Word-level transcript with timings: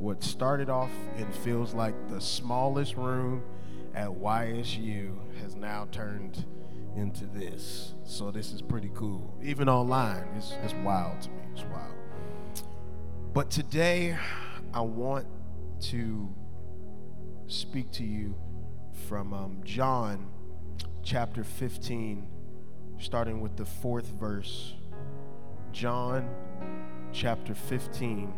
what 0.00 0.24
started 0.24 0.70
off 0.70 0.90
and 1.18 1.32
feels 1.36 1.74
like 1.74 1.94
the 2.08 2.18
smallest 2.20 2.96
room 2.96 3.42
at 3.94 4.08
YSU 4.08 5.14
has 5.42 5.54
now 5.54 5.86
turned 5.92 6.46
into 6.96 7.26
this. 7.26 7.92
So 8.04 8.30
this 8.30 8.50
is 8.50 8.62
pretty 8.62 8.90
cool. 8.94 9.38
Even 9.42 9.68
online, 9.68 10.26
it's, 10.38 10.54
it's 10.64 10.72
wild 10.82 11.20
to 11.20 11.28
me. 11.28 11.42
It's 11.52 11.64
wild. 11.64 11.94
But 13.34 13.50
today, 13.50 14.16
I 14.72 14.80
want 14.80 15.26
to 15.82 16.34
speak 17.46 17.90
to 17.92 18.04
you 18.04 18.34
from 19.06 19.34
um, 19.34 19.60
John 19.64 20.30
chapter 21.02 21.44
15, 21.44 22.26
starting 22.98 23.42
with 23.42 23.54
the 23.58 23.66
fourth 23.66 24.06
verse. 24.06 24.72
John 25.72 26.26
chapter 27.12 27.54
15, 27.54 28.32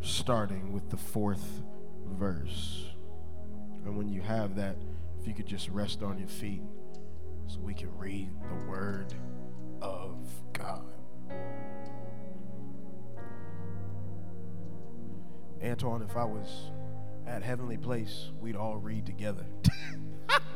starting 0.00 0.72
with 0.72 0.90
the 0.90 0.96
fourth 0.96 1.62
verse. 2.04 2.86
And 3.84 3.96
when 3.96 4.08
you 4.08 4.20
have 4.22 4.56
that, 4.56 4.76
if 5.20 5.26
you 5.26 5.34
could 5.34 5.46
just 5.46 5.68
rest 5.68 6.02
on 6.02 6.18
your 6.18 6.28
feet 6.28 6.62
so 7.46 7.60
we 7.60 7.74
can 7.74 7.96
read 7.96 8.30
the 8.48 8.66
word 8.66 9.14
of 9.80 10.16
God. 10.52 10.84
Antoine, 15.62 16.02
if 16.02 16.16
I 16.16 16.24
was 16.24 16.70
at 17.26 17.42
Heavenly 17.42 17.76
Place, 17.76 18.30
we'd 18.40 18.56
all 18.56 18.76
read 18.76 19.06
together. 19.06 19.46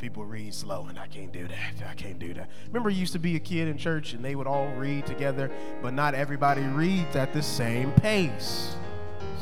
people 0.00 0.24
read 0.24 0.54
slow, 0.54 0.86
and 0.88 0.98
I 0.98 1.06
can't 1.06 1.32
do 1.32 1.46
that. 1.46 1.88
I 1.88 1.94
can't 1.94 2.18
do 2.18 2.34
that. 2.34 2.48
Remember, 2.68 2.90
you 2.90 3.00
used 3.00 3.12
to 3.12 3.18
be 3.18 3.36
a 3.36 3.40
kid 3.40 3.68
in 3.68 3.76
church, 3.76 4.14
and 4.14 4.24
they 4.24 4.34
would 4.34 4.46
all 4.46 4.68
read 4.76 5.06
together, 5.06 5.50
but 5.82 5.92
not 5.92 6.14
everybody 6.14 6.62
reads 6.62 7.14
at 7.14 7.32
the 7.32 7.42
same 7.42 7.92
pace. 7.92 8.74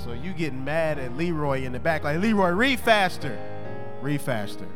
So 0.04 0.12
you 0.12 0.32
getting 0.32 0.64
mad 0.64 0.98
at 0.98 1.16
Leroy 1.16 1.62
in 1.62 1.72
the 1.72 1.78
back, 1.78 2.04
like, 2.04 2.20
Leroy, 2.20 2.50
read 2.50 2.80
faster. 2.80 3.38
Read 4.02 4.20
faster. 4.20 4.66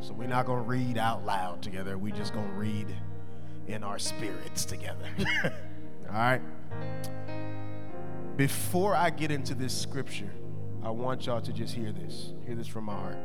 So 0.00 0.14
we're 0.14 0.28
not 0.28 0.46
going 0.46 0.62
to 0.62 0.68
read 0.68 0.98
out 0.98 1.24
loud 1.24 1.62
together. 1.62 1.98
We're 1.98 2.14
just 2.14 2.32
going 2.32 2.48
to 2.48 2.54
read 2.54 2.86
in 3.66 3.82
our 3.82 3.98
spirits 3.98 4.64
together. 4.64 5.08
All 5.44 6.14
right? 6.14 6.40
Before 8.36 8.94
I 8.94 9.10
get 9.10 9.30
into 9.30 9.54
this 9.54 9.78
scripture, 9.78 10.30
I 10.82 10.90
want 10.90 11.26
y'all 11.26 11.42
to 11.42 11.52
just 11.52 11.74
hear 11.74 11.92
this. 11.92 12.32
Hear 12.46 12.54
this 12.54 12.66
from 12.66 12.84
my 12.84 12.94
heart. 12.94 13.18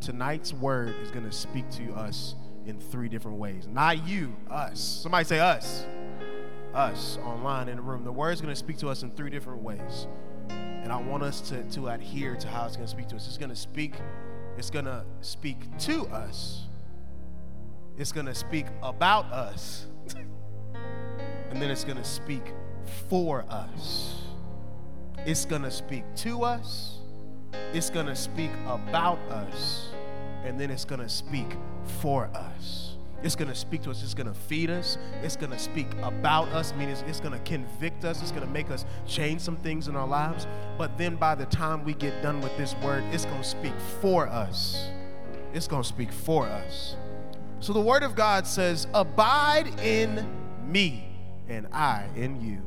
Tonight's 0.00 0.52
word 0.52 0.94
is 1.02 1.10
going 1.10 1.24
to 1.24 1.32
speak 1.32 1.68
to 1.72 1.92
us 1.94 2.34
in 2.66 2.78
three 2.78 3.08
different 3.08 3.38
ways. 3.38 3.66
Not 3.66 4.06
you, 4.06 4.36
us. 4.50 4.80
Somebody 4.80 5.24
say 5.24 5.40
us. 5.40 5.86
Us 6.74 7.18
online 7.24 7.68
in 7.68 7.76
the 7.76 7.82
room. 7.82 8.04
The 8.04 8.12
word 8.12 8.32
is 8.32 8.40
going 8.40 8.52
to 8.52 8.58
speak 8.58 8.78
to 8.78 8.88
us 8.88 9.02
in 9.02 9.10
three 9.10 9.30
different 9.30 9.62
ways. 9.62 10.06
And 10.48 10.92
I 10.92 11.00
want 11.00 11.22
us 11.22 11.40
to, 11.48 11.62
to 11.70 11.88
adhere 11.88 12.36
to 12.36 12.48
how 12.48 12.66
it's 12.66 12.76
going 12.76 12.86
to 12.86 12.92
speak 12.92 13.08
to 13.08 13.16
us. 13.16 13.26
It's 13.26 13.38
going 13.38 13.50
to 13.50 13.56
speak 13.56 13.94
it's 14.56 14.70
going 14.70 14.86
to 14.86 15.04
speak 15.20 15.58
to 15.80 16.06
us. 16.06 16.64
It's 17.98 18.12
going 18.12 18.26
to 18.26 18.34
speak 18.34 18.66
about 18.82 19.26
us. 19.26 19.86
and 21.50 21.60
then 21.60 21.70
it's 21.70 21.84
going 21.84 21.98
to 21.98 22.04
speak 22.04 22.54
for 23.08 23.44
us. 23.50 24.22
It's 25.26 25.44
going 25.44 25.62
to 25.62 25.70
speak 25.70 26.04
to 26.16 26.42
us. 26.42 27.00
It's 27.72 27.90
going 27.90 28.06
to 28.06 28.16
speak 28.16 28.50
about 28.66 29.18
us. 29.30 29.88
And 30.44 30.60
then 30.60 30.70
it's 30.70 30.84
going 30.84 31.00
to 31.00 31.08
speak 31.08 31.56
for 32.00 32.26
us. 32.34 32.96
It's 33.22 33.34
going 33.34 33.48
to 33.48 33.54
speak 33.54 33.82
to 33.82 33.90
us. 33.90 34.02
It's 34.02 34.14
going 34.14 34.28
to 34.28 34.34
feed 34.34 34.70
us. 34.70 34.98
It's 35.22 35.36
going 35.36 35.50
to 35.50 35.58
speak 35.58 35.88
about 36.02 36.48
us, 36.48 36.72
meaning 36.74 36.90
it's, 36.90 37.02
it's 37.02 37.20
going 37.20 37.32
to 37.32 37.38
convict 37.40 38.04
us. 38.04 38.22
It's 38.22 38.30
going 38.30 38.46
to 38.46 38.52
make 38.52 38.70
us 38.70 38.84
change 39.06 39.40
some 39.40 39.56
things 39.56 39.88
in 39.88 39.96
our 39.96 40.06
lives. 40.06 40.46
But 40.78 40.96
then 40.98 41.16
by 41.16 41.34
the 41.34 41.46
time 41.46 41.84
we 41.84 41.94
get 41.94 42.22
done 42.22 42.40
with 42.40 42.56
this 42.56 42.74
word, 42.76 43.02
it's 43.12 43.24
going 43.24 43.42
to 43.42 43.48
speak 43.48 43.72
for 44.00 44.28
us. 44.28 44.90
It's 45.54 45.66
going 45.66 45.82
to 45.82 45.88
speak 45.88 46.12
for 46.12 46.46
us. 46.46 46.96
So 47.60 47.72
the 47.72 47.80
word 47.80 48.02
of 48.02 48.14
God 48.14 48.46
says, 48.46 48.86
Abide 48.92 49.80
in 49.80 50.24
me, 50.64 51.08
and 51.48 51.66
I 51.72 52.06
in 52.14 52.40
you. 52.40 52.62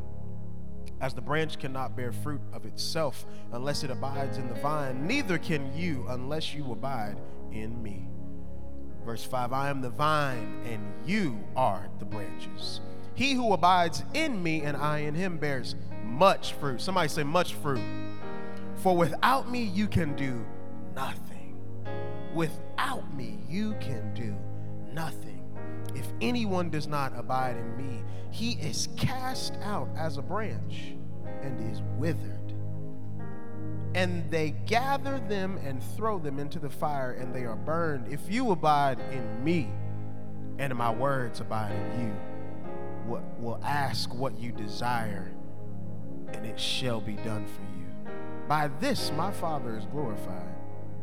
As 1.02 1.14
the 1.14 1.22
branch 1.22 1.60
cannot 1.60 1.96
bear 1.96 2.12
fruit 2.12 2.42
of 2.52 2.66
itself 2.66 3.26
unless 3.52 3.84
it 3.84 3.92
abides 3.92 4.38
in 4.38 4.48
the 4.50 4.56
vine, 4.56 5.08
neither 5.08 5.38
can 5.38 5.76
you 5.76 6.06
unless 6.10 6.54
you 6.54 6.72
abide 6.72 7.20
in 7.52 7.82
me. 7.82 8.08
Verse 9.06 9.24
5 9.24 9.54
I 9.54 9.70
am 9.70 9.82
the 9.82 9.90
vine, 9.90 10.62
and 10.66 10.84
you 11.06 11.40
are 11.56 11.90
the 12.00 12.06
branches. 12.06 12.82
He 13.16 13.34
who 13.34 13.54
abides 13.54 14.04
in 14.14 14.42
me 14.42 14.62
and 14.62 14.78
I 14.78 15.00
in 15.00 15.16
him 15.16 15.38
bears 15.38 15.76
much 16.04 16.54
fruit. 16.54 16.82
Somebody 16.82 17.10
say, 17.10 17.24
much 17.24 17.54
fruit. 17.56 17.82
For 18.76 18.96
without 18.96 19.50
me, 19.50 19.64
you 19.64 19.88
can 19.88 20.16
do 20.16 20.46
nothing. 20.96 21.58
Without 22.34 23.14
me, 23.14 23.40
you 23.50 23.76
can 23.82 24.14
do 24.14 24.36
nothing. 24.94 25.29
Anyone 26.22 26.70
does 26.70 26.88
not 26.88 27.18
abide 27.18 27.58
in 27.58 27.78
me, 27.78 28.04
he 28.32 28.54
is 28.54 28.90
cast 28.98 29.54
out 29.64 29.90
as 29.98 30.18
a 30.18 30.22
branch 30.22 30.94
and 31.42 31.72
is 31.72 31.82
withered 31.98 32.40
and 33.96 34.30
they 34.30 34.52
gather 34.66 35.20
them 35.20 35.58
and 35.64 35.82
throw 35.96 36.20
them 36.20 36.40
into 36.40 36.60
the 36.60 36.70
fire, 36.70 37.14
and 37.14 37.34
they 37.34 37.46
are 37.46 37.56
burned. 37.56 38.12
If 38.12 38.22
you 38.30 38.52
abide 38.52 39.00
in 39.12 39.44
me, 39.44 39.68
and 40.60 40.76
my 40.76 40.92
words 40.92 41.40
abide 41.40 41.72
in 41.72 42.02
you, 42.02 42.14
will, 43.08 43.24
will 43.40 43.60
ask 43.64 44.14
what 44.14 44.38
you 44.40 44.52
desire, 44.52 45.32
and 46.34 46.46
it 46.46 46.60
shall 46.60 47.02
be 47.02 47.14
done 47.14 47.46
for 47.48 47.62
you. 47.62 48.14
By 48.48 48.70
this 48.80 49.12
my 49.18 49.32
Father 49.32 49.76
is 49.76 49.86
glorified, 49.86 50.56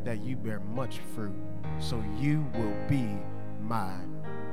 that 0.04 0.22
you 0.22 0.36
bear 0.36 0.60
much 0.60 1.00
fruit, 1.14 1.34
so 1.80 2.02
you 2.20 2.46
will 2.54 2.76
be 2.88 3.08
my 3.60 3.96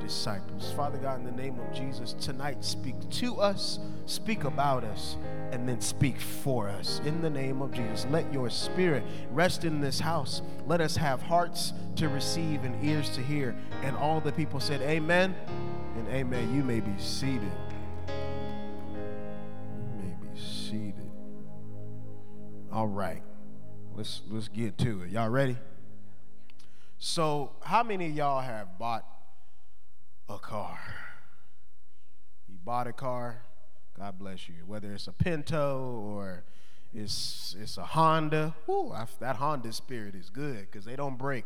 disciples. 0.03 0.71
Father 0.75 0.97
God, 0.97 1.19
in 1.19 1.25
the 1.25 1.31
name 1.31 1.57
of 1.59 1.73
Jesus, 1.73 2.13
tonight 2.13 2.63
speak 2.63 2.95
to 3.09 3.37
us, 3.37 3.79
speak 4.05 4.43
about 4.43 4.83
us, 4.83 5.17
and 5.51 5.67
then 5.67 5.79
speak 5.79 6.19
for 6.19 6.67
us. 6.67 6.99
In 7.05 7.21
the 7.21 7.29
name 7.29 7.61
of 7.61 7.71
Jesus, 7.71 8.05
let 8.11 8.31
your 8.33 8.49
spirit 8.49 9.03
rest 9.31 9.63
in 9.63 9.79
this 9.79 9.99
house. 9.99 10.41
Let 10.67 10.81
us 10.81 10.95
have 10.97 11.21
hearts 11.21 11.73
to 11.95 12.09
receive 12.09 12.63
and 12.63 12.83
ears 12.83 13.09
to 13.11 13.21
hear. 13.21 13.55
And 13.81 13.95
all 13.95 14.19
the 14.19 14.31
people 14.31 14.59
said, 14.59 14.81
Amen 14.81 15.33
and 15.97 16.07
Amen. 16.09 16.53
You 16.53 16.63
may 16.63 16.81
be 16.81 16.93
seated. 16.97 17.51
You 18.07 18.13
may 20.01 20.15
be 20.21 20.39
seated. 20.39 21.09
All 22.71 22.87
right. 22.87 23.23
Let's 23.95 24.21
let's 24.29 24.47
get 24.47 24.77
to 24.79 25.03
it. 25.03 25.11
Y'all 25.11 25.29
ready? 25.29 25.57
So, 26.97 27.51
how 27.61 27.83
many 27.83 28.07
of 28.07 28.13
y'all 28.13 28.41
have 28.41 28.79
bought 28.79 29.05
a 30.29 30.37
car. 30.37 30.79
You 32.47 32.57
bought 32.63 32.87
a 32.87 32.93
car, 32.93 33.41
God 33.97 34.17
bless 34.17 34.47
you. 34.47 34.55
Whether 34.65 34.93
it's 34.93 35.07
a 35.07 35.11
Pinto 35.11 36.01
or 36.05 36.43
it's 36.93 37.55
it's 37.59 37.77
a 37.77 37.83
Honda, 37.83 38.55
whoo, 38.67 38.91
I, 38.91 39.05
that 39.19 39.37
Honda 39.37 39.73
spirit 39.73 40.15
is 40.15 40.29
good 40.29 40.61
because 40.61 40.85
they 40.85 40.95
don't 40.95 41.17
break. 41.17 41.45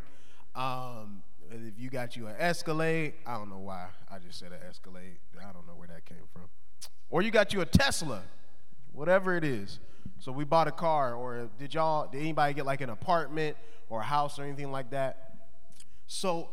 Um, 0.56 1.24
if 1.50 1.80
you 1.80 1.90
got 1.90 2.16
you 2.16 2.28
an 2.28 2.36
Escalade, 2.38 3.14
I 3.26 3.38
don't 3.38 3.50
know 3.50 3.60
why 3.60 3.88
I 4.12 4.20
just 4.20 4.40
said 4.40 4.52
an 4.52 4.60
Escalade. 4.70 5.18
I 5.40 5.52
don't 5.54 5.66
know 5.66 5.76
where 5.76 5.88
that 5.88 6.06
came 6.06 6.26
from. 6.34 6.44
Or 7.10 7.22
you 7.22 7.32
got 7.32 7.54
you 7.54 7.62
a 7.62 7.66
Tesla, 7.66 8.22
whatever 8.92 9.36
it 9.38 9.44
is. 9.44 9.80
So 10.20 10.32
we 10.32 10.44
bought 10.44 10.68
a 10.68 10.72
car, 10.72 11.14
or 11.14 11.50
did 11.58 11.74
y'all? 11.74 12.10
Did 12.10 12.22
anybody 12.22 12.54
get 12.54 12.66
like 12.66 12.82
an 12.82 12.90
apartment 12.90 13.56
or 13.90 14.02
a 14.02 14.04
house 14.04 14.40
or 14.40 14.44
anything 14.44 14.72
like 14.72 14.90
that? 14.92 15.36
So 16.08 16.50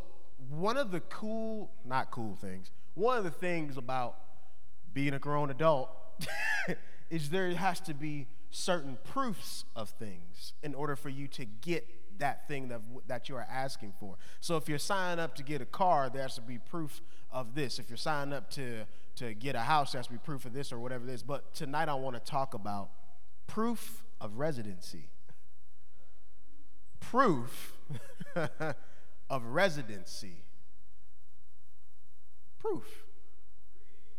one 0.51 0.77
of 0.77 0.91
the 0.91 1.01
cool, 1.01 1.71
not 1.85 2.11
cool 2.11 2.37
things, 2.37 2.71
one 2.95 3.19
of 3.19 3.25
the 3.25 3.31
things 3.31 3.77
about 3.77 4.17
being 4.93 5.15
a 5.15 5.19
grown 5.19 5.51
adult 5.51 5.91
is 7.11 7.31
there 7.31 7.51
has 7.55 7.81
to 7.81 7.95
be 7.95 8.27
certain 8.51 8.97
proofs 9.03 9.65
of 9.75 9.91
things 9.91 10.53
in 10.63 10.75
order 10.75 10.95
for 10.95 11.09
you 11.09 11.27
to 11.27 11.45
get 11.45 11.87
that 12.19 12.47
thing 12.47 12.69
that, 12.69 12.81
that 13.09 13.29
you 13.29 13.35
are 13.35 13.47
asking 13.51 13.93
for. 13.99 14.17
So 14.41 14.57
if 14.57 14.69
you're 14.69 14.79
signing 14.79 15.19
up 15.19 15.35
to 15.35 15.43
get 15.43 15.61
a 15.61 15.67
car, 15.67 16.09
there 16.09 16.23
has 16.23 16.37
to 16.37 16.41
be 16.41 16.59
proof 16.59 17.03
of 17.33 17.55
this. 17.57 17.81
If 17.81 17.91
you're 17.91 17.97
signing 17.97 18.33
up 18.33 18.51
to, 18.51 18.85
to 19.17 19.35
get 19.35 19.57
a 19.57 19.61
house, 19.61 19.93
there 19.93 19.99
has 19.99 20.07
to 20.07 20.13
be 20.13 20.19
proof 20.19 20.45
of 20.45 20.53
this 20.53 20.73
or 20.73 20.79
whatever 20.79 21.05
it 21.09 21.13
is. 21.13 21.25
But 21.25 21.53
tonight 21.55 21.89
I 21.89 21.95
want 21.95 22.15
to 22.15 22.21
talk 22.21 22.55
about 22.55 22.91
proof 23.49 24.05
of 24.21 24.39
residency. 24.39 25.09
Proof 27.01 27.75
of 29.35 29.45
residency. 29.47 30.45
Proof. 32.61 33.05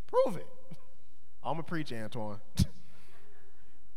Prove 0.07 0.35
it. 0.35 0.47
I'm 1.43 1.53
gonna 1.53 1.63
preach, 1.63 1.93
Antoine. 1.93 2.39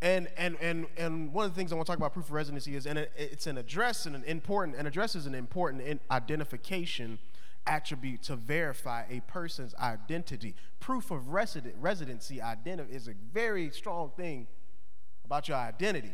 and 0.00 0.28
and 0.36 0.56
and 0.60 0.86
and 0.96 1.32
one 1.32 1.44
of 1.44 1.50
the 1.52 1.56
things 1.56 1.72
I 1.72 1.74
want 1.74 1.86
to 1.86 1.90
talk 1.90 1.98
about 1.98 2.12
proof 2.12 2.26
of 2.26 2.32
residency 2.32 2.76
is, 2.76 2.86
and 2.86 3.00
it, 3.00 3.12
it's 3.16 3.48
an 3.48 3.58
address 3.58 4.06
and 4.06 4.14
an 4.14 4.22
important, 4.24 4.76
an 4.76 4.86
address 4.86 5.16
is 5.16 5.26
an 5.26 5.34
important 5.34 6.00
identification 6.08 7.18
attribute 7.66 8.22
to 8.22 8.36
verify 8.36 9.02
a 9.10 9.20
person's 9.22 9.74
identity. 9.74 10.54
Proof 10.78 11.10
of 11.10 11.30
resident, 11.30 11.74
residency 11.80 12.40
identity 12.40 12.94
is 12.94 13.08
a 13.08 13.14
very 13.32 13.70
strong 13.70 14.12
thing 14.16 14.46
about 15.24 15.48
your 15.48 15.56
identity. 15.56 16.12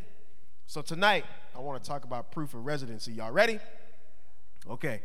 So 0.65 0.81
tonight, 0.81 1.25
I 1.55 1.59
want 1.59 1.81
to 1.81 1.87
talk 1.87 2.05
about 2.05 2.31
proof 2.31 2.55
of 2.55 2.65
residency. 2.65 3.13
Y'all 3.13 3.31
ready? 3.31 3.59
Okay. 4.69 5.01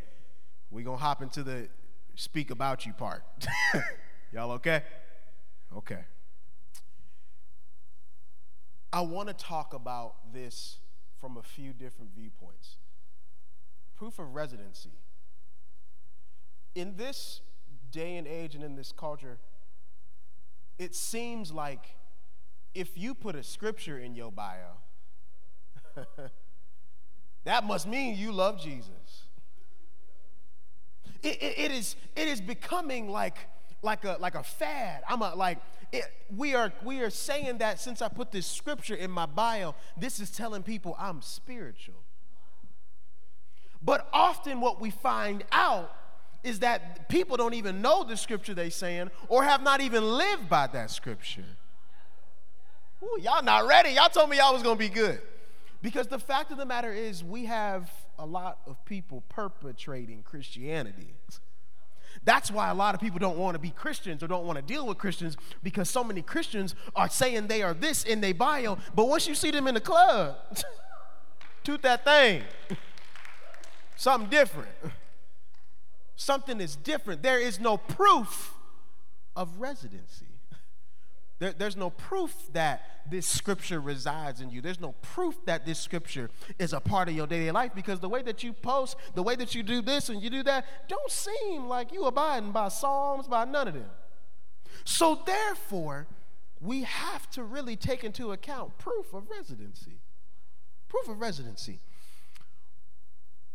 We're 0.71 0.85
going 0.85 0.99
to 0.99 1.03
hop 1.03 1.23
into 1.23 1.43
the 1.43 1.69
speak 2.15 2.51
about 2.51 2.87
you 2.87 2.93
part. 2.93 3.25
Y'all 4.33 4.53
okay? 4.53 4.83
Okay. 5.77 6.05
I 8.93 9.01
want 9.03 9.29
to 9.29 9.35
talk 9.35 9.75
about 9.75 10.33
this 10.33 10.79
from 11.21 11.37
a 11.37 11.43
few 11.43 11.73
different 11.73 12.13
viewpoints. 12.15 12.77
Proof 13.97 14.19
of 14.19 14.35
residency. 14.35 14.91
In 16.75 16.97
this 16.97 17.41
day 17.91 18.17
and 18.17 18.27
age 18.27 18.55
and 18.55 18.65
in 18.65 18.77
this 18.77 18.93
culture, 18.93 19.39
it 20.79 20.95
seems 20.95 21.53
like 21.53 21.97
if 22.75 22.97
you 22.97 23.15
put 23.15 23.35
a 23.35 23.43
scripture 23.43 23.99
in 23.99 24.15
your 24.15 24.33
bio, 24.33 24.79
that 27.45 27.65
must 27.65 27.87
mean 27.87 28.17
you 28.17 28.33
love 28.33 28.61
Jesus. 28.61 29.25
It, 31.23 31.43
it, 31.43 31.59
it, 31.59 31.71
is, 31.71 31.97
it 32.17 32.29
is 32.29 32.41
becoming 32.41 33.09
like, 33.09 33.37
like, 33.83 34.05
a, 34.05 34.17
like 34.21 34.35
a 34.35 34.43
fad. 34.43 35.03
I'm 35.09 35.23
a, 35.23 35.35
like, 35.35 35.59
it, 35.93 36.05
we, 36.35 36.55
are, 36.55 36.73
we 36.85 37.01
are 37.01 37.11
saying 37.11 37.59
that 37.59 37.81
since 37.81 38.01
I 38.01 38.09
put 38.09 38.31
this 38.31 38.47
scripture 38.47 38.95
in 38.95 39.11
my 39.11 39.27
bio, 39.27 39.75
this 39.97 40.21
is 40.21 40.31
telling 40.31 40.63
people 40.63 40.97
I'm 40.99 41.23
spiritual. 41.23 42.03
But 43.83 44.09
often 44.13 44.61
what 44.61 44.81
we 44.81 44.91
find 44.91 45.45
out 45.53 45.95
is 46.43 46.61
that 46.61 47.09
people 47.09 47.37
don't 47.37 47.55
even 47.55 47.83
know 47.83 48.05
the 48.05 48.17
scripture 48.17 48.55
they're 48.55 48.71
saying 48.71 49.11
or 49.29 49.45
have 49.45 49.63
not 49.63 49.81
even 49.81 50.05
lived 50.05 50.49
by 50.49 50.67
that 50.69 50.91
scripture. 50.91 51.45
Ooh, 53.03 53.19
y'all 53.21 53.43
not 53.43 53.67
ready. 53.67 53.91
Y'all 53.91 54.09
told 54.09 54.31
me 54.31 54.37
y'all 54.37 54.53
was 54.53 54.63
to 54.63 54.75
be 54.77 54.89
good. 54.89 55.21
Because 55.83 56.09
the 56.09 56.19
fact 56.19 56.51
of 56.51 56.59
the 56.59 56.67
matter 56.67 56.93
is, 56.93 57.25
we 57.25 57.47
have 57.47 57.91
a 58.19 58.27
lot 58.27 58.59
of 58.67 58.85
people 58.85 59.23
perpetrating 59.29 60.23
Christianity. 60.23 61.15
That's 62.25 62.51
why 62.51 62.69
a 62.69 62.75
lot 62.75 62.95
of 62.95 63.01
people 63.01 63.19
don't 63.19 63.39
want 63.39 63.55
to 63.55 63.59
be 63.59 63.71
Christians 63.71 64.23
or 64.23 64.27
don't 64.27 64.45
want 64.45 64.57
to 64.57 64.63
deal 64.63 64.87
with 64.87 64.99
Christians 64.99 65.37
because 65.63 65.89
so 65.89 66.05
many 66.05 66.23
Christians 66.23 66.75
are 66.95 67.09
saying 67.09 67.47
they 67.47 67.63
are 67.63 67.73
this 67.73 68.05
in 68.05 68.21
their 68.21 68.35
bio, 68.35 68.79
but 68.95 69.09
once 69.09 69.27
you 69.27 69.35
see 69.35 69.51
them 69.51 69.67
in 69.67 69.75
the 69.75 69.81
club, 69.81 70.37
toot 71.65 71.83
that 71.83 72.05
thing. 72.05 72.43
Something 73.97 74.31
different. 74.31 74.69
Something 76.17 76.61
is 76.61 76.77
different. 76.77 77.23
There 77.23 77.39
is 77.39 77.61
no 77.61 77.77
proof 77.77 78.55
of 79.37 79.61
residency. 79.61 80.30
There, 81.41 81.53
there's 81.53 81.77
no 81.77 81.89
proof 81.89 82.35
that 82.53 82.83
this 83.11 83.27
scripture 83.27 83.81
resides 83.81 84.43
in 84.43 84.51
you. 84.51 84.61
There's 84.61 84.79
no 84.79 84.93
proof 85.01 85.35
that 85.47 85.65
this 85.65 85.81
scripture 85.81 86.31
is 86.59 86.75
a 86.75 86.81
part 86.81 87.09
of 87.09 87.17
your 87.17 87.27
daily 87.27 87.51
life 87.51 87.73
because 87.75 87.99
the 87.99 88.11
way 88.11 88.23
that 88.23 88.43
you 88.43 88.53
post, 88.53 88.97
the 89.15 89.23
way 89.23 89.35
that 89.37 89.55
you 89.55 89.63
do 89.63 89.81
this 89.81 90.11
and 90.11 90.23
you 90.23 90.29
do 90.29 90.43
that, 90.45 90.67
don't 90.87 91.11
seem 91.11 91.67
like 91.67 91.93
you 91.93 92.05
abiding 92.05 92.53
by 92.53 92.69
Psalms, 92.69 93.27
by 93.27 93.47
none 93.47 93.67
of 93.67 93.75
them. 93.75 93.89
So 94.85 95.23
therefore, 95.25 96.07
we 96.61 96.83
have 96.83 97.29
to 97.31 97.43
really 97.43 97.75
take 97.75 98.05
into 98.05 98.33
account 98.33 98.77
proof 98.77 99.15
of 99.15 99.31
residency. 99.31 99.99
Proof 100.89 101.09
of 101.09 101.21
residency. 101.21 101.81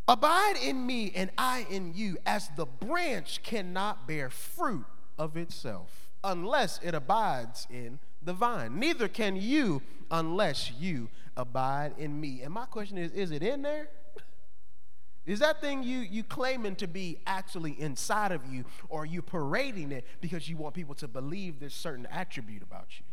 Abide 0.08 0.56
in 0.62 0.88
me 0.88 1.12
and 1.16 1.30
I 1.38 1.68
in 1.70 1.94
you, 1.94 2.18
as 2.26 2.50
the 2.56 2.66
branch 2.66 3.44
cannot 3.44 4.08
bear 4.08 4.32
fruit 4.32 4.86
of 5.20 5.38
itself 5.38 6.05
unless 6.26 6.80
it 6.84 6.94
abides 6.94 7.68
in 7.70 8.00
the 8.22 8.34
vine. 8.34 8.80
Neither 8.80 9.08
can 9.08 9.36
you 9.36 9.82
unless 10.12 10.72
you 10.78 11.10
abide 11.38 11.94
in 11.98 12.20
me. 12.20 12.42
And 12.42 12.54
my 12.54 12.66
question 12.66 12.98
is 12.98 13.12
is 13.12 13.32
it 13.32 13.44
in 13.44 13.62
there? 13.62 13.88
Is 15.26 15.40
that 15.40 15.60
thing 15.60 15.82
you 15.82 16.00
you 16.00 16.24
claiming 16.24 16.76
to 16.76 16.88
be 16.88 17.18
actually 17.26 17.72
inside 17.82 18.32
of 18.32 18.46
you, 18.46 18.64
or 18.90 19.02
are 19.02 19.06
you 19.06 19.24
parading 19.24 19.92
it 19.92 20.06
because 20.22 20.48
you 20.48 20.56
want 20.56 20.76
people 20.76 20.94
to 20.96 21.08
believe 21.08 21.60
this 21.60 21.74
certain 21.74 22.06
attribute 22.12 22.62
about 22.62 22.88
you? 23.00 23.06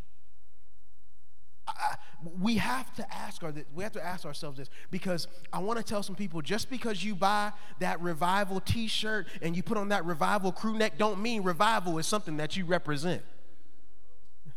We 2.39 2.55
have 2.55 2.93
to 2.95 3.13
ask 3.13 3.43
our, 3.43 3.53
we 3.73 3.83
have 3.83 3.93
to 3.93 4.03
ask 4.03 4.25
ourselves 4.25 4.57
this 4.57 4.69
because 4.91 5.27
I 5.51 5.59
want 5.59 5.77
to 5.77 5.83
tell 5.83 6.03
some 6.03 6.15
people 6.15 6.41
just 6.41 6.69
because 6.69 7.03
you 7.03 7.15
buy 7.15 7.51
that 7.79 7.99
revival 8.01 8.59
T-shirt 8.59 9.27
and 9.41 9.55
you 9.55 9.63
put 9.63 9.77
on 9.77 9.89
that 9.89 10.05
revival 10.05 10.51
crew 10.51 10.77
neck, 10.77 10.97
don't 10.97 11.21
mean 11.21 11.43
revival 11.43 11.97
is 11.97 12.07
something 12.07 12.37
that 12.37 12.55
you 12.55 12.65
represent. 12.65 13.21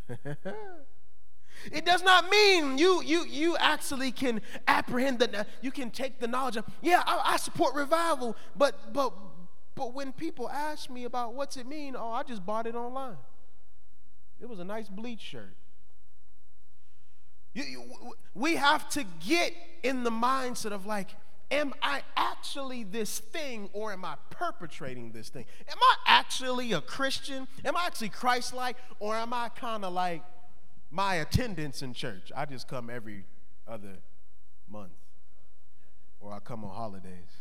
it 1.73 1.85
does 1.85 2.03
not 2.03 2.31
mean 2.31 2.79
you 2.79 3.03
you 3.03 3.25
you 3.25 3.57
actually 3.57 4.13
can 4.13 4.41
apprehend 4.69 5.19
that 5.19 5.49
you 5.61 5.71
can 5.73 5.91
take 5.91 6.21
the 6.21 6.29
knowledge 6.29 6.57
of 6.57 6.65
yeah 6.81 7.03
I, 7.07 7.33
I 7.35 7.37
support 7.39 7.75
revival, 7.75 8.37
but 8.57 8.93
but 8.93 9.13
but 9.75 9.93
when 9.93 10.13
people 10.13 10.49
ask 10.49 10.89
me 10.91 11.05
about 11.05 11.35
what's 11.35 11.57
it 11.57 11.67
mean, 11.67 11.97
oh 11.97 12.11
I 12.11 12.23
just 12.23 12.45
bought 12.45 12.67
it 12.67 12.75
online. 12.75 13.17
It 14.41 14.49
was 14.49 14.59
a 14.59 14.65
nice 14.65 14.89
bleach 14.89 15.21
shirt. 15.21 15.55
You, 17.57 17.65
you, 17.65 17.83
we 18.35 18.57
have 18.57 18.87
to 18.91 19.05
get 19.27 19.55
in 19.83 20.05
the 20.05 20.11
mindset 20.11 20.73
of 20.73 20.85
like, 20.85 21.09
am 21.51 21.73
I 21.81 22.03
actually 22.15 22.85
this 22.85 23.19
thing 23.19 23.71
or 23.73 23.95
am 23.95 24.05
I 24.05 24.17
perpetrating 24.29 25.13
this 25.13 25.31
thing? 25.31 25.47
Am 25.71 25.79
I 25.81 25.95
actually 26.05 26.75
a 26.75 26.83
Christian? 26.83 27.49
Am 27.65 27.75
I 27.75 27.87
actually 27.87 28.11
Christ 28.11 28.53
like? 28.53 28.77
Or 29.01 29.15
am 29.15 29.33
I 29.33 29.49
kind 29.49 29.87
of 29.87 29.95
like 29.95 30.23
my 30.91 31.15
attendance 31.15 31.81
in 31.81 31.95
church? 31.95 32.31
I 32.37 32.45
just 32.45 32.69
come 32.69 32.91
every 32.91 33.25
other 33.67 34.01
month 34.69 34.93
or 36.21 36.35
I 36.35 36.41
come 36.41 36.63
on 36.63 36.75
holidays. 36.75 37.41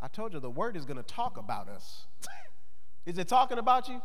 I 0.00 0.08
told 0.08 0.32
you 0.32 0.40
the 0.40 0.48
word 0.48 0.78
is 0.78 0.86
going 0.86 0.96
to 0.96 1.02
talk 1.02 1.36
about 1.36 1.68
us. 1.68 2.06
is 3.04 3.18
it 3.18 3.28
talking 3.28 3.58
about 3.58 3.86
you? 3.86 4.00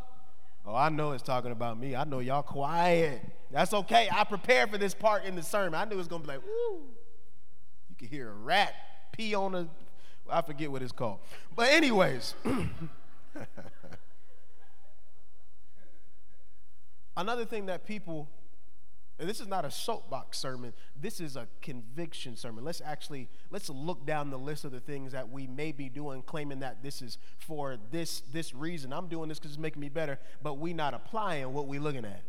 Oh, 0.68 0.76
I 0.76 0.90
know 0.90 1.12
it's 1.12 1.22
talking 1.22 1.52
about 1.52 1.80
me. 1.80 1.96
I 1.96 2.06
know 2.06 2.20
y'all 2.20 2.42
quiet. 2.42 3.22
That's 3.52 3.74
okay. 3.74 4.10
I 4.12 4.24
prepared 4.24 4.72
for 4.72 4.80
this 4.80 4.96
part 4.96 5.24
in 5.26 5.36
the 5.36 5.44
sermon. 5.44 5.76
I 5.76 5.86
knew 5.86 5.94
it 5.94 5.98
was 5.98 6.08
going 6.08 6.24
to 6.24 6.28
be 6.28 6.34
like, 6.34 6.44
woo. 6.44 6.82
You 7.90 7.96
could 7.98 8.10
hear 8.10 8.30
a 8.30 8.34
rat 8.34 8.74
pee 9.12 9.36
on 9.36 9.54
a, 9.54 9.68
I 10.30 10.42
forget 10.42 10.72
what 10.72 10.82
it's 10.82 10.92
called. 10.92 11.20
But, 11.56 11.70
anyways, 11.70 12.34
another 17.16 17.46
thing 17.46 17.68
that 17.68 17.86
people 17.86 18.28
and 19.18 19.30
this 19.30 19.40
is 19.40 19.48
not 19.48 19.64
a 19.64 19.72
soapbox 19.72 20.38
sermon. 20.38 20.74
This 21.00 21.22
is 21.22 21.38
a 21.38 21.48
conviction 21.62 22.36
sermon. 22.36 22.66
Let's 22.66 22.82
actually 22.84 23.30
let's 23.50 23.70
look 23.70 24.06
down 24.06 24.30
the 24.30 24.38
list 24.38 24.66
of 24.66 24.72
the 24.72 24.82
things 24.82 25.14
that 25.14 25.30
we 25.30 25.48
may 25.48 25.72
be 25.72 25.88
doing, 25.88 26.22
claiming 26.22 26.60
that 26.60 26.84
this 26.84 27.02
is 27.02 27.18
for 27.38 27.78
this 27.92 28.22
this 28.34 28.54
reason. 28.54 28.92
I'm 28.92 29.08
doing 29.08 29.30
this 29.30 29.40
because 29.40 29.52
it's 29.52 29.60
making 29.60 29.80
me 29.80 29.88
better, 29.88 30.20
but 30.44 30.58
we 30.58 30.74
not 30.74 30.94
applying 30.94 31.54
what 31.54 31.68
we 31.68 31.80
looking 31.80 32.04
at. 32.04 32.24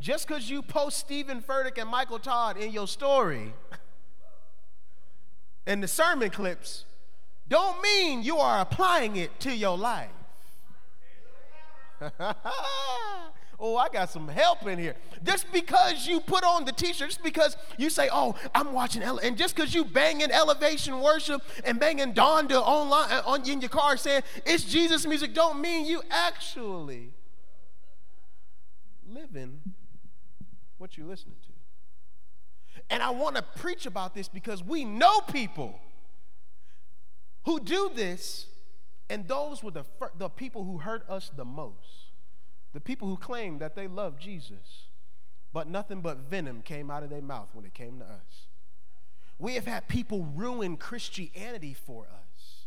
Just 0.00 0.26
because 0.26 0.48
you 0.48 0.62
post 0.62 0.98
Stephen 0.98 1.42
Furtick 1.42 1.76
and 1.78 1.90
Michael 1.90 2.18
Todd 2.18 2.56
in 2.56 2.72
your 2.72 2.88
story 2.88 3.52
and 5.66 5.82
the 5.82 5.88
sermon 5.88 6.30
clips, 6.30 6.86
don't 7.46 7.82
mean 7.82 8.22
you 8.22 8.38
are 8.38 8.60
applying 8.60 9.16
it 9.16 9.38
to 9.40 9.54
your 9.54 9.76
life. 9.76 10.08
Oh, 13.58 13.76
I 13.76 13.88
got 13.88 14.10
some 14.10 14.28
help 14.28 14.66
in 14.66 14.78
here. 14.78 14.96
Just 15.22 15.50
because 15.52 16.06
you 16.06 16.20
put 16.20 16.44
on 16.44 16.64
the 16.64 16.72
t-shirt, 16.72 17.08
just 17.08 17.22
because 17.22 17.56
you 17.78 17.88
say, 17.88 18.08
oh, 18.12 18.34
I'm 18.54 18.72
watching, 18.72 19.02
ele-, 19.02 19.18
and 19.18 19.36
just 19.36 19.54
because 19.54 19.74
you 19.74 19.84
banging 19.84 20.30
elevation 20.30 21.00
worship 21.00 21.42
and 21.64 21.78
banging 21.78 22.14
Donda 22.14 22.60
online 22.60 23.10
uh, 23.10 23.22
on, 23.26 23.48
in 23.48 23.60
your 23.60 23.70
car 23.70 23.96
saying 23.96 24.22
it's 24.44 24.64
Jesus 24.64 25.06
music, 25.06 25.34
don't 25.34 25.60
mean 25.60 25.86
you 25.86 26.02
actually 26.10 27.14
living 29.08 29.60
what 30.78 30.96
you're 30.98 31.06
listening 31.06 31.36
to. 31.42 32.82
And 32.90 33.02
I 33.02 33.10
want 33.10 33.36
to 33.36 33.42
preach 33.42 33.86
about 33.86 34.14
this 34.14 34.28
because 34.28 34.62
we 34.62 34.84
know 34.84 35.20
people 35.20 35.80
who 37.44 37.60
do 37.60 37.90
this, 37.94 38.46
and 39.08 39.28
those 39.28 39.62
were 39.62 39.70
the, 39.70 39.84
the 40.18 40.28
people 40.28 40.64
who 40.64 40.78
hurt 40.78 41.08
us 41.08 41.30
the 41.34 41.44
most. 41.44 42.03
The 42.74 42.80
people 42.80 43.08
who 43.08 43.16
claim 43.16 43.58
that 43.58 43.76
they 43.76 43.86
love 43.86 44.18
Jesus, 44.18 44.88
but 45.52 45.68
nothing 45.68 46.00
but 46.00 46.18
venom 46.18 46.60
came 46.60 46.90
out 46.90 47.02
of 47.02 47.08
their 47.08 47.22
mouth 47.22 47.48
when 47.54 47.64
it 47.64 47.72
came 47.72 48.00
to 48.00 48.04
us. 48.04 48.48
We 49.38 49.54
have 49.54 49.66
had 49.66 49.88
people 49.88 50.24
ruin 50.34 50.76
Christianity 50.76 51.74
for 51.74 52.02
us. 52.02 52.66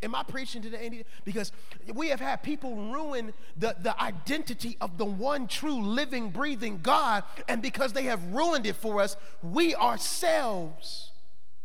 Am 0.00 0.14
I 0.14 0.22
preaching 0.22 0.62
to 0.62 0.70
the 0.70 0.76
today? 0.76 1.04
Because 1.24 1.50
we 1.92 2.08
have 2.08 2.20
had 2.20 2.44
people 2.44 2.76
ruin 2.92 3.32
the, 3.56 3.74
the 3.80 4.00
identity 4.00 4.76
of 4.80 4.96
the 4.96 5.04
one 5.04 5.48
true 5.48 5.82
living, 5.82 6.30
breathing 6.30 6.78
God, 6.80 7.24
and 7.48 7.60
because 7.60 7.92
they 7.92 8.04
have 8.04 8.22
ruined 8.32 8.64
it 8.64 8.76
for 8.76 9.00
us, 9.00 9.16
we 9.42 9.74
ourselves 9.74 11.10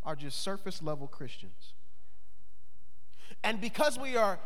are 0.04 0.16
just 0.16 0.42
surface 0.42 0.82
level 0.82 1.08
Christians. 1.08 1.74
And 3.44 3.62
because 3.62 4.00
we 4.00 4.18
are 4.18 4.40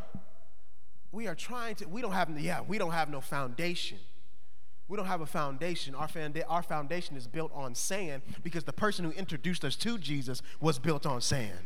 we 1.11 1.27
are 1.27 1.35
trying 1.35 1.75
to, 1.75 1.85
we 1.87 2.01
don't 2.01 2.11
have, 2.11 2.29
yeah, 2.39 2.61
we 2.61 2.77
don't 2.77 2.91
have 2.91 3.09
no 3.09 3.21
foundation. 3.21 3.97
We 4.87 4.95
don't 4.95 5.07
have 5.07 5.21
a 5.21 5.25
foundation. 5.25 5.95
Our, 5.95 6.07
founda- 6.07 6.43
our 6.47 6.63
foundation 6.63 7.17
is 7.17 7.27
built 7.27 7.51
on 7.53 7.75
sand 7.75 8.21
because 8.43 8.63
the 8.63 8.73
person 8.73 9.03
who 9.03 9.11
introduced 9.11 9.65
us 9.65 9.75
to 9.77 9.97
Jesus 9.97 10.41
was 10.61 10.79
built 10.79 11.05
on 11.05 11.19
sand. 11.21 11.59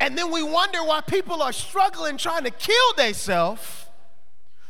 and 0.00 0.18
then 0.18 0.30
we 0.30 0.42
wonder 0.42 0.84
why 0.84 1.00
people 1.00 1.42
are 1.42 1.52
struggling 1.52 2.18
trying 2.18 2.44
to 2.44 2.50
kill 2.50 2.92
themselves, 2.96 3.86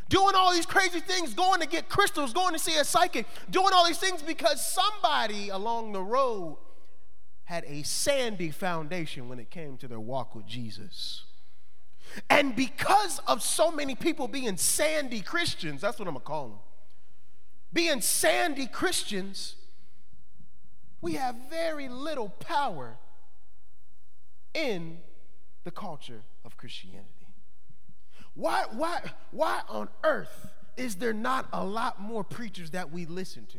doing 0.09 0.35
all 0.37 0.53
these 0.53 0.67
crazy 0.67 1.01
things, 1.01 1.35
going 1.35 1.61
to 1.61 1.67
get 1.67 1.89
crystals, 1.89 2.33
going 2.33 2.53
to 2.53 2.59
see 2.59 2.77
a 2.77 2.85
psychic, 2.85 3.27
doing 3.51 3.71
all 3.75 3.85
these 3.87 3.99
things 3.99 4.23
because 4.23 4.65
somebody 4.65 5.49
along 5.49 5.93
the 5.93 6.03
road 6.03 6.59
had 7.45 7.65
a 7.67 7.83
sandy 7.83 8.51
foundation 8.51 9.29
when 9.29 9.41
it 9.41 9.51
came 9.51 9.77
to 9.77 9.89
their 9.89 10.01
walk 10.01 10.37
with 10.37 10.47
Jesus. 10.47 11.25
And 12.31 12.55
because 12.55 13.19
of 13.27 13.43
so 13.43 13.71
many 13.71 13.95
people 13.95 14.29
being 14.29 14.57
sandy 14.57 15.21
Christians, 15.21 15.81
that's 15.81 15.99
what 15.99 16.07
I'm 16.07 16.15
gonna 16.15 16.25
call 16.25 16.49
them, 16.49 16.59
being 17.73 18.01
sandy 18.01 18.67
Christians, 18.67 19.57
we 21.01 21.15
have 21.15 21.35
very 21.51 21.89
little 21.89 22.29
power 22.29 22.97
in 24.55 24.99
the 25.65 25.71
culture 25.71 26.23
of 26.45 26.57
Christianity. 26.57 27.09
Why, 28.35 28.65
why, 28.73 29.03
why 29.31 29.63
on 29.69 29.89
earth 30.03 30.49
is 30.77 30.97
there 30.97 31.13
not 31.13 31.49
a 31.53 31.65
lot 31.65 32.01
more 32.01 32.25
preachers 32.25 32.71
that 32.71 32.91
we 32.91 33.07
listen 33.07 33.47
to? 33.47 33.59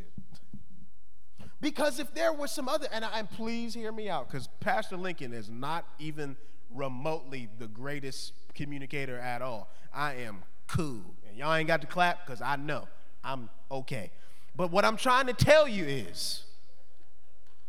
Because 1.60 1.98
if 1.98 2.12
there 2.14 2.32
was 2.32 2.50
some 2.50 2.68
other, 2.68 2.86
and, 2.92 3.04
I, 3.04 3.18
and 3.18 3.30
please 3.30 3.74
hear 3.74 3.90
me 3.90 4.08
out, 4.08 4.28
because 4.30 4.48
Pastor 4.60 4.96
Lincoln 4.96 5.32
is 5.32 5.48
not 5.48 5.86
even 5.98 6.36
remotely 6.74 7.48
the 7.58 7.68
greatest 7.68 8.32
communicator 8.54 9.18
at 9.18 9.42
all. 9.42 9.70
I 9.94 10.14
am 10.14 10.42
cool. 10.66 11.14
And 11.28 11.38
y'all 11.38 11.54
ain't 11.54 11.68
got 11.68 11.80
to 11.80 11.86
clap 11.86 12.26
because 12.26 12.42
I 12.42 12.56
know 12.56 12.88
I'm 13.24 13.48
okay. 13.70 14.10
But 14.54 14.70
what 14.70 14.84
I'm 14.84 14.96
trying 14.96 15.26
to 15.26 15.32
tell 15.32 15.66
you 15.66 15.84
is, 15.84 16.44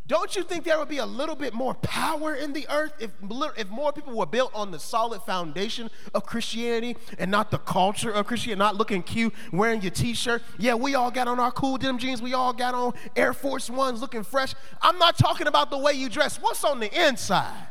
don't 0.08 0.38
you 0.38 0.44
think 0.44 0.64
there 0.64 0.80
would 0.80 0.88
be 0.88 1.00
a 1.00 1.06
little 1.06 1.36
bit 1.36 1.54
more 1.54 1.74
power 1.74 2.34
in 2.34 2.54
the 2.54 2.66
earth 2.70 2.94
if, 3.00 3.12
if 3.58 3.70
more 3.70 3.92
people 3.92 4.18
were 4.18 4.26
built 4.26 4.52
on 4.54 4.72
the 4.72 4.80
solid 4.80 5.22
foundation 5.24 5.90
of 6.14 6.26
Christianity 6.26 6.96
and 7.20 7.30
not 7.30 7.52
the 7.52 7.58
culture 7.58 8.12
of 8.12 8.26
Christianity, 8.26 8.60
not 8.60 8.76
looking 8.76 9.04
cute, 9.04 9.34
wearing 9.52 9.82
your 9.82 9.92
t 9.92 10.14
shirt? 10.14 10.44
Yeah, 10.58 10.76
we 10.76 10.96
all 10.96 11.12
got 11.12 11.28
on 11.28 11.42
our 11.42 11.52
cool 11.52 11.78
denim 11.78 11.98
jeans. 11.98 12.22
We 12.22 12.34
all 12.34 12.54
got 12.54 12.74
on 12.74 12.94
Air 13.18 13.34
Force 13.34 13.70
Ones 13.70 14.00
looking 14.00 14.24
fresh. 14.24 14.54
I'm 14.82 14.98
not 14.98 15.18
talking 15.18 15.48
about 15.48 15.70
the 15.70 15.78
way 15.78 15.94
you 15.94 16.08
dress. 16.08 16.38
What's 16.42 16.64
on 16.64 16.80
the 16.80 17.06
inside? 17.06 17.68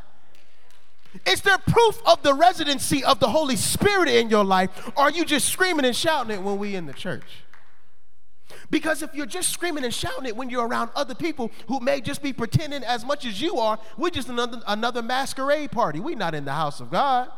Is 1.25 1.41
there 1.41 1.57
proof 1.57 1.99
of 2.05 2.21
the 2.21 2.35
residency 2.35 3.03
of 3.03 3.19
the 3.19 3.29
Holy 3.29 3.55
Spirit 3.55 4.09
in 4.09 4.29
your 4.29 4.45
life? 4.45 4.69
Or 4.95 5.05
are 5.05 5.11
you 5.11 5.25
just 5.25 5.49
screaming 5.49 5.85
and 5.85 5.95
shouting 5.95 6.35
it 6.35 6.43
when 6.43 6.59
we 6.59 6.75
in 6.75 6.85
the 6.85 6.93
church? 6.93 7.23
Because 8.69 9.01
if 9.01 9.13
you're 9.13 9.25
just 9.25 9.49
screaming 9.49 9.85
and 9.85 9.93
shouting 9.93 10.25
it 10.25 10.35
when 10.35 10.49
you're 10.49 10.67
around 10.67 10.89
other 10.95 11.15
people 11.15 11.51
who 11.67 11.79
may 11.79 12.01
just 12.01 12.21
be 12.21 12.33
pretending 12.33 12.83
as 12.83 13.05
much 13.05 13.25
as 13.25 13.41
you 13.41 13.57
are, 13.57 13.79
we're 13.97 14.09
just 14.09 14.29
another, 14.29 14.61
another 14.67 15.01
masquerade 15.01 15.71
party. 15.71 15.99
We're 15.99 16.17
not 16.17 16.35
in 16.35 16.45
the 16.45 16.53
house 16.53 16.81
of 16.81 16.91
God. 16.91 17.29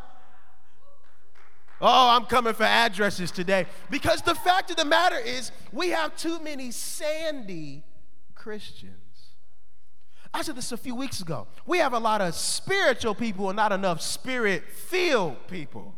Oh, 1.82 2.10
I'm 2.10 2.26
coming 2.26 2.54
for 2.54 2.64
addresses 2.64 3.32
today. 3.32 3.68
Because 3.90 4.22
the 4.22 4.36
fact 4.36 4.70
of 4.72 4.78
the 4.78 4.86
matter 4.86 5.18
is, 5.18 5.52
we 5.72 5.90
have 5.90 6.16
too 6.18 6.40
many 6.40 6.72
sandy 6.72 7.84
Christians. 8.36 8.96
I 10.34 10.42
said 10.42 10.56
this 10.56 10.72
a 10.72 10.78
few 10.78 10.96
weeks 10.96 11.22
ago. 11.22 11.48
We 11.66 11.78
have 11.78 11.94
a 11.94 12.00
lot 12.00 12.22
of 12.22 12.36
spiritual 12.36 13.16
people 13.16 13.50
and 13.50 13.56
not 13.56 13.72
enough 13.72 14.02
spirit 14.02 14.64
filled 14.70 15.48
people. 15.48 15.96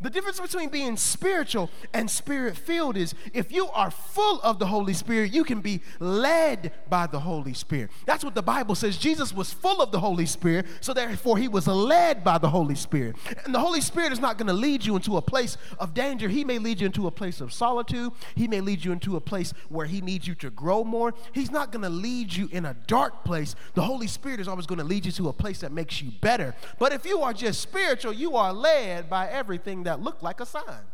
The 0.00 0.10
difference 0.10 0.40
between 0.40 0.68
being 0.68 0.96
spiritual 0.96 1.70
and 1.92 2.10
spirit 2.10 2.56
filled 2.56 2.96
is 2.96 3.14
if 3.32 3.52
you 3.52 3.68
are 3.68 3.90
full 3.90 4.40
of 4.42 4.58
the 4.58 4.66
Holy 4.66 4.92
Spirit, 4.92 5.32
you 5.32 5.44
can 5.44 5.60
be 5.60 5.80
led 6.00 6.72
by 6.88 7.06
the 7.06 7.20
Holy 7.20 7.54
Spirit. 7.54 7.90
That's 8.06 8.24
what 8.24 8.34
the 8.34 8.42
Bible 8.42 8.74
says. 8.74 8.96
Jesus 8.96 9.32
was 9.32 9.52
full 9.52 9.80
of 9.80 9.92
the 9.92 10.00
Holy 10.00 10.26
Spirit, 10.26 10.66
so 10.80 10.92
therefore 10.92 11.38
he 11.38 11.48
was 11.48 11.66
led 11.66 12.24
by 12.24 12.38
the 12.38 12.50
Holy 12.50 12.74
Spirit. 12.74 13.16
And 13.44 13.54
the 13.54 13.60
Holy 13.60 13.80
Spirit 13.80 14.12
is 14.12 14.20
not 14.20 14.38
going 14.38 14.48
to 14.48 14.52
lead 14.52 14.84
you 14.84 14.96
into 14.96 15.16
a 15.16 15.22
place 15.22 15.56
of 15.78 15.94
danger. 15.94 16.28
He 16.28 16.44
may 16.44 16.58
lead 16.58 16.80
you 16.80 16.86
into 16.86 17.06
a 17.06 17.10
place 17.10 17.40
of 17.40 17.52
solitude, 17.52 18.12
He 18.34 18.48
may 18.48 18.60
lead 18.60 18.84
you 18.84 18.92
into 18.92 19.16
a 19.16 19.20
place 19.20 19.54
where 19.68 19.86
He 19.86 20.00
needs 20.00 20.26
you 20.26 20.34
to 20.36 20.50
grow 20.50 20.84
more. 20.84 21.14
He's 21.32 21.50
not 21.50 21.72
going 21.72 21.82
to 21.82 21.88
lead 21.88 22.32
you 22.32 22.48
in 22.52 22.64
a 22.64 22.74
dark 22.86 23.24
place. 23.24 23.54
The 23.74 23.82
Holy 23.82 24.06
Spirit 24.06 24.40
is 24.40 24.48
always 24.48 24.66
going 24.66 24.78
to 24.78 24.84
lead 24.84 25.06
you 25.06 25.12
to 25.12 25.28
a 25.28 25.32
place 25.32 25.60
that 25.60 25.72
makes 25.72 26.02
you 26.02 26.10
better. 26.20 26.54
But 26.78 26.92
if 26.92 27.06
you 27.06 27.20
are 27.20 27.32
just 27.32 27.60
spiritual, 27.60 28.12
you 28.12 28.36
are 28.36 28.52
led 28.52 29.08
by 29.08 29.28
everything 29.28 29.84
that 29.84 29.93
that 29.94 30.02
looked 30.02 30.24
like 30.24 30.40
a 30.40 30.46
sign. 30.46 30.86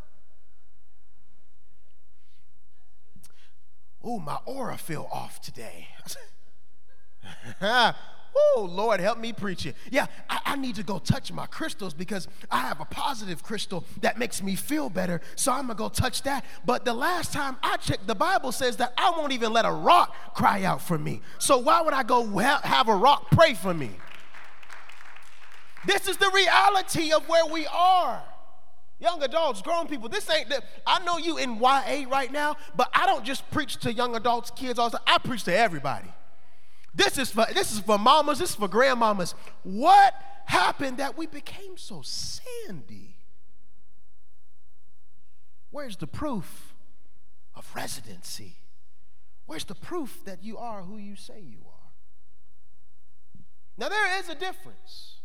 Oh, 4.04 4.18
my 4.18 4.38
aura 4.44 4.76
feel 4.76 5.08
off 5.10 5.40
today. 5.40 5.88
Oh, 8.56 8.68
Lord, 8.70 9.00
help 9.00 9.18
me 9.18 9.32
preach 9.32 9.66
it. 9.66 9.74
Yeah, 9.90 10.06
I, 10.28 10.38
I, 10.46 10.56
need 10.56 10.76
to 10.76 10.84
go 10.84 11.00
touch 11.00 11.32
my 11.32 11.46
crystals 11.46 11.92
because 11.92 12.28
I 12.48 12.60
have 12.60 12.80
a 12.80 12.84
positive 12.84 13.42
crystal 13.42 13.84
that 14.02 14.20
makes 14.20 14.40
me 14.40 14.54
feel 14.54 14.88
better. 14.88 15.20
So 15.34 15.50
I'm 15.50 15.66
going 15.66 15.76
to 15.76 15.82
go 15.82 15.88
touch 15.88 16.22
that. 16.22 16.44
But 16.64 16.84
the 16.84 16.94
last 16.94 17.32
time 17.32 17.56
I 17.60 17.76
checked, 17.78 18.06
the 18.06 18.14
Bible 18.14 18.52
says 18.52 18.76
that 18.76 18.92
I 18.96 19.10
won't 19.10 19.32
even 19.32 19.52
let 19.52 19.64
a 19.64 19.72
rock 19.72 20.14
cry 20.34 20.62
out 20.62 20.80
for 20.80 20.96
me. 20.96 21.22
So 21.40 21.58
why 21.58 21.80
would 21.80 21.92
I 21.92 22.04
go 22.04 22.24
have 22.38 22.86
a 22.88 22.94
rock 22.94 23.32
pray 23.32 23.54
for 23.54 23.74
me? 23.74 23.90
This 25.84 26.06
is 26.06 26.16
the 26.16 26.30
reality 26.32 27.12
of 27.12 27.28
where 27.28 27.46
we 27.46 27.66
are. 27.66 28.22
Young 29.00 29.22
adults, 29.22 29.62
grown 29.62 29.88
people, 29.88 30.08
this 30.08 30.28
ain't 30.28 30.50
that. 30.50 30.64
I 30.86 31.02
know 31.04 31.16
you 31.16 31.38
in 31.38 31.56
YA 31.56 32.04
right 32.08 32.30
now, 32.30 32.56
but 32.76 32.90
I 32.92 33.06
don't 33.06 33.24
just 33.24 33.50
preach 33.50 33.78
to 33.78 33.92
young 33.92 34.14
adults, 34.14 34.50
kids, 34.50 34.78
all 34.78 34.90
the 34.90 34.98
time. 34.98 35.06
I 35.06 35.18
preach 35.18 35.44
to 35.44 35.56
everybody. 35.56 36.12
This 36.94 37.16
is 37.18 37.30
for 37.30 37.46
this 37.54 37.72
is 37.72 37.80
for 37.80 37.98
mamas, 37.98 38.40
this 38.40 38.50
is 38.50 38.56
for 38.56 38.68
grandmamas. 38.68 39.34
What 39.62 40.14
happened 40.44 40.98
that 40.98 41.16
we 41.16 41.26
became 41.26 41.76
so 41.76 42.02
sandy? 42.02 43.16
Where's 45.70 45.96
the 45.96 46.06
proof 46.06 46.74
of 47.54 47.70
residency? 47.74 48.56
Where's 49.46 49.64
the 49.64 49.74
proof 49.74 50.24
that 50.26 50.42
you 50.44 50.58
are 50.58 50.82
who 50.82 50.96
you 50.96 51.16
say 51.16 51.40
you 51.40 51.58
are? 51.66 51.80
Now, 53.78 53.88
there 53.88 54.18
is 54.18 54.28
a 54.28 54.34
difference. 54.34 55.19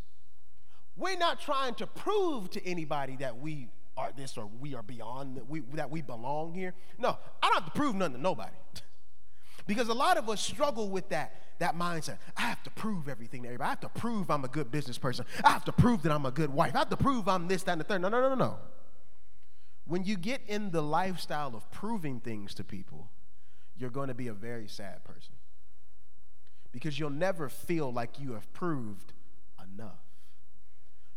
We're 0.97 1.17
not 1.17 1.39
trying 1.39 1.75
to 1.75 1.87
prove 1.87 2.49
to 2.51 2.65
anybody 2.65 3.17
that 3.17 3.39
we 3.39 3.69
are 3.97 4.11
this 4.15 4.37
or 4.37 4.49
we 4.59 4.75
are 4.75 4.83
beyond, 4.83 5.37
that 5.37 5.49
we, 5.49 5.61
that 5.73 5.89
we 5.89 6.01
belong 6.01 6.53
here. 6.53 6.73
No, 6.97 7.17
I 7.41 7.47
don't 7.47 7.63
have 7.63 7.65
to 7.65 7.77
prove 7.77 7.95
nothing 7.95 8.15
to 8.15 8.21
nobody. 8.21 8.55
because 9.67 9.87
a 9.89 9.93
lot 9.93 10.17
of 10.17 10.29
us 10.29 10.41
struggle 10.41 10.89
with 10.89 11.09
that, 11.09 11.41
that 11.59 11.77
mindset. 11.77 12.17
I 12.37 12.41
have 12.41 12.61
to 12.63 12.69
prove 12.71 13.07
everything 13.07 13.43
to 13.43 13.47
everybody. 13.49 13.67
I 13.67 13.69
have 13.71 13.79
to 13.81 13.89
prove 13.89 14.29
I'm 14.29 14.43
a 14.43 14.49
good 14.49 14.71
business 14.71 14.97
person. 14.97 15.25
I 15.43 15.51
have 15.51 15.65
to 15.65 15.71
prove 15.71 16.03
that 16.03 16.11
I'm 16.11 16.25
a 16.25 16.31
good 16.31 16.53
wife. 16.53 16.75
I 16.75 16.79
have 16.79 16.89
to 16.89 16.97
prove 16.97 17.27
I'm 17.27 17.47
this, 17.47 17.63
that, 17.63 17.73
and 17.73 17.81
the 17.81 17.85
third. 17.85 18.01
No, 18.01 18.09
no, 18.09 18.21
no, 18.21 18.29
no, 18.29 18.35
no. 18.35 18.57
When 19.85 20.03
you 20.03 20.17
get 20.17 20.41
in 20.47 20.71
the 20.71 20.81
lifestyle 20.81 21.55
of 21.55 21.69
proving 21.71 22.19
things 22.19 22.53
to 22.55 22.63
people, 22.63 23.09
you're 23.77 23.91
going 23.91 24.07
to 24.07 24.13
be 24.13 24.27
a 24.27 24.33
very 24.33 24.67
sad 24.67 25.03
person. 25.03 25.33
Because 26.71 26.99
you'll 26.99 27.09
never 27.09 27.49
feel 27.49 27.91
like 27.91 28.19
you 28.19 28.33
have 28.33 28.51
proved. 28.51 29.13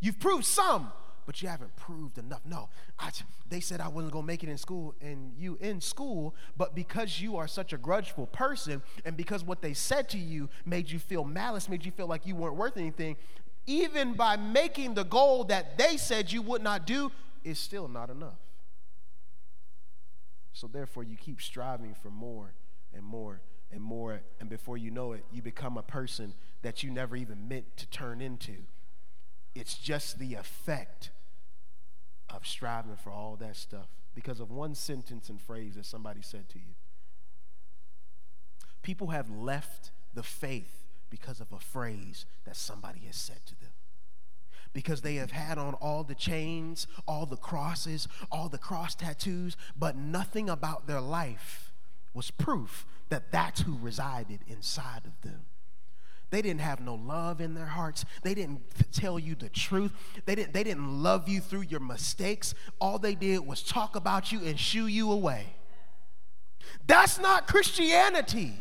You've 0.01 0.21
proved 0.21 0.45
some, 0.45 0.93
but 1.27 1.43
you 1.43 1.49
haven't 1.49 1.75
proved 1.77 2.19
enough. 2.19 2.41
No, 2.45 2.69
I, 2.99 3.11
they 3.49 3.61
said 3.61 3.81
I 3.81 3.89
wasn't 3.89 4.13
going 4.13 4.23
to 4.23 4.27
make 4.27 4.43
it 4.43 4.49
in 4.49 4.59
school, 4.59 4.95
and 5.01 5.33
you 5.37 5.59
in 5.61 5.81
school, 5.81 6.35
but 6.57 6.75
because 6.75 7.21
you 7.21 7.37
are 7.37 7.47
such 7.47 7.73
a 7.73 7.77
grudgeful 7.79 8.27
person, 8.27 8.83
and 9.05 9.17
because 9.17 9.45
what 9.45 9.61
they 9.61 9.75
said 9.75 10.09
to 10.11 10.19
you 10.19 10.49
made 10.65 10.91
you 10.91 10.99
feel 10.99 11.25
malice, 11.25 11.69
made 11.69 11.85
you 11.85 11.93
feel 11.93 12.07
like 12.07 12.27
you 12.27 12.35
weren't 12.35 12.57
worth 12.57 12.77
anything, 12.77 13.17
even 13.67 14.15
by 14.15 14.37
making 14.37 14.95
the 14.95 15.05
goal 15.05 15.45
that 15.45 15.77
they 15.77 15.97
said 15.97 16.33
you 16.33 16.41
would 16.43 16.63
not 16.63 16.87
do, 16.87 17.13
is 17.45 17.59
still 17.59 17.89
not 17.89 18.09
enough. 18.09 18.39
So 20.53 20.67
therefore, 20.67 21.05
you 21.05 21.17
keep 21.17 21.41
striving 21.41 21.95
for 22.03 22.11
more 22.11 22.55
and 22.95 23.05
more 23.05 23.43
and 23.71 23.83
more, 23.83 24.23
and 24.41 24.49
before 24.49 24.79
you 24.79 24.91
know 24.91 25.13
it, 25.13 25.25
you 25.31 25.43
become 25.43 25.77
a 25.77 25.83
person 25.83 26.33
that 26.63 26.83
you 26.83 26.91
never 26.91 27.17
even 27.17 27.49
meant 27.49 27.77
to 27.77 27.87
turn 27.89 28.21
into. 28.21 28.55
It's 29.59 29.75
just 29.75 30.21
the 30.21 30.35
effect 30.35 31.11
of 32.31 32.47
striving 32.47 32.95
for 32.97 33.11
all 33.11 33.37
that 33.41 33.57
stuff 33.57 33.89
because 34.15 34.39
of 34.39 34.53
one 34.53 34.75
sentence 34.77 35.29
and 35.29 35.41
phrase 35.41 35.75
that 35.75 35.87
somebody 35.87 36.23
said 36.23 36.49
to 36.51 36.59
you. 36.59 36.75
People 38.83 39.09
have 39.09 39.29
left 39.29 39.91
the 40.15 40.23
faith 40.23 40.85
because 41.11 41.41
of 41.41 41.53
a 41.53 41.59
phrase 41.59 42.25
that 42.45 42.57
somebody 42.57 43.01
has 43.07 43.17
said 43.17 43.45
to 43.47 43.59
them. 43.59 43.71
Because 44.73 45.01
they 45.01 45.17
have 45.17 45.33
had 45.33 45.59
on 45.59 45.75
all 45.75 46.05
the 46.05 46.15
chains, 46.15 46.87
all 47.09 47.27
the 47.27 47.37
crosses, 47.37 48.07
all 48.31 48.49
the 48.49 48.59
cross 48.59 48.95
tattoos, 48.95 49.57
but 49.77 49.97
nothing 49.97 50.49
about 50.49 50.87
their 50.87 51.01
life 51.01 51.73
was 52.15 52.31
proof 52.31 52.87
that 53.09 53.33
that's 53.33 53.63
who 53.63 53.77
resided 53.81 54.41
inside 54.47 55.03
of 55.05 55.21
them. 55.23 55.47
They 56.31 56.43
didn't 56.43 56.61
have 56.61 56.81
no 56.81 56.95
love 56.95 57.41
in 57.41 57.55
their 57.55 57.67
hearts. 57.67 58.05
They 58.23 58.35
didn't 58.35 58.61
tell 58.93 59.19
you 59.19 59.35
the 59.35 59.49
truth. 59.49 59.93
They 60.27 60.35
didn't, 60.35 60.53
they 60.53 60.63
didn't 60.63 61.03
love 61.03 61.29
you 61.29 61.41
through 61.41 61.63
your 61.63 61.81
mistakes. 61.81 62.55
All 62.81 62.99
they 62.99 63.15
did 63.15 63.47
was 63.47 63.63
talk 63.63 63.97
about 63.97 64.31
you 64.31 64.41
and 64.45 64.59
shoo 64.59 64.87
you 64.87 65.11
away. 65.11 65.55
That's 66.87 67.19
not 67.19 67.47
Christianity. 67.47 68.55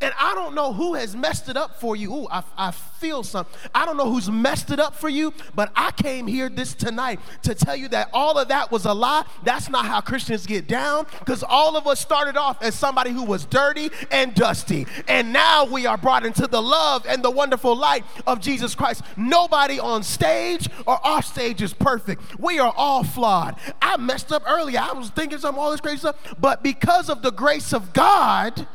And 0.00 0.12
I 0.18 0.34
don't 0.34 0.54
know 0.54 0.72
who 0.72 0.94
has 0.94 1.14
messed 1.14 1.48
it 1.48 1.56
up 1.56 1.80
for 1.80 1.94
you. 1.94 2.12
Ooh, 2.12 2.28
I, 2.28 2.42
I 2.56 2.70
feel 2.70 3.22
something. 3.22 3.54
I 3.74 3.86
don't 3.86 3.96
know 3.96 4.10
who's 4.10 4.30
messed 4.30 4.70
it 4.70 4.80
up 4.80 4.96
for 4.96 5.08
you, 5.08 5.32
but 5.54 5.70
I 5.76 5.90
came 5.92 6.26
here 6.26 6.48
this 6.48 6.74
tonight 6.74 7.20
to 7.42 7.54
tell 7.54 7.76
you 7.76 7.88
that 7.88 8.08
all 8.12 8.38
of 8.38 8.48
that 8.48 8.72
was 8.72 8.86
a 8.86 8.92
lie. 8.92 9.24
That's 9.44 9.68
not 9.68 9.86
how 9.86 10.00
Christians 10.00 10.46
get 10.46 10.66
down, 10.66 11.06
because 11.18 11.42
all 11.42 11.76
of 11.76 11.86
us 11.86 12.00
started 12.00 12.36
off 12.36 12.62
as 12.62 12.74
somebody 12.74 13.10
who 13.10 13.24
was 13.24 13.44
dirty 13.44 13.90
and 14.10 14.34
dusty. 14.34 14.86
And 15.06 15.32
now 15.32 15.64
we 15.64 15.86
are 15.86 15.98
brought 15.98 16.24
into 16.26 16.46
the 16.46 16.62
love 16.62 17.06
and 17.06 17.22
the 17.22 17.30
wonderful 17.30 17.76
light 17.76 18.04
of 18.26 18.40
Jesus 18.40 18.74
Christ. 18.74 19.02
Nobody 19.16 19.78
on 19.78 20.02
stage 20.02 20.68
or 20.86 20.98
off 21.06 21.26
stage 21.26 21.62
is 21.62 21.74
perfect. 21.74 22.38
We 22.40 22.58
are 22.58 22.72
all 22.76 23.04
flawed. 23.04 23.56
I 23.80 23.96
messed 23.96 24.32
up 24.32 24.42
earlier. 24.46 24.80
I 24.80 24.92
was 24.92 25.10
thinking 25.10 25.38
some 25.38 25.58
all 25.58 25.70
this 25.70 25.80
crazy 25.80 25.98
stuff, 25.98 26.16
but 26.40 26.62
because 26.62 27.08
of 27.08 27.22
the 27.22 27.30
grace 27.30 27.72
of 27.72 27.92
God, 27.92 28.66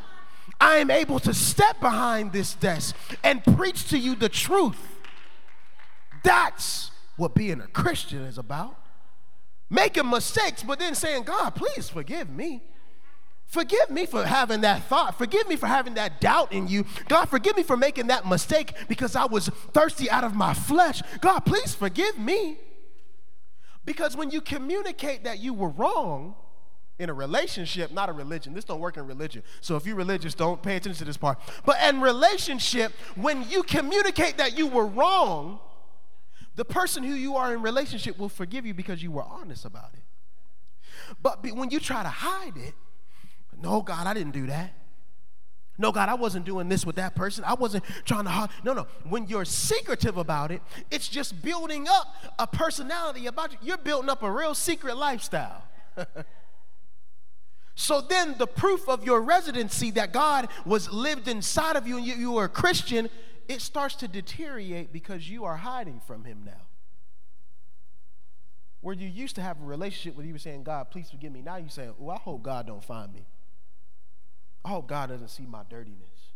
I 0.60 0.78
am 0.78 0.92
able 0.92 1.20
to 1.20 1.34
step 1.34 1.80
behind 1.80 2.34
this 2.34 2.54
desk 2.54 2.96
and 3.24 3.44
preach 3.56 3.90
to 3.90 3.98
you 3.98 4.16
the 4.16 4.30
truth. 4.30 4.78
That's 6.24 6.92
what 7.16 7.34
being 7.34 7.62
a 7.62 7.68
Christian 7.68 8.24
is 8.24 8.38
about. 8.38 8.76
Making 9.70 10.10
mistakes, 10.10 10.64
but 10.64 10.80
then 10.80 10.96
saying, 10.96 11.24
God, 11.24 11.52
please 11.56 11.90
forgive 11.90 12.30
me. 12.30 12.64
Forgive 13.46 13.90
me 13.90 14.06
for 14.06 14.24
having 14.24 14.62
that 14.62 14.84
thought. 14.84 15.18
Forgive 15.18 15.48
me 15.48 15.56
for 15.56 15.66
having 15.66 15.96
that 15.96 16.22
doubt 16.22 16.52
in 16.52 16.68
you. 16.68 16.86
God, 17.08 17.26
forgive 17.26 17.58
me 17.58 17.64
for 17.64 17.76
making 17.76 18.08
that 18.08 18.28
mistake 18.28 18.74
because 18.88 19.16
I 19.16 19.26
was 19.26 19.50
thirsty 19.74 20.10
out 20.10 20.24
of 20.24 20.36
my 20.36 20.54
flesh. 20.54 21.02
God, 21.20 21.40
please 21.42 21.74
forgive 21.74 22.18
me. 22.20 22.58
Because 23.86 24.16
when 24.16 24.30
you 24.30 24.42
communicate 24.42 25.24
that 25.24 25.40
you 25.40 25.54
were 25.56 25.70
wrong, 25.70 26.36
in 27.00 27.10
a 27.10 27.14
relationship, 27.14 27.92
not 27.92 28.10
a 28.10 28.14
religion. 28.14 28.54
This 28.54 28.66
don't 28.66 28.82
work 28.82 28.98
in 28.98 29.08
religion. 29.08 29.42
So 29.62 29.78
if 29.78 29.86
you're 29.86 29.96
religious, 29.96 30.36
don't 30.36 30.62
pay 30.62 30.76
attention 30.76 31.00
to 31.00 31.06
this 31.06 31.18
part. 31.18 31.40
But 31.66 31.78
in 31.88 32.02
relationship, 32.02 32.92
when 33.16 33.50
you 33.50 33.64
communicate 33.64 34.38
that 34.38 34.58
you 34.58 34.68
were 34.68 34.86
wrong, 34.86 35.60
the 36.56 36.66
person 36.66 37.04
who 37.04 37.14
you 37.14 37.38
are 37.38 37.54
in 37.54 37.62
relationship 37.62 38.20
will 38.20 38.30
forgive 38.30 38.66
you 38.66 38.74
because 38.74 39.02
you 39.02 39.12
were 39.12 39.24
honest 39.24 39.64
about 39.64 39.92
it. 39.94 40.04
But 41.22 41.42
when 41.44 41.70
you 41.72 41.80
try 41.80 42.04
to 42.04 42.10
hide 42.10 42.58
it, 42.58 42.74
no, 43.62 43.82
God, 43.82 44.06
I 44.06 44.14
didn't 44.14 44.34
do 44.34 44.48
that. 44.48 44.74
No, 45.78 45.94
God, 45.94 46.10
I 46.10 46.16
wasn't 46.16 46.46
doing 46.46 46.68
this 46.68 46.86
with 46.86 46.98
that 46.98 47.16
person. 47.16 47.46
I 47.46 47.54
wasn't 47.54 47.86
trying 48.04 48.26
to 48.26 48.30
hide. 48.30 48.50
No, 48.66 48.74
no. 48.74 48.88
When 49.08 49.28
you're 49.28 49.46
secretive 49.46 50.18
about 50.18 50.52
it, 50.52 50.62
it's 50.92 51.08
just 51.08 51.42
building 51.42 51.88
up 51.88 52.14
a 52.38 52.46
personality 52.46 53.28
about 53.28 53.54
you. 53.54 53.58
You're 53.62 53.78
building 53.78 54.10
up 54.10 54.22
a 54.22 54.30
real 54.30 54.54
secret 54.54 54.98
lifestyle. 54.98 55.64
So 57.80 58.02
then 58.02 58.36
the 58.38 58.46
proof 58.46 58.90
of 58.90 59.06
your 59.06 59.22
residency 59.22 59.90
that 59.92 60.12
God 60.12 60.50
was 60.66 60.92
lived 60.92 61.30
inside 61.30 61.78
of 61.78 61.88
you 61.88 61.96
and 61.96 62.06
you, 62.06 62.14
you 62.16 62.32
were 62.34 62.44
a 62.44 62.50
Christian, 62.50 63.10
it 63.48 63.62
starts 63.62 63.96
to 63.96 64.08
deteriorate 64.10 64.92
because 64.92 65.30
you 65.30 65.46
are 65.46 65.56
hiding 65.56 66.02
from 66.06 66.26
him 66.26 66.42
now. 66.46 66.68
Where 68.82 68.94
you 68.94 69.08
used 69.08 69.36
to 69.36 69.42
have 69.42 69.62
a 69.62 69.64
relationship 69.64 70.18
with 70.18 70.26
you 70.26 70.34
were 70.34 70.40
saying, 70.40 70.64
God, 70.64 70.92
please 70.92 71.10
forgive 71.10 71.32
me. 71.32 71.42
Now 71.42 71.56
you're 71.56 71.70
saying, 71.70 71.94
oh, 72.02 72.10
I 72.10 72.18
hope 72.18 72.44
God 72.44 72.68
don't 72.68 72.84
find 72.84 73.14
me. 73.14 73.26
I 74.66 74.70
hope 74.70 74.88
God 74.88 75.08
doesn't 75.08 75.30
see 75.30 75.46
my 75.46 75.62
dirtiness. 75.70 76.34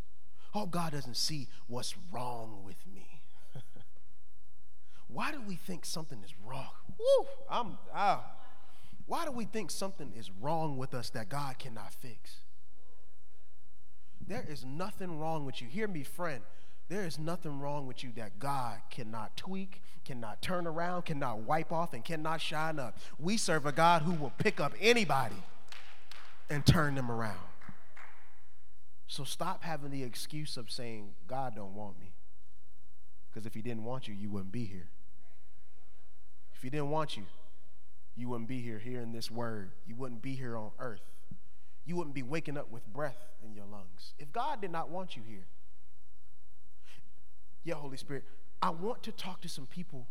I 0.56 0.60
hope 0.60 0.72
God 0.72 0.94
doesn't 0.94 1.18
see 1.18 1.50
what's 1.68 1.94
wrong 2.10 2.62
with 2.64 2.78
me. 2.96 3.22
Why 5.10 5.34
do 5.34 5.42
we 5.46 5.56
think 5.56 5.84
something 5.84 6.24
is 6.24 6.34
wrong? 6.46 6.70
Woo, 6.98 7.28
I'm, 7.50 7.78
ah. 7.94 8.24
Why 9.14 9.26
do 9.26 9.32
we 9.32 9.46
think 9.46 9.70
something 9.70 10.12
is 10.18 10.32
wrong 10.42 10.76
with 10.76 10.96
us 10.96 11.12
that 11.12 11.30
God 11.30 11.60
cannot 11.60 11.94
fix? 11.94 12.38
There 14.26 14.44
is 14.50 14.66
nothing 14.66 15.20
wrong 15.20 15.46
with 15.46 15.62
you. 15.62 15.68
Hear 15.68 15.88
me, 15.88 16.02
friend. 16.02 16.42
There 16.90 17.06
is 17.06 17.20
nothing 17.20 17.60
wrong 17.60 17.86
with 17.86 18.04
you 18.04 18.12
that 18.16 18.40
God 18.40 18.80
cannot 18.90 19.38
tweak, 19.38 19.84
cannot 20.04 20.42
turn 20.42 20.66
around, 20.66 21.06
cannot 21.06 21.42
wipe 21.42 21.72
off, 21.72 21.94
and 21.94 22.04
cannot 22.04 22.42
shine 22.42 22.80
up. 22.80 22.98
We 23.20 23.38
serve 23.38 23.68
a 23.68 23.72
God 23.72 24.02
who 24.02 24.14
will 24.14 24.34
pick 24.40 24.60
up 24.60 24.74
anybody 24.82 25.44
and 26.50 26.66
turn 26.66 26.96
them 26.96 27.12
around. 27.12 27.38
So 29.06 29.24
stop 29.24 29.64
having 29.64 29.92
the 29.92 30.02
excuse 30.02 30.58
of 30.58 30.72
saying, 30.72 31.12
God 31.28 31.54
don't 31.56 31.76
want 31.76 32.00
me. 32.00 32.14
Because 33.30 33.46
if 33.46 33.54
he 33.54 33.62
didn't 33.62 33.84
want 33.84 34.08
you, 34.08 34.16
you 34.16 34.32
wouldn't 34.32 34.52
be 34.52 34.66
here. 34.66 34.90
If 36.56 36.64
he 36.64 36.72
didn't 36.72 36.90
want 36.90 37.16
you, 37.16 37.26
you 38.16 38.30
wouldn't 38.30 38.48
be 38.48 38.62
here 38.62 38.80
hearing 38.80 39.12
this 39.12 39.32
word. 39.32 39.72
You 39.86 39.96
wouldn't 39.96 40.22
be 40.22 40.36
here 40.36 40.56
on 40.56 40.72
earth. 40.80 41.02
You 41.86 41.96
wouldn't 41.96 42.16
be 42.16 42.24
waking 42.24 42.58
up 42.58 42.72
with 42.72 42.86
breath 42.88 43.18
in 43.44 43.54
your 43.54 43.66
lungs. 43.66 44.14
If 44.20 44.32
God 44.32 44.62
did 44.62 44.72
not 44.72 44.90
want 44.90 45.16
you 45.16 45.24
here, 45.28 45.48
yeah, 47.64 47.76
Holy 47.76 47.98
Spirit, 47.98 48.24
I 48.62 48.70
want 48.70 49.04
to 49.04 49.12
talk 49.12 49.42
to 49.42 49.50
some 49.50 49.66
people 49.66 50.08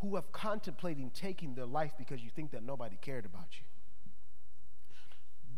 who 0.00 0.14
have 0.16 0.32
contemplating 0.32 1.10
taking 1.10 1.54
their 1.54 1.66
life 1.66 1.92
because 1.98 2.22
you 2.22 2.30
think 2.30 2.52
that 2.52 2.62
nobody 2.62 2.96
cared 3.00 3.24
about 3.24 3.48
you. 3.52 3.64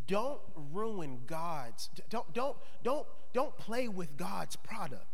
Don't 0.07 0.39
ruin 0.55 1.19
God's 1.27 1.89
don't 2.09 2.33
don't 2.33 2.55
don't 2.81 3.05
don't 3.33 3.57
play 3.57 3.89
with 3.89 4.15
God's 4.15 4.55
product. 4.55 5.05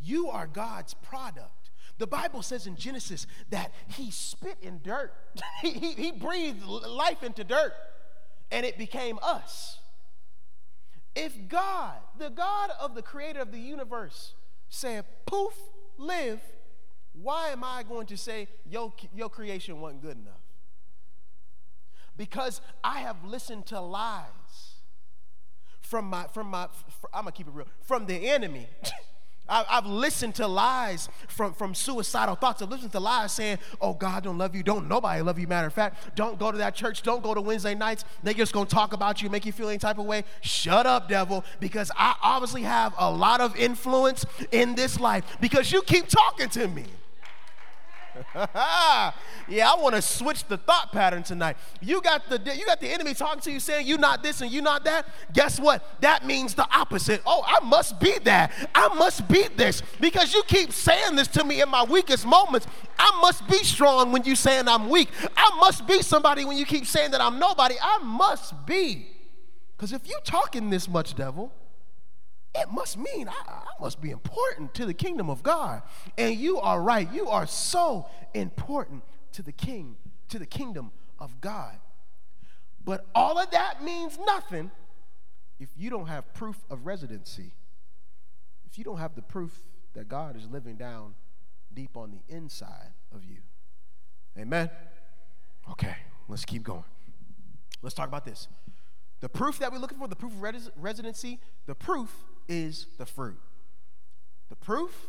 You 0.00 0.30
are 0.30 0.46
God's 0.46 0.94
product. 0.94 1.59
The 2.00 2.06
Bible 2.06 2.40
says 2.40 2.66
in 2.66 2.76
Genesis 2.76 3.26
that 3.50 3.72
he 3.88 4.10
spit 4.10 4.56
in 4.62 4.80
dirt, 4.82 5.12
he, 5.60 5.70
he, 5.70 5.92
he 5.92 6.12
breathed 6.12 6.64
life 6.64 7.22
into 7.22 7.44
dirt, 7.44 7.74
and 8.50 8.64
it 8.64 8.78
became 8.78 9.18
us. 9.22 9.78
If 11.14 11.34
God, 11.46 11.98
the 12.18 12.30
God 12.30 12.70
of 12.80 12.94
the 12.94 13.02
creator 13.02 13.40
of 13.40 13.52
the 13.52 13.58
universe, 13.58 14.32
said, 14.70 15.04
poof, 15.26 15.52
live, 15.98 16.40
why 17.12 17.48
am 17.48 17.62
I 17.62 17.82
going 17.82 18.06
to 18.06 18.16
say 18.16 18.48
your, 18.64 18.94
your 19.14 19.28
creation 19.28 19.78
wasn't 19.78 20.00
good 20.00 20.16
enough? 20.16 20.40
Because 22.16 22.62
I 22.82 23.00
have 23.00 23.26
listened 23.26 23.66
to 23.66 23.80
lies 23.80 24.76
from 25.82 26.06
my, 26.06 26.28
from 26.28 26.46
my, 26.46 26.66
I'm 27.12 27.24
gonna 27.24 27.32
keep 27.32 27.46
it 27.46 27.52
real, 27.52 27.66
from 27.82 28.06
the 28.06 28.30
enemy. 28.30 28.68
I, 29.50 29.64
have 29.68 29.86
listened 29.86 30.36
to 30.36 30.46
lies 30.46 31.08
from, 31.28 31.52
from 31.52 31.74
suicidal 31.74 32.36
thoughts. 32.36 32.62
I've 32.62 32.70
listened 32.70 32.92
to 32.92 33.00
lies 33.00 33.32
saying, 33.32 33.58
oh, 33.80 33.92
God 33.94 34.22
don't 34.22 34.38
love 34.38 34.54
you. 34.54 34.62
Don't 34.62 34.88
nobody 34.88 35.20
love 35.22 35.38
you. 35.38 35.46
Matter 35.46 35.66
of 35.66 35.74
fact, 35.74 36.14
don't 36.16 36.38
go 36.38 36.52
to 36.52 36.58
that 36.58 36.74
church. 36.74 37.02
Don't 37.02 37.22
go 37.22 37.34
to 37.34 37.40
Wednesday 37.40 37.74
nights. 37.74 38.04
They're 38.22 38.32
just 38.34 38.52
going 38.52 38.66
to 38.66 38.74
talk 38.74 38.92
about 38.92 39.20
you, 39.20 39.28
make 39.28 39.44
you 39.44 39.52
feel 39.52 39.68
any 39.68 39.78
type 39.78 39.98
of 39.98 40.06
way. 40.06 40.24
Shut 40.40 40.86
up, 40.86 41.08
devil, 41.08 41.44
because 41.58 41.90
I 41.96 42.14
obviously 42.22 42.62
have 42.62 42.94
a 42.96 43.10
lot 43.10 43.40
of 43.40 43.56
influence 43.56 44.24
in 44.52 44.74
this 44.74 45.00
life 45.00 45.24
because 45.40 45.72
you 45.72 45.82
keep 45.82 46.06
talking 46.06 46.48
to 46.50 46.68
me. 46.68 46.84
yeah, 48.34 49.70
I 49.70 49.76
want 49.78 49.94
to 49.94 50.02
switch 50.02 50.44
the 50.44 50.56
thought 50.56 50.92
pattern 50.92 51.22
tonight. 51.22 51.56
You 51.80 52.00
got 52.00 52.28
the 52.28 52.40
you 52.54 52.66
got 52.66 52.80
the 52.80 52.88
enemy 52.88 53.14
talking 53.14 53.40
to 53.42 53.50
you 53.50 53.60
saying 53.60 53.86
you 53.86 53.98
not 53.98 54.22
this 54.22 54.40
and 54.40 54.50
you 54.50 54.62
not 54.62 54.84
that. 54.84 55.06
Guess 55.32 55.60
what? 55.60 56.00
That 56.00 56.26
means 56.26 56.54
the 56.54 56.68
opposite. 56.74 57.22
Oh, 57.26 57.42
I 57.46 57.64
must 57.64 58.00
be 58.00 58.18
that. 58.24 58.52
I 58.74 58.88
must 58.94 59.28
be 59.28 59.46
this 59.56 59.82
because 60.00 60.34
you 60.34 60.42
keep 60.44 60.72
saying 60.72 61.16
this 61.16 61.28
to 61.28 61.44
me 61.44 61.62
in 61.62 61.68
my 61.68 61.84
weakest 61.84 62.26
moments. 62.26 62.66
I 62.98 63.18
must 63.20 63.46
be 63.48 63.58
strong 63.58 64.12
when 64.12 64.24
you 64.24 64.36
saying 64.36 64.68
I'm 64.68 64.88
weak. 64.88 65.08
I 65.36 65.56
must 65.58 65.86
be 65.86 66.02
somebody 66.02 66.44
when 66.44 66.56
you 66.56 66.66
keep 66.66 66.86
saying 66.86 67.12
that 67.12 67.20
I'm 67.20 67.38
nobody. 67.38 67.76
I 67.80 67.98
must 68.02 68.66
be. 68.66 69.06
Because 69.76 69.92
if 69.92 70.06
you 70.06 70.18
talking 70.24 70.68
this 70.68 70.88
much, 70.88 71.14
devil, 71.14 71.52
it 72.54 72.68
must 72.70 72.98
mean 72.98 73.28
I, 73.28 73.32
I, 73.46 73.62
must 73.80 74.00
be 74.00 74.10
important 74.10 74.74
to 74.74 74.86
the 74.86 74.94
kingdom 74.94 75.30
of 75.30 75.42
God. 75.42 75.82
And 76.18 76.34
you 76.34 76.58
are 76.58 76.80
right. 76.82 77.10
You 77.12 77.28
are 77.28 77.46
so 77.46 78.06
important 78.34 79.04
to 79.32 79.42
the 79.42 79.52
king, 79.52 79.96
to 80.28 80.38
the 80.38 80.46
kingdom 80.46 80.90
of 81.18 81.40
God. 81.40 81.76
But 82.84 83.06
all 83.14 83.38
of 83.38 83.50
that 83.52 83.84
means 83.84 84.18
nothing 84.26 84.70
if 85.60 85.68
you 85.76 85.90
don't 85.90 86.06
have 86.06 86.32
proof 86.34 86.56
of 86.70 86.86
residency. 86.86 87.52
If 88.68 88.78
you 88.78 88.84
don't 88.84 88.98
have 88.98 89.14
the 89.14 89.22
proof 89.22 89.56
that 89.94 90.08
God 90.08 90.36
is 90.36 90.46
living 90.48 90.76
down 90.76 91.14
deep 91.72 91.96
on 91.96 92.10
the 92.10 92.34
inside 92.34 92.92
of 93.14 93.24
you. 93.24 93.38
Amen? 94.38 94.70
Okay, 95.70 95.96
let's 96.28 96.44
keep 96.44 96.62
going. 96.62 96.84
Let's 97.82 97.94
talk 97.94 98.08
about 98.08 98.24
this. 98.24 98.48
The 99.20 99.28
proof 99.28 99.58
that 99.58 99.70
we're 99.70 99.78
looking 99.78 99.98
for, 99.98 100.08
the 100.08 100.16
proof 100.16 100.32
of 100.32 100.42
res- 100.42 100.70
residency, 100.76 101.38
the 101.66 101.74
proof 101.74 102.10
is 102.50 102.86
the 102.98 103.06
fruit. 103.06 103.38
The 104.50 104.56
proof 104.56 105.06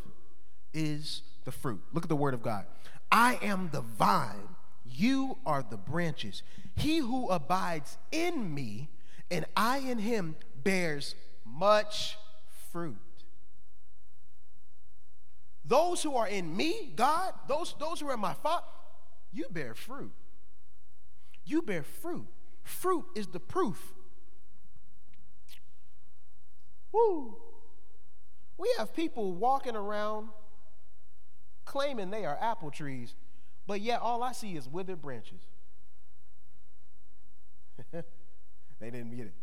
is 0.72 1.22
the 1.44 1.52
fruit. 1.52 1.82
Look 1.92 2.04
at 2.04 2.08
the 2.08 2.16
word 2.16 2.32
of 2.32 2.42
God. 2.42 2.64
I 3.10 3.38
am 3.42 3.68
the 3.72 3.82
vine, 3.82 4.56
you 4.86 5.36
are 5.44 5.62
the 5.68 5.76
branches. 5.76 6.42
He 6.76 6.98
who 6.98 7.28
abides 7.28 7.98
in 8.10 8.54
me 8.54 8.88
and 9.30 9.44
I 9.56 9.78
in 9.78 9.98
him 9.98 10.36
bears 10.62 11.14
much 11.44 12.16
fruit. 12.70 12.96
Those 15.64 16.02
who 16.02 16.16
are 16.16 16.28
in 16.28 16.56
me, 16.56 16.92
God, 16.96 17.34
those, 17.48 17.74
those 17.78 18.00
who 18.00 18.08
are 18.08 18.14
in 18.14 18.20
my 18.20 18.34
father, 18.34 18.66
you 19.32 19.46
bear 19.50 19.74
fruit. 19.74 20.12
You 21.44 21.62
bear 21.62 21.82
fruit. 21.82 22.26
Fruit 22.62 23.04
is 23.14 23.28
the 23.28 23.40
proof. 23.40 23.94
Woo! 26.92 27.36
We 28.58 28.72
have 28.78 28.94
people 28.94 29.32
walking 29.32 29.74
around 29.74 30.28
claiming 31.64 32.10
they 32.10 32.24
are 32.24 32.38
apple 32.40 32.70
trees, 32.70 33.14
but 33.66 33.80
yet 33.80 34.00
all 34.00 34.22
I 34.22 34.32
see 34.32 34.56
is 34.56 34.68
withered 34.68 35.00
branches. 35.00 35.40
they 37.92 38.02
didn't 38.90 39.16
get 39.16 39.26
it. 39.26 39.34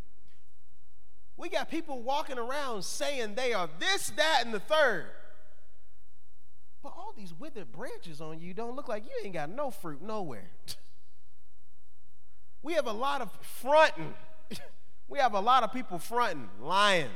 We 1.38 1.50
got 1.50 1.70
people 1.72 2.02
walking 2.04 2.38
around 2.38 2.84
saying 2.84 3.36
they 3.36 3.54
are 3.54 3.70
this, 3.80 4.10
that, 4.12 4.42
and 4.44 4.54
the 4.54 4.60
third. 4.60 5.06
But 6.84 6.94
all 6.98 7.14
these 7.16 7.34
withered 7.34 7.72
branches 7.72 8.22
on 8.22 8.40
you 8.40 8.54
don't 8.54 8.76
look 8.76 8.88
like 8.88 9.06
you 9.06 9.12
ain't 9.24 9.34
got 9.34 9.50
no 9.50 9.72
fruit 9.72 10.02
nowhere. 10.02 10.50
we 12.62 12.74
have 12.74 12.88
a 12.88 12.92
lot 12.92 13.22
of 13.22 13.32
fronting. 13.42 14.14
we 15.08 15.20
have 15.20 15.34
a 15.34 15.40
lot 15.40 15.64
of 15.64 15.74
people 15.74 15.98
fronting, 15.98 16.50
lying, 16.62 17.10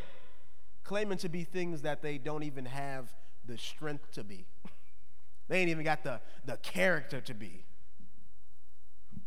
claiming 0.83 1.17
to 1.19 1.29
be 1.29 1.43
things 1.43 1.81
that 1.81 2.01
they 2.01 2.17
don't 2.17 2.43
even 2.43 2.65
have 2.65 3.13
the 3.45 3.57
strength 3.57 4.11
to 4.11 4.23
be. 4.23 4.45
they 5.47 5.59
ain't 5.59 5.69
even 5.69 5.83
got 5.83 6.03
the, 6.03 6.19
the 6.45 6.57
character 6.57 7.21
to 7.21 7.33
be. 7.33 7.63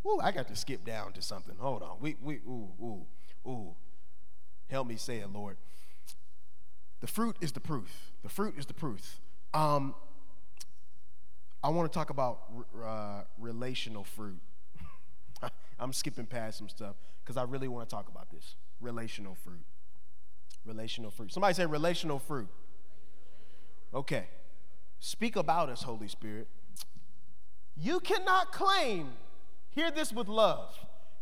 Ooh, 0.06 0.20
I 0.22 0.30
got 0.30 0.48
to 0.48 0.56
skip 0.56 0.84
down 0.84 1.12
to 1.12 1.22
something. 1.22 1.56
Hold 1.58 1.82
on. 1.82 1.96
We, 2.00 2.16
we, 2.22 2.36
ooh, 2.46 2.70
ooh, 2.80 3.06
ooh. 3.46 3.74
Help 4.68 4.86
me 4.86 4.96
say 4.96 5.18
it, 5.18 5.32
Lord. 5.32 5.56
The 7.00 7.06
fruit 7.06 7.36
is 7.40 7.52
the 7.52 7.60
proof. 7.60 8.12
The 8.22 8.28
fruit 8.28 8.54
is 8.56 8.66
the 8.66 8.74
proof. 8.74 9.20
Um, 9.52 9.94
I 11.62 11.70
want 11.70 11.90
to 11.90 11.96
talk 11.96 12.10
about 12.10 12.42
uh, 12.84 13.22
relational 13.38 14.04
fruit. 14.04 14.40
I'm 15.78 15.92
skipping 15.92 16.26
past 16.26 16.58
some 16.58 16.68
stuff 16.68 16.96
because 17.24 17.36
I 17.36 17.42
really 17.42 17.68
want 17.68 17.88
to 17.88 17.94
talk 17.94 18.08
about 18.08 18.30
this. 18.30 18.54
Relational 18.80 19.34
fruit. 19.34 19.64
Relational 20.66 21.10
fruit. 21.10 21.32
Somebody 21.32 21.54
say 21.54 21.66
relational 21.66 22.18
fruit. 22.18 22.48
Okay. 23.94 24.26
Speak 24.98 25.36
about 25.36 25.68
us, 25.68 25.82
Holy 25.82 26.08
Spirit. 26.08 26.48
You 27.76 28.00
cannot 28.00 28.52
claim, 28.52 29.10
hear 29.70 29.90
this 29.90 30.12
with 30.12 30.28
love. 30.28 30.74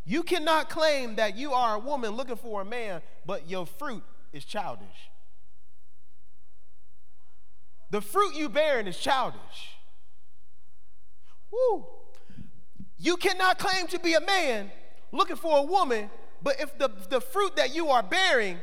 You 0.04 0.22
cannot 0.22 0.68
claim 0.68 1.16
that 1.16 1.37
you 1.37 1.52
are 1.52 1.76
a 1.76 1.78
woman 1.78 2.12
looking 2.12 2.37
for 2.37 2.61
a 2.61 2.64
man, 2.64 3.02
but 3.26 3.48
your 3.48 3.66
fruit 3.66 4.02
is 4.33 4.44
childish. 4.44 5.11
The 7.90 8.00
fruit 8.00 8.35
you 8.35 8.48
bearing 8.48 8.87
is 8.87 8.98
childish. 8.98 9.76
Woo. 11.50 11.87
You 12.98 13.16
cannot 13.16 13.59
claim 13.59 13.87
to 13.88 13.98
be 13.98 14.14
a 14.14 14.20
man 14.20 14.70
looking 15.12 15.37
for 15.37 15.59
a 15.59 15.62
woman, 15.62 16.11
but 16.42 16.61
if 16.61 16.76
the, 16.78 16.90
the 17.09 17.20
fruit 17.20 17.57
that 17.57 17.74
you 17.74 17.88
are 17.88 18.02
bearing 18.02 18.59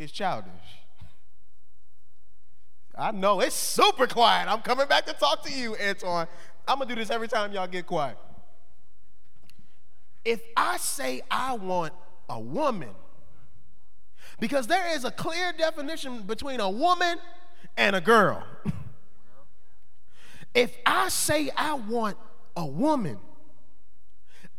is 0.00 0.10
childish. 0.10 0.50
I 2.96 3.10
know 3.12 3.40
it's 3.40 3.54
super 3.54 4.06
quiet. 4.06 4.48
I'm 4.48 4.60
coming 4.60 4.88
back 4.88 5.06
to 5.06 5.12
talk 5.12 5.44
to 5.44 5.52
you, 5.52 5.76
Antoine. 5.76 6.26
I'm 6.66 6.78
gonna 6.78 6.88
do 6.88 6.94
this 6.94 7.10
every 7.10 7.28
time 7.28 7.52
y'all 7.52 7.66
get 7.66 7.86
quiet. 7.86 8.16
If 10.24 10.40
I 10.56 10.78
say 10.78 11.22
I 11.30 11.54
want 11.54 11.92
a 12.28 12.40
woman, 12.40 12.90
because 14.38 14.66
there 14.66 14.94
is 14.94 15.04
a 15.04 15.10
clear 15.10 15.52
definition 15.52 16.22
between 16.22 16.60
a 16.60 16.70
woman 16.70 17.18
and 17.76 17.94
a 17.94 18.00
girl. 18.00 18.42
if 20.54 20.76
I 20.86 21.08
say 21.10 21.50
I 21.56 21.74
want 21.74 22.16
a 22.56 22.66
woman, 22.66 23.18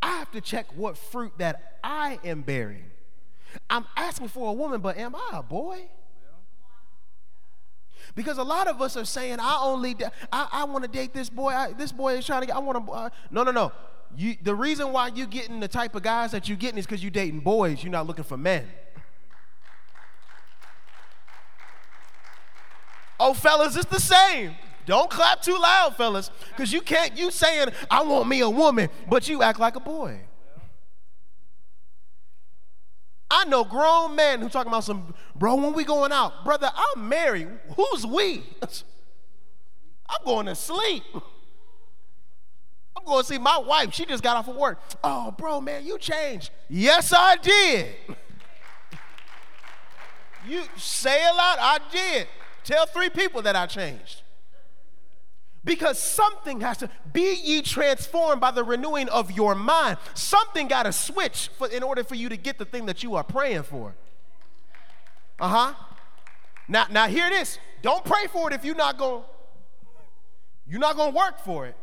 I 0.02 0.18
have 0.18 0.32
to 0.32 0.42
check 0.42 0.68
what 0.76 0.98
fruit 0.98 1.34
that 1.38 1.80
I 1.84 2.20
am 2.24 2.42
bearing. 2.42 2.91
I'm 3.70 3.86
asking 3.96 4.30
for 4.30 4.50
a 4.50 4.54
woman, 4.54 4.82
but 4.82 4.98
am 4.98 5.16
I 5.16 5.30
a 5.34 5.44
boy? 5.44 5.90
Because 8.16 8.38
a 8.38 8.44
lot 8.44 8.68
of 8.68 8.82
us 8.82 8.98
are 8.98 9.06
saying, 9.06 9.38
I 9.40 9.60
only, 9.62 9.96
I, 10.32 10.48
I 10.52 10.64
want 10.66 10.84
to 10.84 10.90
date 10.90 11.14
this 11.14 11.30
boy. 11.30 11.50
I, 11.50 11.74
this 11.74 11.92
boy 11.92 12.18
is 12.18 12.26
trying 12.26 12.42
to 12.42 12.48
get, 12.48 12.56
I 12.56 12.60
want 12.60 12.86
to, 12.86 12.92
uh, 12.92 13.10
no, 13.30 13.44
no, 13.44 13.52
no. 13.52 13.72
You, 14.18 14.36
the 14.42 14.54
reason 14.54 14.92
why 14.92 15.08
you're 15.08 15.28
getting 15.28 15.60
the 15.62 15.68
type 15.68 15.96
of 15.96 16.04
guys 16.04 16.32
that 16.32 16.50
you're 16.50 16.58
getting 16.58 16.78
is 16.78 16.86
because 16.86 17.02
you're 17.02 17.12
dating 17.12 17.40
boys. 17.40 17.84
You're 17.84 17.92
not 17.92 18.08
looking 18.08 18.26
for 18.26 18.38
men. 18.38 18.68
Oh, 23.20 23.34
fellas, 23.34 23.76
it's 23.76 23.86
the 23.86 24.00
same. 24.00 24.56
Don't 24.86 25.10
clap 25.10 25.42
too 25.42 25.58
loud, 25.58 25.96
fellas, 25.96 26.32
because 26.50 26.74
you 26.74 26.82
can't, 26.82 27.16
you 27.16 27.30
saying, 27.32 27.70
I 27.90 28.02
want 28.02 28.28
me 28.28 28.42
a 28.42 28.50
woman, 28.50 28.90
but 29.08 29.30
you 29.30 29.44
act 29.44 29.60
like 29.60 29.76
a 29.76 29.80
boy. 29.80 30.20
I 33.32 33.46
know 33.46 33.64
grown 33.64 34.18
men 34.18 34.42
who 34.42 34.50
talking 34.50 34.70
about 34.70 34.84
some, 34.84 35.16
bro, 35.36 35.56
when 35.56 35.72
we 35.72 35.86
going 35.86 36.12
out, 36.12 36.44
brother, 36.44 36.70
I'm 36.76 37.08
married. 37.08 37.48
Who's 37.78 38.06
we? 38.06 38.44
I'm 38.62 40.26
going 40.26 40.48
to 40.48 40.56
sleep. 40.56 41.04
I'm 41.14 43.06
going 43.06 43.24
to 43.24 43.28
see 43.28 43.38
my 43.38 43.58
wife. 43.58 43.94
She 43.94 44.06
just 44.06 44.22
got 44.22 44.36
off 44.36 44.50
of 44.50 44.58
work. 44.58 44.82
Oh, 45.02 45.32
bro, 45.32 45.62
man, 45.62 45.86
you 45.86 45.98
changed. 45.98 46.52
Yes, 46.68 47.14
I 47.16 47.38
did. 47.38 47.96
you 50.46 50.64
say 50.76 51.26
a 51.26 51.34
lot, 51.34 51.58
I 51.60 51.80
did. 51.90 52.28
Tell 52.66 52.86
three 52.86 53.10
people 53.10 53.42
that 53.44 53.56
I 53.56 53.66
changed. 53.66 54.21
Because 55.64 56.00
something 56.00 56.62
has 56.62 56.78
to 56.78 56.90
be 57.14 57.36
ye 57.36 57.62
transformed 57.62 58.42
by 58.42 58.50
the 58.52 58.64
renewing 58.64 59.10
of 59.10 59.32
your 59.32 59.54
mind. 59.54 59.98
Something 60.16 60.68
got 60.68 60.84
to 60.84 60.92
switch 60.92 61.50
for, 61.58 61.68
in 61.68 61.84
order 61.84 62.04
for 62.04 62.16
you 62.16 62.30
to 62.30 62.38
get 62.38 62.58
the 62.58 62.66
thing 62.66 62.88
that 62.88 63.04
you 63.04 63.16
are 63.16 63.24
praying 63.24 63.64
for. 63.64 63.94
Uh 65.40 65.48
huh. 65.48 65.74
Now, 66.68 66.86
now 66.90 67.08
hear 67.08 67.30
this. 67.30 67.60
Don't 67.84 68.04
pray 68.04 68.28
for 68.28 68.50
it 68.50 68.56
if 68.56 68.66
you're 68.66 68.76
not 68.76 68.98
going. 68.98 69.24
You're 70.68 70.80
not 70.80 70.96
going 70.96 71.12
to 71.12 71.18
work 71.18 71.40
for 71.40 71.68
it. 71.68 71.76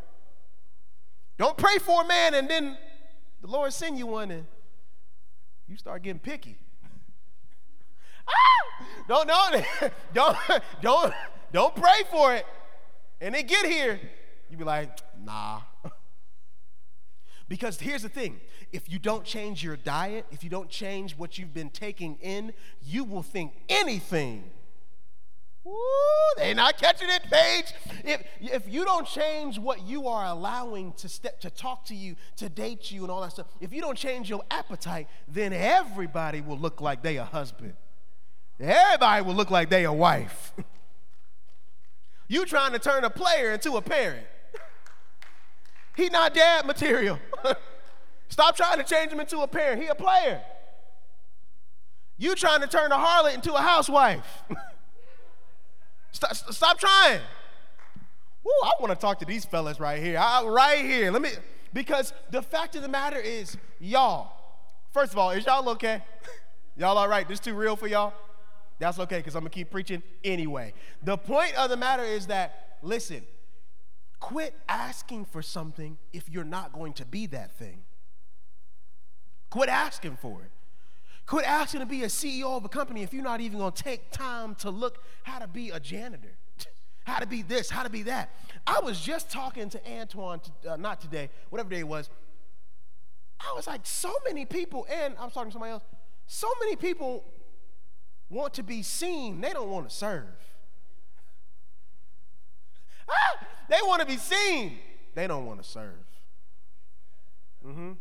Don't 1.36 1.56
pray 1.56 1.78
for 1.78 2.02
a 2.02 2.08
man 2.08 2.34
and 2.34 2.48
then 2.48 2.76
the 3.40 3.46
Lord 3.46 3.72
send 3.72 3.96
you 3.96 4.08
one 4.08 4.30
and 4.32 4.46
you 5.68 5.76
start 5.76 6.02
getting 6.02 6.18
picky. 6.18 6.58
ah! 8.28 8.86
Don't, 9.06 9.28
don't, 9.28 9.64
don't, 10.14 10.36
don't, 10.82 11.14
don't 11.52 11.76
pray 11.76 12.02
for 12.10 12.34
it 12.34 12.44
and 13.20 13.34
they 13.34 13.42
get 13.42 13.66
here, 13.66 14.00
you 14.50 14.56
be 14.56 14.64
like, 14.64 14.98
nah. 15.22 15.60
because 17.48 17.78
here's 17.80 18.02
the 18.02 18.08
thing 18.08 18.40
if 18.72 18.90
you 18.90 18.98
don't 18.98 19.24
change 19.24 19.62
your 19.62 19.76
diet, 19.76 20.26
if 20.30 20.44
you 20.44 20.50
don't 20.50 20.68
change 20.68 21.16
what 21.16 21.38
you've 21.38 21.54
been 21.54 21.70
taking 21.70 22.16
in, 22.16 22.52
you 22.82 23.04
will 23.04 23.22
think 23.22 23.52
anything. 23.68 24.50
Woo, 25.64 25.74
they 26.38 26.54
not 26.54 26.78
catching 26.78 27.10
it, 27.10 27.22
Paige. 27.30 27.74
If, 28.04 28.22
if 28.40 28.72
you 28.72 28.84
don't 28.84 29.06
change 29.06 29.58
what 29.58 29.82
you 29.82 30.08
are 30.08 30.24
allowing 30.24 30.92
to 30.94 31.08
step 31.08 31.40
to 31.40 31.50
talk 31.50 31.84
to 31.86 31.94
you, 31.94 32.16
to 32.36 32.48
date 32.48 32.90
you, 32.90 33.02
and 33.02 33.10
all 33.10 33.20
that 33.20 33.32
stuff, 33.32 33.46
if 33.60 33.72
you 33.72 33.82
don't 33.82 33.98
change 33.98 34.30
your 34.30 34.42
appetite, 34.50 35.08
then 35.26 35.52
everybody 35.52 36.40
will 36.40 36.58
look 36.58 36.80
like 36.80 37.02
they 37.02 37.16
a 37.16 37.24
husband. 37.24 37.74
Everybody 38.58 39.22
will 39.22 39.34
look 39.34 39.50
like 39.50 39.68
they 39.68 39.84
a 39.84 39.92
wife. 39.92 40.54
You 42.28 42.44
trying 42.44 42.72
to 42.72 42.78
turn 42.78 43.04
a 43.04 43.10
player 43.10 43.52
into 43.52 43.76
a 43.76 43.82
parent. 43.82 44.26
He 45.96 46.08
not 46.10 46.34
dad 46.34 46.66
material. 46.66 47.18
Stop 48.28 48.56
trying 48.56 48.78
to 48.78 48.84
change 48.84 49.10
him 49.10 49.18
into 49.18 49.40
a 49.40 49.48
parent. 49.48 49.82
He 49.82 49.88
a 49.88 49.94
player. 49.94 50.42
You 52.18 52.34
trying 52.34 52.60
to 52.60 52.66
turn 52.66 52.92
a 52.92 52.96
harlot 52.96 53.34
into 53.34 53.54
a 53.54 53.60
housewife. 53.60 54.42
stop, 56.12 56.34
stop 56.34 56.78
trying. 56.78 57.20
Woo, 58.44 58.50
I 58.64 58.72
want 58.80 58.90
to 58.90 58.96
talk 58.96 59.20
to 59.20 59.24
these 59.24 59.44
fellas 59.44 59.78
right 59.78 60.02
here. 60.02 60.18
I, 60.18 60.44
right 60.44 60.84
here. 60.84 61.10
Let 61.10 61.22
me 61.22 61.30
because 61.72 62.12
the 62.30 62.42
fact 62.42 62.74
of 62.76 62.82
the 62.82 62.88
matter 62.88 63.18
is, 63.18 63.56
y'all. 63.78 64.32
First 64.92 65.12
of 65.12 65.18
all, 65.18 65.30
is 65.30 65.46
y'all 65.46 65.68
okay? 65.70 66.02
y'all 66.76 66.98
all 66.98 67.08
right? 67.08 67.26
This 67.28 67.40
too 67.40 67.54
real 67.54 67.76
for 67.76 67.86
y'all? 67.86 68.12
That's 68.78 68.98
okay 68.98 69.18
because 69.18 69.34
I'm 69.34 69.42
going 69.42 69.50
to 69.50 69.54
keep 69.54 69.70
preaching 69.70 70.02
anyway. 70.22 70.72
The 71.02 71.16
point 71.16 71.54
of 71.56 71.70
the 71.70 71.76
matter 71.76 72.04
is 72.04 72.28
that, 72.28 72.78
listen, 72.82 73.22
quit 74.20 74.54
asking 74.68 75.24
for 75.26 75.42
something 75.42 75.98
if 76.12 76.28
you're 76.28 76.44
not 76.44 76.72
going 76.72 76.92
to 76.94 77.04
be 77.04 77.26
that 77.26 77.52
thing. 77.58 77.82
Quit 79.50 79.68
asking 79.68 80.16
for 80.16 80.42
it. 80.42 80.50
Quit 81.26 81.44
asking 81.44 81.80
to 81.80 81.86
be 81.86 82.04
a 82.04 82.06
CEO 82.06 82.56
of 82.56 82.64
a 82.64 82.68
company 82.68 83.02
if 83.02 83.12
you're 83.12 83.22
not 83.22 83.40
even 83.40 83.58
going 83.58 83.72
to 83.72 83.82
take 83.82 84.10
time 84.10 84.54
to 84.56 84.70
look 84.70 85.02
how 85.24 85.38
to 85.38 85.48
be 85.48 85.70
a 85.70 85.80
janitor, 85.80 86.38
how 87.04 87.18
to 87.18 87.26
be 87.26 87.42
this, 87.42 87.68
how 87.68 87.82
to 87.82 87.90
be 87.90 88.02
that. 88.04 88.30
I 88.66 88.80
was 88.80 89.00
just 89.00 89.30
talking 89.30 89.68
to 89.70 89.90
Antoine, 89.90 90.40
uh, 90.68 90.76
not 90.76 91.00
today, 91.00 91.30
whatever 91.50 91.68
day 91.68 91.80
it 91.80 91.88
was. 91.88 92.08
I 93.40 93.52
was 93.54 93.66
like, 93.66 93.82
so 93.84 94.12
many 94.24 94.44
people, 94.46 94.86
and 94.90 95.14
I 95.18 95.24
was 95.24 95.34
talking 95.34 95.50
to 95.50 95.52
somebody 95.52 95.72
else, 95.72 95.84
so 96.26 96.48
many 96.60 96.76
people 96.76 97.24
want 98.30 98.54
to 98.54 98.62
be 98.62 98.82
seen, 98.82 99.40
they 99.40 99.52
don't 99.52 99.70
want 99.70 99.88
to 99.88 99.94
serve. 99.94 100.24
Ah, 103.10 103.46
they 103.70 103.78
want 103.84 104.00
to 104.02 104.06
be 104.06 104.18
seen, 104.18 104.78
they 105.14 105.26
don't 105.26 105.46
want 105.46 105.62
to 105.62 105.66
serve. 105.66 106.04
Mm-hmm. 107.66 107.92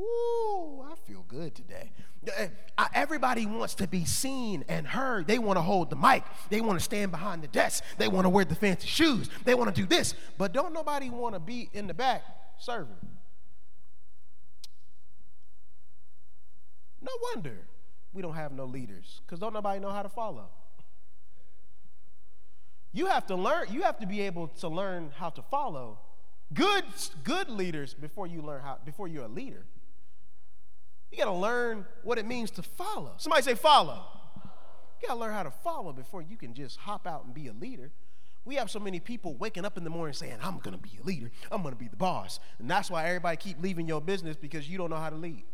Ooh, 0.00 0.82
I 0.82 0.94
feel 1.04 1.24
good 1.26 1.56
today. 1.56 1.90
Eh, 2.36 2.48
everybody 2.94 3.46
wants 3.46 3.74
to 3.76 3.88
be 3.88 4.04
seen 4.04 4.64
and 4.68 4.86
heard. 4.86 5.26
They 5.26 5.38
want 5.38 5.56
to 5.56 5.62
hold 5.62 5.90
the 5.90 5.96
mic. 5.96 6.22
They 6.50 6.60
want 6.60 6.78
to 6.78 6.84
stand 6.84 7.10
behind 7.10 7.42
the 7.42 7.48
desk. 7.48 7.82
They 7.96 8.06
want 8.06 8.24
to 8.24 8.28
wear 8.28 8.44
the 8.44 8.54
fancy 8.54 8.86
shoes. 8.86 9.28
They 9.44 9.54
want 9.54 9.74
to 9.74 9.80
do 9.80 9.86
this. 9.86 10.14
But 10.36 10.52
don't 10.52 10.72
nobody 10.72 11.10
want 11.10 11.34
to 11.34 11.40
be 11.40 11.68
in 11.72 11.88
the 11.88 11.94
back 11.94 12.22
serving. 12.58 12.94
No 17.00 17.12
wonder 17.34 17.66
we 18.18 18.22
don't 18.22 18.34
have 18.34 18.50
no 18.50 18.64
leaders 18.64 19.20
because 19.24 19.38
don't 19.38 19.52
nobody 19.52 19.78
know 19.78 19.90
how 19.90 20.02
to 20.02 20.08
follow. 20.08 20.48
You 22.92 23.06
have 23.06 23.24
to 23.28 23.36
learn, 23.36 23.68
you 23.70 23.82
have 23.82 24.00
to 24.00 24.08
be 24.08 24.22
able 24.22 24.48
to 24.58 24.66
learn 24.66 25.12
how 25.14 25.30
to 25.30 25.40
follow 25.40 26.00
good, 26.52 26.82
good 27.22 27.48
leaders 27.48 27.94
before 27.94 28.26
you 28.26 28.42
learn 28.42 28.60
how, 28.60 28.78
before 28.84 29.06
you're 29.06 29.26
a 29.26 29.28
leader. 29.28 29.64
You 31.12 31.18
got 31.18 31.26
to 31.26 31.32
learn 31.32 31.86
what 32.02 32.18
it 32.18 32.26
means 32.26 32.50
to 32.52 32.62
follow. 32.64 33.12
Somebody 33.18 33.42
say 33.42 33.54
follow. 33.54 34.02
You 35.00 35.06
got 35.06 35.14
to 35.14 35.20
learn 35.20 35.32
how 35.32 35.44
to 35.44 35.52
follow 35.52 35.92
before 35.92 36.20
you 36.20 36.36
can 36.36 36.54
just 36.54 36.76
hop 36.76 37.06
out 37.06 37.24
and 37.24 37.32
be 37.32 37.46
a 37.46 37.52
leader. 37.52 37.92
We 38.44 38.56
have 38.56 38.68
so 38.68 38.80
many 38.80 38.98
people 38.98 39.36
waking 39.36 39.64
up 39.64 39.78
in 39.78 39.84
the 39.84 39.90
morning 39.90 40.12
saying, 40.12 40.38
I'm 40.42 40.58
to 40.58 40.72
be 40.72 40.98
a 41.00 41.06
leader. 41.06 41.30
I'm 41.52 41.62
to 41.62 41.78
be 41.78 41.86
the 41.86 41.96
boss. 41.96 42.40
And 42.58 42.68
that's 42.68 42.90
why 42.90 43.06
everybody 43.06 43.36
keep 43.36 43.62
leaving 43.62 43.86
your 43.86 44.00
business 44.00 44.34
because 44.34 44.68
you 44.68 44.76
don't 44.76 44.90
know 44.90 44.96
how 44.96 45.10
to 45.10 45.14
lead. 45.14 45.44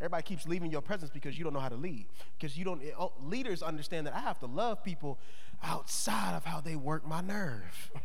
Everybody 0.00 0.22
keeps 0.22 0.46
leaving 0.46 0.70
your 0.70 0.80
presence 0.80 1.10
because 1.10 1.36
you 1.36 1.44
don't 1.44 1.52
know 1.52 1.60
how 1.60 1.68
to 1.68 1.76
lead. 1.76 2.06
Because 2.38 2.56
you 2.56 2.64
don't, 2.64 2.80
oh, 2.98 3.12
leaders 3.20 3.62
understand 3.62 4.06
that 4.06 4.14
I 4.14 4.20
have 4.20 4.38
to 4.40 4.46
love 4.46 4.84
people 4.84 5.18
outside 5.62 6.36
of 6.36 6.44
how 6.44 6.60
they 6.60 6.76
work 6.76 7.06
my 7.06 7.20
nerve. 7.20 7.90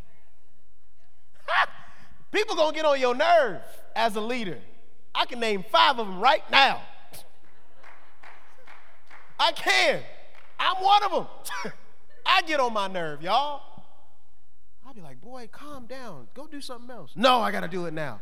people 2.32 2.56
gonna 2.56 2.76
get 2.76 2.86
on 2.86 3.00
your 3.00 3.14
nerve 3.14 3.62
as 3.96 4.16
a 4.16 4.22
leader. 4.22 4.58
I 5.14 5.26
can 5.26 5.40
name 5.40 5.64
five 5.72 6.00
of 6.00 6.08
them 6.08 6.20
right 6.20 6.50
now. 6.50 6.82
I 9.40 9.52
can. 9.52 10.02
I'm 10.60 10.84
one 10.84 11.04
of 11.04 11.12
them. 11.12 11.28
I 12.26 12.42
get 12.44 12.60
on 12.60 12.74
my 12.74 12.88
nerve, 12.88 13.22
y'all. 13.22 13.62
I'll 14.86 14.94
be 14.94 15.02
like, 15.02 15.22
boy, 15.22 15.50
calm 15.52 15.86
down. 15.86 16.28
Go 16.34 16.48
do 16.48 16.62
something 16.62 16.90
else. 16.90 17.12
No, 17.16 17.40
I 17.40 17.52
got 17.52 17.62
to 17.62 17.68
do 17.68 17.86
it 17.86 17.94
now. 17.94 18.22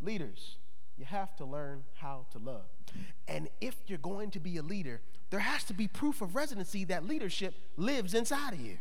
Leaders, 0.00 0.56
you 0.98 1.04
have 1.04 1.36
to 1.36 1.44
learn 1.44 1.84
how 1.94 2.26
to 2.32 2.38
love. 2.38 2.66
And 3.28 3.48
if 3.60 3.74
you're 3.86 3.98
going 3.98 4.30
to 4.32 4.40
be 4.40 4.56
a 4.56 4.62
leader, 4.62 5.00
there 5.30 5.40
has 5.40 5.64
to 5.64 5.74
be 5.74 5.88
proof 5.88 6.22
of 6.22 6.34
residency 6.34 6.84
that 6.84 7.04
leadership 7.04 7.54
lives 7.76 8.14
inside 8.14 8.54
of 8.54 8.60
you. 8.60 8.78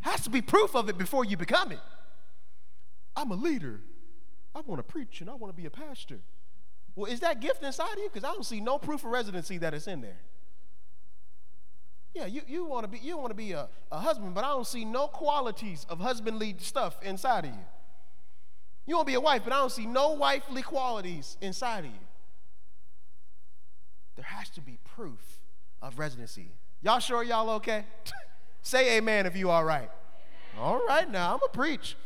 Has 0.00 0.22
to 0.22 0.30
be 0.30 0.40
proof 0.40 0.76
of 0.76 0.88
it 0.88 0.96
before 0.96 1.24
you 1.24 1.36
become 1.36 1.72
it. 1.72 1.80
I'm 3.16 3.30
a 3.32 3.36
leader. 3.36 3.80
I 4.54 4.60
want 4.60 4.78
to 4.78 4.82
preach 4.84 5.20
and 5.20 5.28
I 5.28 5.34
want 5.34 5.54
to 5.54 5.60
be 5.60 5.66
a 5.66 5.70
pastor. 5.70 6.20
Well, 6.94 7.10
is 7.10 7.20
that 7.20 7.40
gift 7.40 7.62
inside 7.62 7.92
of 7.92 7.98
you? 7.98 8.08
Because 8.12 8.28
I 8.28 8.32
don't 8.32 8.46
see 8.46 8.60
no 8.60 8.78
proof 8.78 9.04
of 9.04 9.10
residency 9.10 9.58
that 9.58 9.74
it's 9.74 9.86
in 9.86 10.00
there. 10.00 10.18
Yeah, 12.14 12.26
you, 12.26 12.42
you 12.46 12.64
want 12.64 12.84
to 12.84 12.88
be 12.88 12.98
you 12.98 13.16
want 13.16 13.30
to 13.30 13.34
be 13.34 13.52
a, 13.52 13.68
a 13.92 14.00
husband, 14.00 14.34
but 14.34 14.42
I 14.42 14.48
don't 14.48 14.66
see 14.66 14.84
no 14.84 15.06
qualities 15.06 15.86
of 15.88 16.00
husbandly 16.00 16.56
stuff 16.58 16.96
inside 17.02 17.44
of 17.44 17.50
you. 17.52 17.64
You 18.88 18.96
want 18.96 19.06
to 19.06 19.10
be 19.10 19.16
a 19.16 19.20
wife, 19.20 19.42
but 19.44 19.52
I 19.52 19.56
don't 19.58 19.70
see 19.70 19.84
no 19.84 20.12
wifely 20.12 20.62
qualities 20.62 21.36
inside 21.42 21.80
of 21.80 21.90
you. 21.90 22.06
There 24.16 24.24
has 24.24 24.48
to 24.50 24.62
be 24.62 24.78
proof 24.82 25.40
of 25.82 25.98
residency. 25.98 26.52
Y'all 26.80 26.98
sure 26.98 27.22
y'all 27.22 27.50
okay? 27.50 27.84
Say 28.62 28.96
amen 28.96 29.26
if 29.26 29.36
you 29.36 29.50
all 29.50 29.62
right. 29.62 29.90
All 30.58 30.80
right, 30.88 31.08
now 31.08 31.34
I'm 31.34 31.38
going 31.38 31.52
to 31.52 31.58
preach. 31.58 31.96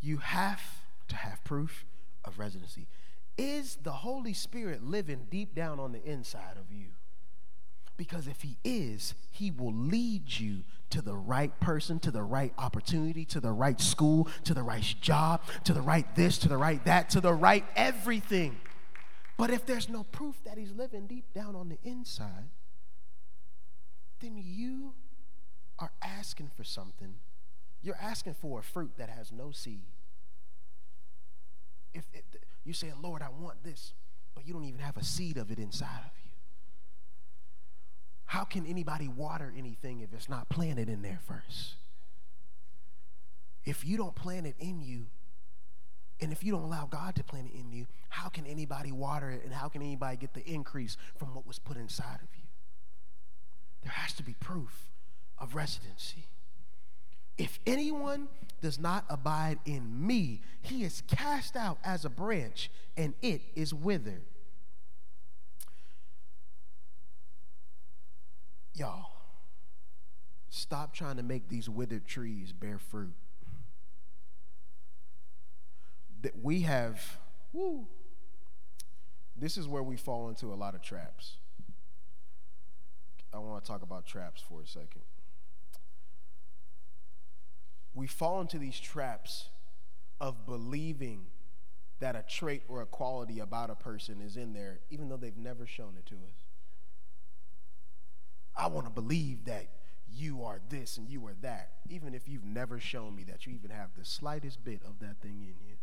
You 0.00 0.16
have 0.16 0.62
to 1.08 1.16
have 1.16 1.44
proof 1.44 1.84
of 2.24 2.38
residency. 2.38 2.86
Is 3.36 3.76
the 3.82 3.92
Holy 3.92 4.32
Spirit 4.32 4.82
living 4.82 5.26
deep 5.30 5.54
down 5.54 5.78
on 5.78 5.92
the 5.92 6.02
inside 6.02 6.56
of 6.56 6.72
you? 6.74 6.86
Because 7.96 8.26
if 8.26 8.42
He 8.42 8.56
is, 8.64 9.14
He 9.30 9.50
will 9.50 9.74
lead 9.74 10.38
you 10.38 10.64
to 10.90 11.02
the 11.02 11.14
right 11.14 11.58
person, 11.60 11.98
to 12.00 12.10
the 12.10 12.22
right 12.22 12.52
opportunity, 12.58 13.24
to 13.26 13.40
the 13.40 13.52
right 13.52 13.80
school, 13.80 14.28
to 14.44 14.54
the 14.54 14.62
right 14.62 14.82
job, 15.00 15.42
to 15.64 15.72
the 15.72 15.82
right 15.82 16.06
this, 16.14 16.38
to 16.38 16.48
the 16.48 16.56
right 16.56 16.84
that, 16.84 17.10
to 17.10 17.20
the 17.20 17.32
right 17.32 17.64
everything. 17.76 18.56
But 19.36 19.50
if 19.50 19.66
there's 19.66 19.88
no 19.88 20.04
proof 20.04 20.36
that 20.44 20.58
He's 20.58 20.72
living 20.72 21.06
deep 21.06 21.32
down 21.34 21.56
on 21.56 21.68
the 21.68 21.78
inside, 21.82 22.50
then 24.20 24.40
you 24.42 24.94
are 25.78 25.90
asking 26.02 26.50
for 26.56 26.64
something. 26.64 27.14
You're 27.82 27.98
asking 28.00 28.34
for 28.34 28.60
a 28.60 28.62
fruit 28.62 28.92
that 28.96 29.10
has 29.10 29.32
no 29.32 29.50
seed. 29.50 29.82
If 31.92 32.04
it, 32.12 32.24
you're 32.64 32.74
saying, 32.74 32.94
Lord, 33.02 33.22
I 33.22 33.28
want 33.28 33.62
this, 33.62 33.92
but 34.34 34.46
you 34.46 34.52
don't 34.52 34.64
even 34.64 34.80
have 34.80 34.96
a 34.96 35.04
seed 35.04 35.36
of 35.36 35.50
it 35.50 35.58
inside 35.58 36.00
of 36.06 36.12
you. 36.23 36.23
How 38.26 38.44
can 38.44 38.66
anybody 38.66 39.08
water 39.08 39.52
anything 39.56 40.00
if 40.00 40.12
it's 40.12 40.28
not 40.28 40.48
planted 40.48 40.88
in 40.88 41.02
there 41.02 41.20
first? 41.26 41.74
If 43.64 43.84
you 43.84 43.96
don't 43.96 44.14
plant 44.14 44.46
it 44.46 44.56
in 44.58 44.80
you, 44.82 45.06
and 46.20 46.32
if 46.32 46.44
you 46.44 46.52
don't 46.52 46.62
allow 46.62 46.86
God 46.86 47.14
to 47.16 47.24
plant 47.24 47.50
it 47.52 47.58
in 47.58 47.72
you, 47.72 47.86
how 48.08 48.28
can 48.28 48.46
anybody 48.46 48.92
water 48.92 49.30
it 49.30 49.42
and 49.44 49.52
how 49.52 49.68
can 49.68 49.82
anybody 49.82 50.16
get 50.16 50.34
the 50.34 50.44
increase 50.48 50.96
from 51.16 51.34
what 51.34 51.46
was 51.46 51.58
put 51.58 51.76
inside 51.76 52.20
of 52.22 52.28
you? 52.36 52.44
There 53.82 53.92
has 53.92 54.12
to 54.14 54.22
be 54.22 54.34
proof 54.34 54.90
of 55.38 55.54
residency. 55.54 56.28
If 57.36 57.58
anyone 57.66 58.28
does 58.62 58.78
not 58.78 59.04
abide 59.10 59.58
in 59.66 60.06
me, 60.06 60.40
he 60.62 60.84
is 60.84 61.02
cast 61.08 61.56
out 61.56 61.78
as 61.84 62.04
a 62.04 62.10
branch 62.10 62.70
and 62.96 63.14
it 63.20 63.42
is 63.54 63.74
withered. 63.74 64.22
Y'all, 68.74 69.06
stop 70.48 70.92
trying 70.92 71.16
to 71.16 71.22
make 71.22 71.48
these 71.48 71.68
withered 71.68 72.06
trees 72.06 72.52
bear 72.52 72.78
fruit. 72.78 73.14
That 76.22 76.42
we 76.42 76.62
have, 76.62 77.18
woo, 77.52 77.86
this 79.36 79.56
is 79.56 79.68
where 79.68 79.82
we 79.82 79.96
fall 79.96 80.28
into 80.28 80.52
a 80.52 80.56
lot 80.56 80.74
of 80.74 80.82
traps. 80.82 81.36
I 83.32 83.38
want 83.38 83.64
to 83.64 83.70
talk 83.70 83.82
about 83.82 84.06
traps 84.06 84.42
for 84.48 84.62
a 84.62 84.66
second 84.66 85.02
we 87.94 88.06
fall 88.06 88.40
into 88.40 88.58
these 88.58 88.78
traps 88.78 89.48
of 90.20 90.44
believing 90.46 91.26
that 92.00 92.16
a 92.16 92.24
trait 92.28 92.62
or 92.68 92.82
a 92.82 92.86
quality 92.86 93.38
about 93.38 93.70
a 93.70 93.74
person 93.74 94.20
is 94.20 94.36
in 94.36 94.52
there, 94.52 94.80
even 94.90 95.08
though 95.08 95.16
they've 95.16 95.36
never 95.36 95.64
shown 95.64 95.94
it 95.96 96.06
to 96.06 96.16
us. 96.16 96.43
I 98.56 98.68
want 98.68 98.86
to 98.86 98.90
believe 98.90 99.44
that 99.46 99.66
you 100.16 100.44
are 100.44 100.60
this 100.68 100.96
and 100.96 101.08
you 101.08 101.26
are 101.26 101.34
that, 101.42 101.70
even 101.88 102.14
if 102.14 102.28
you've 102.28 102.44
never 102.44 102.78
shown 102.78 103.16
me 103.16 103.24
that 103.24 103.46
you 103.46 103.52
even 103.54 103.70
have 103.70 103.90
the 103.98 104.04
slightest 104.04 104.64
bit 104.64 104.80
of 104.86 105.00
that 105.00 105.20
thing 105.20 105.42
in 105.42 105.66
you. 105.66 105.76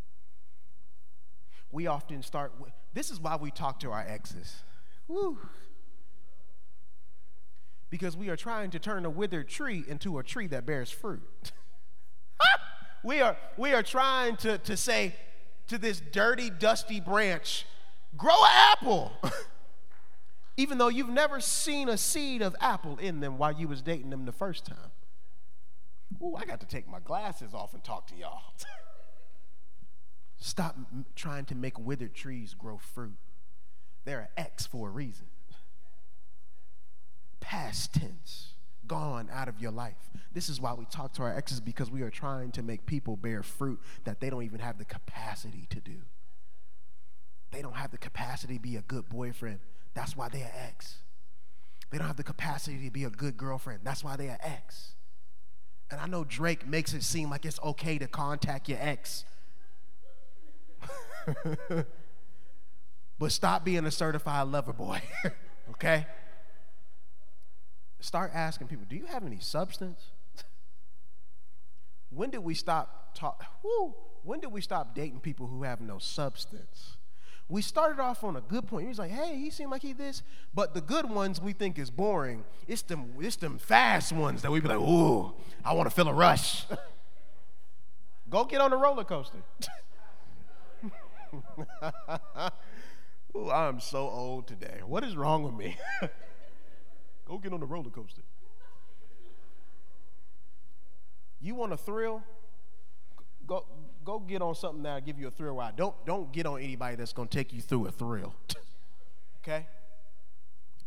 We 1.72 1.88
often 1.88 2.22
start 2.24 2.54
with 2.60 2.72
this 2.94 3.12
is 3.12 3.20
why 3.20 3.36
we 3.38 3.52
talk 3.52 3.80
to 3.82 3.92
our 3.92 4.06
exes. 4.06 4.64
Woo. 5.08 5.38
Because 7.90 8.16
we 8.16 8.30
are 8.30 8.38
trying 8.38 8.72
to 8.72 8.80
turn 8.80 9.06
a 9.06 9.10
withered 9.10 9.50
tree 9.50 9.84
into 9.88 10.18
a 10.18 10.24
tree 10.24 10.48
that 10.48 10.66
bears 10.66 10.90
fruit. 10.90 11.52
we 13.04 13.20
are, 13.20 13.38
we 13.58 13.74
are 13.74 13.84
trying 13.84 14.38
to, 14.38 14.58
to 14.60 14.78
say 14.78 15.16
to 15.68 15.78
this 15.78 16.02
dirty, 16.12 16.50
dusty 16.50 17.00
branch, 17.00 17.66
grow 18.18 18.36
an 18.44 18.50
apple. 18.52 19.12
Even 20.62 20.78
though 20.78 20.90
you've 20.90 21.10
never 21.10 21.40
seen 21.40 21.90
a 21.90 21.98
seed 21.98 22.44
of 22.44 22.56
apple 22.62 23.00
in 23.00 23.20
them 23.20 23.40
while 23.40 23.52
you 23.52 23.68
was 23.68 23.82
dating 23.82 24.12
them 24.12 24.26
the 24.26 24.32
first 24.32 24.64
time. 24.64 24.92
Ooh, 26.22 26.36
I 26.36 26.46
got 26.46 26.60
to 26.60 26.68
take 26.68 26.88
my 26.88 27.00
glasses 27.00 27.56
off 27.56 27.74
and 27.74 27.84
talk 27.84 28.06
to 28.10 28.16
y'all. 28.16 28.44
Stop 30.38 30.76
m- 30.78 31.06
trying 31.16 31.46
to 31.46 31.56
make 31.56 31.80
withered 31.80 32.14
trees 32.14 32.54
grow 32.54 32.78
fruit. 32.78 33.16
They're 34.06 34.20
an 34.20 34.28
X 34.38 34.68
for 34.68 34.90
a 34.90 34.92
reason. 34.92 35.26
Past 37.40 37.96
tense 37.96 38.54
gone 38.86 39.30
out 39.34 39.48
of 39.48 39.60
your 39.60 39.72
life. 39.72 40.12
This 40.32 40.48
is 40.48 40.62
why 40.62 40.74
we 40.74 40.86
talk 40.86 41.14
to 41.14 41.24
our 41.24 41.36
exes 41.36 41.60
because 41.60 41.90
we 41.90 42.04
are 42.04 42.12
trying 42.12 42.52
to 42.52 42.62
make 42.62 42.86
people 42.86 43.18
bear 43.18 43.42
fruit 43.42 43.80
that 44.04 44.20
they 44.20 44.30
don't 44.30 44.44
even 44.44 44.60
have 44.60 44.78
the 44.78 44.86
capacity 44.86 45.66
to 45.72 45.80
do. 45.80 46.02
They 47.50 47.64
don't 47.64 47.78
have 47.78 47.90
the 47.90 47.98
capacity 47.98 48.56
to 48.58 48.62
be 48.62 48.76
a 48.76 48.84
good 48.84 49.10
boyfriend. 49.10 49.58
That's 49.94 50.16
why 50.16 50.30
they're 50.30 50.52
ex. 50.68 50.98
They 51.90 51.98
don't 51.98 52.08
have 52.08 52.18
the 52.18 52.24
capacity 52.24 52.86
to 52.86 52.92
be 52.92 53.04
a 53.04 53.10
good 53.10 53.36
girlfriend. 53.38 53.82
That's 53.84 54.04
why 54.04 54.16
they're 54.16 54.40
ex. 54.42 54.94
And 55.90 56.00
I 56.00 56.08
know 56.08 56.24
Drake 56.24 56.66
makes 56.66 56.94
it 56.94 57.04
seem 57.04 57.30
like 57.30 57.46
it's 57.46 57.60
okay 57.62 57.98
to 57.98 58.08
contact 58.08 58.70
your 58.70 58.80
ex. 58.82 59.26
but 63.20 63.32
stop 63.32 63.66
being 63.66 63.86
a 63.86 63.92
certified 63.92 64.48
lover 64.48 64.74
boy, 64.74 65.02
okay? 65.72 66.06
start 68.02 68.32
asking 68.34 68.68
people, 68.68 68.86
do 68.90 68.96
you 68.96 69.06
have 69.06 69.26
any 69.26 69.40
substance? 69.40 70.12
when 72.10 72.30
did 72.30 72.40
we 72.40 72.54
stop 72.54 73.14
talk? 73.14 73.44
when 74.24 74.40
did 74.40 74.52
we 74.52 74.62
stop 74.62 74.96
dating 74.96 75.20
people 75.20 75.48
who 75.48 75.64
have 75.64 75.82
no 75.82 75.98
substance? 76.00 76.98
We 77.52 77.62
started 77.62 78.00
off 78.02 78.24
on 78.24 78.38
a 78.38 78.42
good 78.42 78.66
point. 78.66 78.84
He 78.84 78.88
was 78.88 78.98
like, 78.98 79.12
hey, 79.12 79.36
he 79.36 79.50
seemed 79.50 79.72
like 79.72 79.82
he 79.82 79.92
this. 79.92 80.24
But 80.54 80.74
the 80.74 80.80
good 80.80 81.10
ones 81.10 81.42
we 81.42 81.52
think 81.52 81.78
is 81.78 81.92
boring. 81.92 82.46
It's 82.66 82.82
them, 82.82 83.12
it's 83.20 83.36
them 83.36 83.58
fast 83.58 84.14
ones 84.14 84.42
that 84.44 84.52
we 84.52 84.62
be 84.62 84.70
like, 84.70 84.80
ooh, 84.80 85.34
I 85.66 85.74
want 85.74 85.90
to 85.90 85.94
feel 85.94 86.08
a 86.08 86.14
rush. 86.14 86.66
Go 88.30 88.46
get 88.46 88.62
on 88.62 88.70
the 88.70 88.78
roller 88.78 89.04
coaster. 89.04 89.40
ooh, 93.36 93.52
I'm 93.52 93.82
so 93.82 94.08
old 94.08 94.48
today. 94.48 94.80
What 94.86 95.04
is 95.04 95.18
wrong 95.18 95.44
with 95.44 95.54
me? 95.54 95.76
Go 97.28 97.38
get 97.38 97.52
on 97.52 97.60
the 97.60 97.66
roller 97.66 97.90
coaster. 97.90 98.22
You 101.42 101.56
want 101.56 101.74
a 101.74 101.78
thrill? 101.78 102.24
Go, 103.46 103.66
go 104.04 104.20
get 104.20 104.42
on 104.42 104.56
something 104.56 104.84
that'll 104.84 105.02
give 105.02 105.20
you 105.20 105.28
a 105.28 105.32
thrill 105.32 105.56
ride. 105.56 105.76
Don't, 105.76 105.96
don't 106.06 106.32
get 106.32 106.46
on 106.46 106.62
anybody 106.62 106.96
that's 106.96 107.14
to 107.28 107.38
take 107.38 107.54
you 107.54 107.62
through 107.62 107.88
a 107.88 107.92
thrill. 107.92 108.34
okay? 109.44 109.68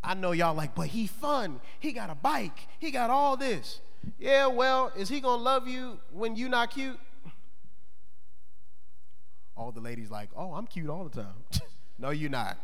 I 0.02 0.14
know 0.14 0.32
y'all 0.32 0.54
like, 0.54 0.74
but 0.74 0.88
he 0.88 1.06
fun. 1.06 1.60
He 1.80 1.92
got 1.92 2.10
a 2.10 2.14
bike. 2.14 2.66
He 2.78 2.90
got 2.90 3.10
all 3.10 3.36
this. 3.36 3.80
Yeah, 4.18 4.46
well, 4.46 4.92
is 4.96 5.08
he 5.08 5.20
to 5.38 5.42
love 5.42 5.66
you 5.66 5.98
when 6.12 6.36
you 6.36 6.48
not 6.48 6.70
cute? 6.70 6.98
All 9.56 9.72
the 9.72 9.80
ladies 9.80 10.10
like, 10.10 10.28
oh, 10.36 10.52
I'm 10.52 10.66
cute 10.66 10.90
all 10.90 11.04
the 11.04 11.22
time. 11.22 11.60
no, 11.98 12.10
you're 12.10 12.28
not. 12.28 12.58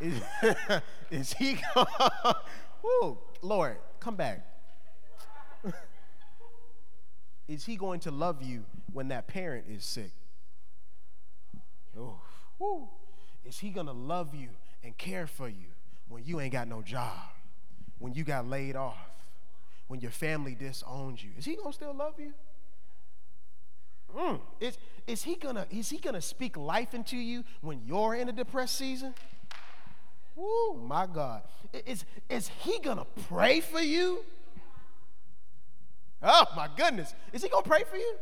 is, 0.00 0.20
is 1.10 1.32
he 1.34 1.58
going 1.74 1.86
Woo, 2.82 3.18
Lord, 3.42 3.76
come 4.00 4.16
back 4.16 4.46
is 7.48 7.64
he 7.64 7.76
going 7.76 8.00
to 8.00 8.10
love 8.10 8.42
you 8.42 8.64
when 8.92 9.08
that 9.08 9.26
parent 9.26 9.66
is 9.68 9.84
sick? 9.84 10.12
Oh, 11.98 12.20
whoo. 12.58 12.88
Is 13.44 13.58
he 13.58 13.70
going 13.70 13.86
to 13.86 13.92
love 13.92 14.34
you 14.34 14.48
and 14.84 14.96
care 14.96 15.26
for 15.26 15.48
you 15.48 15.68
when 16.08 16.24
you 16.24 16.40
ain't 16.40 16.52
got 16.52 16.68
no 16.68 16.82
job, 16.82 17.18
when 17.98 18.12
you 18.12 18.22
got 18.22 18.46
laid 18.46 18.76
off, 18.76 18.96
when 19.88 20.00
your 20.00 20.10
family 20.10 20.54
disowns 20.54 21.24
you? 21.24 21.30
Is 21.38 21.46
he 21.46 21.56
going 21.56 21.68
to 21.68 21.72
still 21.72 21.94
love 21.94 22.14
you? 22.18 22.34
Mm. 24.16 24.40
Is, 24.60 24.78
is 25.06 25.22
he 25.22 25.34
gonna 25.34 25.66
is 25.70 25.90
he 25.90 25.98
gonna 25.98 26.20
speak 26.20 26.56
life 26.56 26.94
into 26.94 27.16
you 27.16 27.44
when 27.60 27.82
you're 27.86 28.14
in 28.14 28.28
a 28.28 28.32
depressed 28.32 28.76
season? 28.76 29.14
Oh 30.38 30.80
my 30.82 31.06
God. 31.06 31.42
Is, 31.86 32.04
is 32.28 32.48
he 32.60 32.78
gonna 32.78 33.06
pray 33.28 33.60
for 33.60 33.80
you 33.80 34.24
Oh 36.22 36.46
my 36.56 36.68
goodness. 36.76 37.14
Is 37.32 37.42
he 37.42 37.48
going 37.48 37.64
to 37.64 37.68
pray 37.68 37.84
for 37.88 37.96
you? 37.96 38.16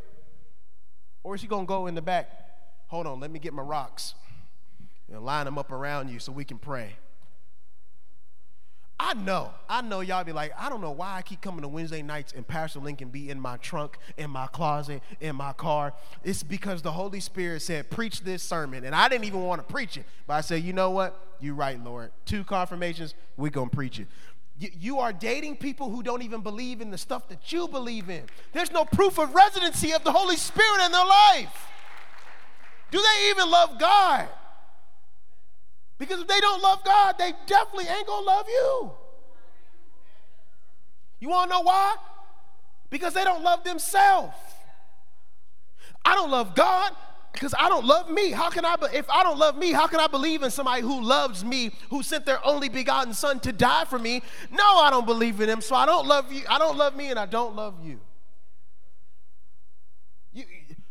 Or 1.23 1.35
is 1.35 1.41
he 1.41 1.47
going 1.47 1.65
to 1.65 1.67
go 1.67 1.87
in 1.87 1.95
the 1.95 2.01
back? 2.01 2.29
Hold 2.87 3.07
on, 3.07 3.19
let 3.19 3.31
me 3.31 3.39
get 3.39 3.53
my 3.53 3.61
rocks 3.61 4.13
and 5.11 5.23
line 5.23 5.45
them 5.45 5.57
up 5.57 5.71
around 5.71 6.09
you 6.09 6.19
so 6.19 6.31
we 6.31 6.45
can 6.45 6.57
pray. 6.57 6.95
I 8.99 9.13
know, 9.13 9.51
I 9.69 9.81
know 9.81 9.99
y'all 9.99 10.23
be 10.23 10.31
like, 10.31 10.53
I 10.57 10.69
don't 10.69 10.81
know 10.81 10.91
why 10.91 11.17
I 11.17 11.21
keep 11.21 11.39
coming 11.39 11.61
to 11.61 11.67
Wednesday 11.67 12.01
nights 12.01 12.33
and 12.35 12.47
Pastor 12.47 12.79
Lincoln 12.79 13.09
be 13.09 13.29
in 13.29 13.39
my 13.39 13.57
trunk, 13.57 13.99
in 14.17 14.31
my 14.31 14.47
closet, 14.47 15.03
in 15.21 15.35
my 15.35 15.53
car. 15.53 15.93
It's 16.23 16.41
because 16.41 16.81
the 16.81 16.91
Holy 16.91 17.19
Spirit 17.19 17.61
said, 17.61 17.91
preach 17.91 18.21
this 18.21 18.41
sermon. 18.41 18.85
And 18.85 18.95
I 18.95 19.07
didn't 19.07 19.25
even 19.25 19.43
want 19.43 19.65
to 19.65 19.71
preach 19.71 19.97
it. 19.97 20.05
But 20.25 20.33
I 20.33 20.41
said, 20.41 20.63
you 20.63 20.73
know 20.73 20.89
what? 20.89 21.35
You're 21.39 21.53
right, 21.53 21.81
Lord. 21.83 22.11
Two 22.25 22.43
confirmations, 22.43 23.13
we're 23.37 23.51
going 23.51 23.69
to 23.69 23.75
preach 23.75 23.99
it. 23.99 24.07
You 24.59 24.99
are 24.99 25.13
dating 25.13 25.57
people 25.57 25.89
who 25.89 26.01
don't 26.01 26.23
even 26.23 26.41
believe 26.41 26.81
in 26.81 26.89
the 26.89 26.97
stuff 26.97 27.29
that 27.29 27.51
you 27.51 27.67
believe 27.67 28.09
in. 28.09 28.23
There's 28.53 28.71
no 28.71 28.85
proof 28.85 29.19
of 29.19 29.35
residency 29.35 29.93
of 29.93 30.03
the 30.03 30.11
Holy 30.11 30.35
Spirit 30.35 30.83
in 30.85 30.91
their 30.91 31.05
life. 31.05 31.67
Do 32.89 32.99
they 32.99 33.29
even 33.29 33.51
love 33.51 33.77
God? 33.77 34.27
Because 35.99 36.21
if 36.21 36.27
they 36.27 36.39
don't 36.39 36.61
love 36.61 36.83
God, 36.83 37.15
they 37.19 37.33
definitely 37.45 37.87
ain't 37.87 38.07
gonna 38.07 38.25
love 38.25 38.45
you. 38.47 38.91
You 41.19 41.29
wanna 41.29 41.51
know 41.51 41.61
why? 41.61 41.95
Because 42.89 43.13
they 43.13 43.23
don't 43.23 43.43
love 43.43 43.63
themselves. 43.63 44.35
I 46.03 46.15
don't 46.15 46.31
love 46.31 46.55
God 46.55 46.93
because 47.33 47.53
I 47.57 47.69
don't 47.69 47.85
love 47.85 48.09
me. 48.09 48.31
How 48.31 48.49
can 48.49 48.65
I, 48.65 48.75
if 48.93 49.09
I 49.09 49.23
don't 49.23 49.37
love 49.37 49.57
me, 49.57 49.71
how 49.71 49.87
can 49.87 49.99
I 49.99 50.07
believe 50.07 50.43
in 50.43 50.51
somebody 50.51 50.81
who 50.81 51.01
loves 51.01 51.45
me, 51.45 51.71
who 51.89 52.01
sent 52.03 52.25
their 52.25 52.45
only 52.45 52.69
begotten 52.69 53.13
son 53.13 53.39
to 53.41 53.51
die 53.51 53.85
for 53.85 53.99
me? 53.99 54.21
No, 54.51 54.79
I 54.79 54.89
don't 54.89 55.05
believe 55.05 55.39
in 55.39 55.49
him, 55.49 55.61
so 55.61 55.75
I 55.75 55.85
don't 55.85 56.07
love 56.07 56.31
you. 56.31 56.43
I 56.49 56.57
don't 56.57 56.77
love 56.77 56.95
me 56.95 57.09
and 57.09 57.19
I 57.19 57.25
don't 57.25 57.55
love 57.55 57.75
you. 57.83 57.99
you 60.33 60.45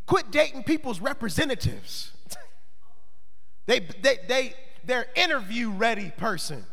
quit 0.07 0.31
dating 0.31 0.63
people's 0.63 1.01
representatives. 1.01 2.13
they, 3.67 3.81
they, 3.81 4.19
they, 4.29 4.55
they're 4.85 5.07
interview 5.17 5.71
ready 5.71 6.13
person. 6.17 6.65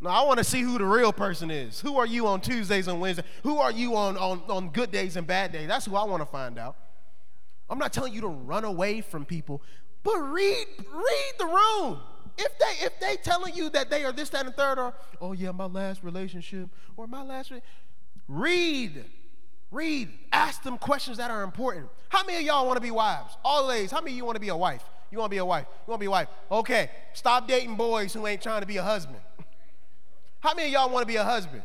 No, 0.00 0.10
I 0.10 0.22
want 0.22 0.38
to 0.38 0.44
see 0.44 0.60
who 0.60 0.78
the 0.78 0.84
real 0.84 1.12
person 1.12 1.50
is. 1.50 1.80
Who 1.80 1.98
are 1.98 2.06
you 2.06 2.28
on 2.28 2.40
Tuesdays 2.40 2.86
and 2.86 3.00
Wednesdays? 3.00 3.26
Who 3.42 3.58
are 3.58 3.72
you 3.72 3.96
on, 3.96 4.16
on, 4.16 4.42
on 4.48 4.68
good 4.68 4.92
days 4.92 5.16
and 5.16 5.26
bad 5.26 5.52
days? 5.52 5.66
That's 5.66 5.86
who 5.86 5.96
I 5.96 6.04
want 6.04 6.22
to 6.22 6.26
find 6.26 6.56
out. 6.58 6.76
I'm 7.70 7.78
not 7.78 7.92
telling 7.92 8.12
you 8.12 8.20
to 8.22 8.28
run 8.28 8.64
away 8.64 9.00
from 9.00 9.24
people, 9.24 9.62
but 10.02 10.16
read 10.16 10.66
read 10.78 11.32
the 11.38 11.46
room. 11.46 12.00
If 12.38 12.58
they 12.58 12.86
if 12.86 13.00
they 13.00 13.16
telling 13.16 13.54
you 13.54 13.68
that 13.70 13.90
they 13.90 14.04
are 14.04 14.12
this, 14.12 14.30
that, 14.30 14.46
and 14.46 14.54
third, 14.54 14.78
or 14.78 14.94
oh 15.20 15.32
yeah, 15.32 15.50
my 15.50 15.66
last 15.66 16.02
relationship, 16.02 16.68
or 16.96 17.06
my 17.06 17.22
last 17.22 17.50
re- 17.50 17.62
read. 18.28 19.04
Read. 19.70 20.08
Ask 20.32 20.62
them 20.62 20.78
questions 20.78 21.18
that 21.18 21.30
are 21.30 21.42
important. 21.42 21.88
How 22.08 22.24
many 22.24 22.38
of 22.38 22.44
y'all 22.44 22.66
want 22.66 22.78
to 22.78 22.80
be 22.80 22.90
wives? 22.90 23.36
All 23.44 23.66
ladies, 23.66 23.90
how 23.90 24.00
many 24.00 24.12
of 24.12 24.16
you 24.16 24.24
want 24.24 24.36
to 24.36 24.40
be 24.40 24.48
a 24.48 24.56
wife? 24.56 24.82
You 25.10 25.18
want 25.18 25.30
to 25.30 25.34
be 25.34 25.38
a 25.38 25.44
wife? 25.44 25.66
You 25.86 25.90
want 25.90 26.00
to 26.00 26.02
be 26.02 26.06
a 26.06 26.10
wife? 26.10 26.28
Okay. 26.50 26.90
Stop 27.12 27.48
dating 27.48 27.76
boys 27.76 28.12
who 28.14 28.26
ain't 28.26 28.42
trying 28.42 28.60
to 28.60 28.66
be 28.66 28.78
a 28.78 28.82
husband. 28.82 29.18
How 30.40 30.54
many 30.54 30.68
of 30.68 30.72
y'all 30.72 30.90
want 30.90 31.02
to 31.02 31.06
be 31.06 31.16
a 31.16 31.24
husband? 31.24 31.62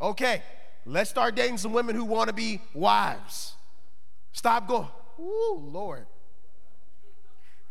Okay. 0.00 0.42
Let's 0.86 1.10
start 1.10 1.34
dating 1.34 1.58
some 1.58 1.72
women 1.72 1.96
who 1.96 2.04
want 2.04 2.28
to 2.28 2.34
be 2.34 2.60
wives. 2.72 3.54
Stop 4.34 4.68
going, 4.68 4.88
ooh, 5.18 5.58
Lord. 5.62 6.04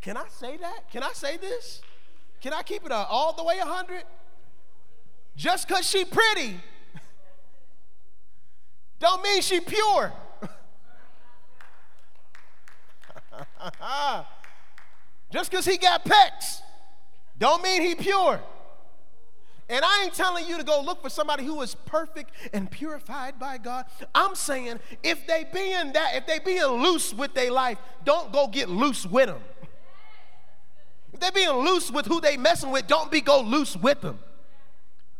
Can 0.01 0.17
I 0.17 0.25
say 0.29 0.57
that? 0.57 0.89
Can 0.91 1.03
I 1.03 1.11
say 1.13 1.37
this? 1.37 1.83
Can 2.41 2.53
I 2.53 2.63
keep 2.63 2.83
it 2.85 2.91
all 2.91 3.33
the 3.33 3.43
way 3.43 3.59
100? 3.59 4.03
Just 5.35 5.67
because 5.67 5.87
she 5.87 6.05
pretty 6.05 6.59
don't 8.99 9.21
mean 9.21 9.41
she 9.41 9.59
pure. 9.59 10.13
Just 15.31 15.51
because 15.51 15.65
he 15.65 15.77
got 15.77 16.05
pecs 16.05 16.61
don't 17.37 17.61
mean 17.61 17.81
he 17.81 17.93
pure. 17.95 18.39
And 19.69 19.83
I 19.83 20.03
ain't 20.03 20.13
telling 20.13 20.47
you 20.47 20.57
to 20.57 20.63
go 20.63 20.81
look 20.81 21.01
for 21.01 21.09
somebody 21.09 21.45
who 21.45 21.61
is 21.61 21.75
perfect 21.85 22.31
and 22.51 22.69
purified 22.69 23.39
by 23.39 23.57
God. 23.57 23.85
I'm 24.13 24.35
saying 24.35 24.79
if 25.03 25.25
they 25.25 25.45
being 25.53 25.93
that, 25.93 26.15
if 26.15 26.27
they 26.27 26.39
being 26.39 26.63
loose 26.63 27.13
with 27.13 27.33
their 27.33 27.51
life, 27.51 27.77
don't 28.03 28.31
go 28.33 28.47
get 28.47 28.69
loose 28.69 29.05
with 29.05 29.27
them. 29.27 29.41
If 31.13 31.19
they 31.19 31.29
being 31.31 31.57
loose 31.65 31.91
with 31.91 32.07
who 32.07 32.19
they 32.19 32.37
messing 32.37 32.71
with, 32.71 32.87
don't 32.87 33.09
be 33.09 33.21
go 33.21 33.41
loose 33.41 33.77
with 33.77 34.01
them. 34.01 34.19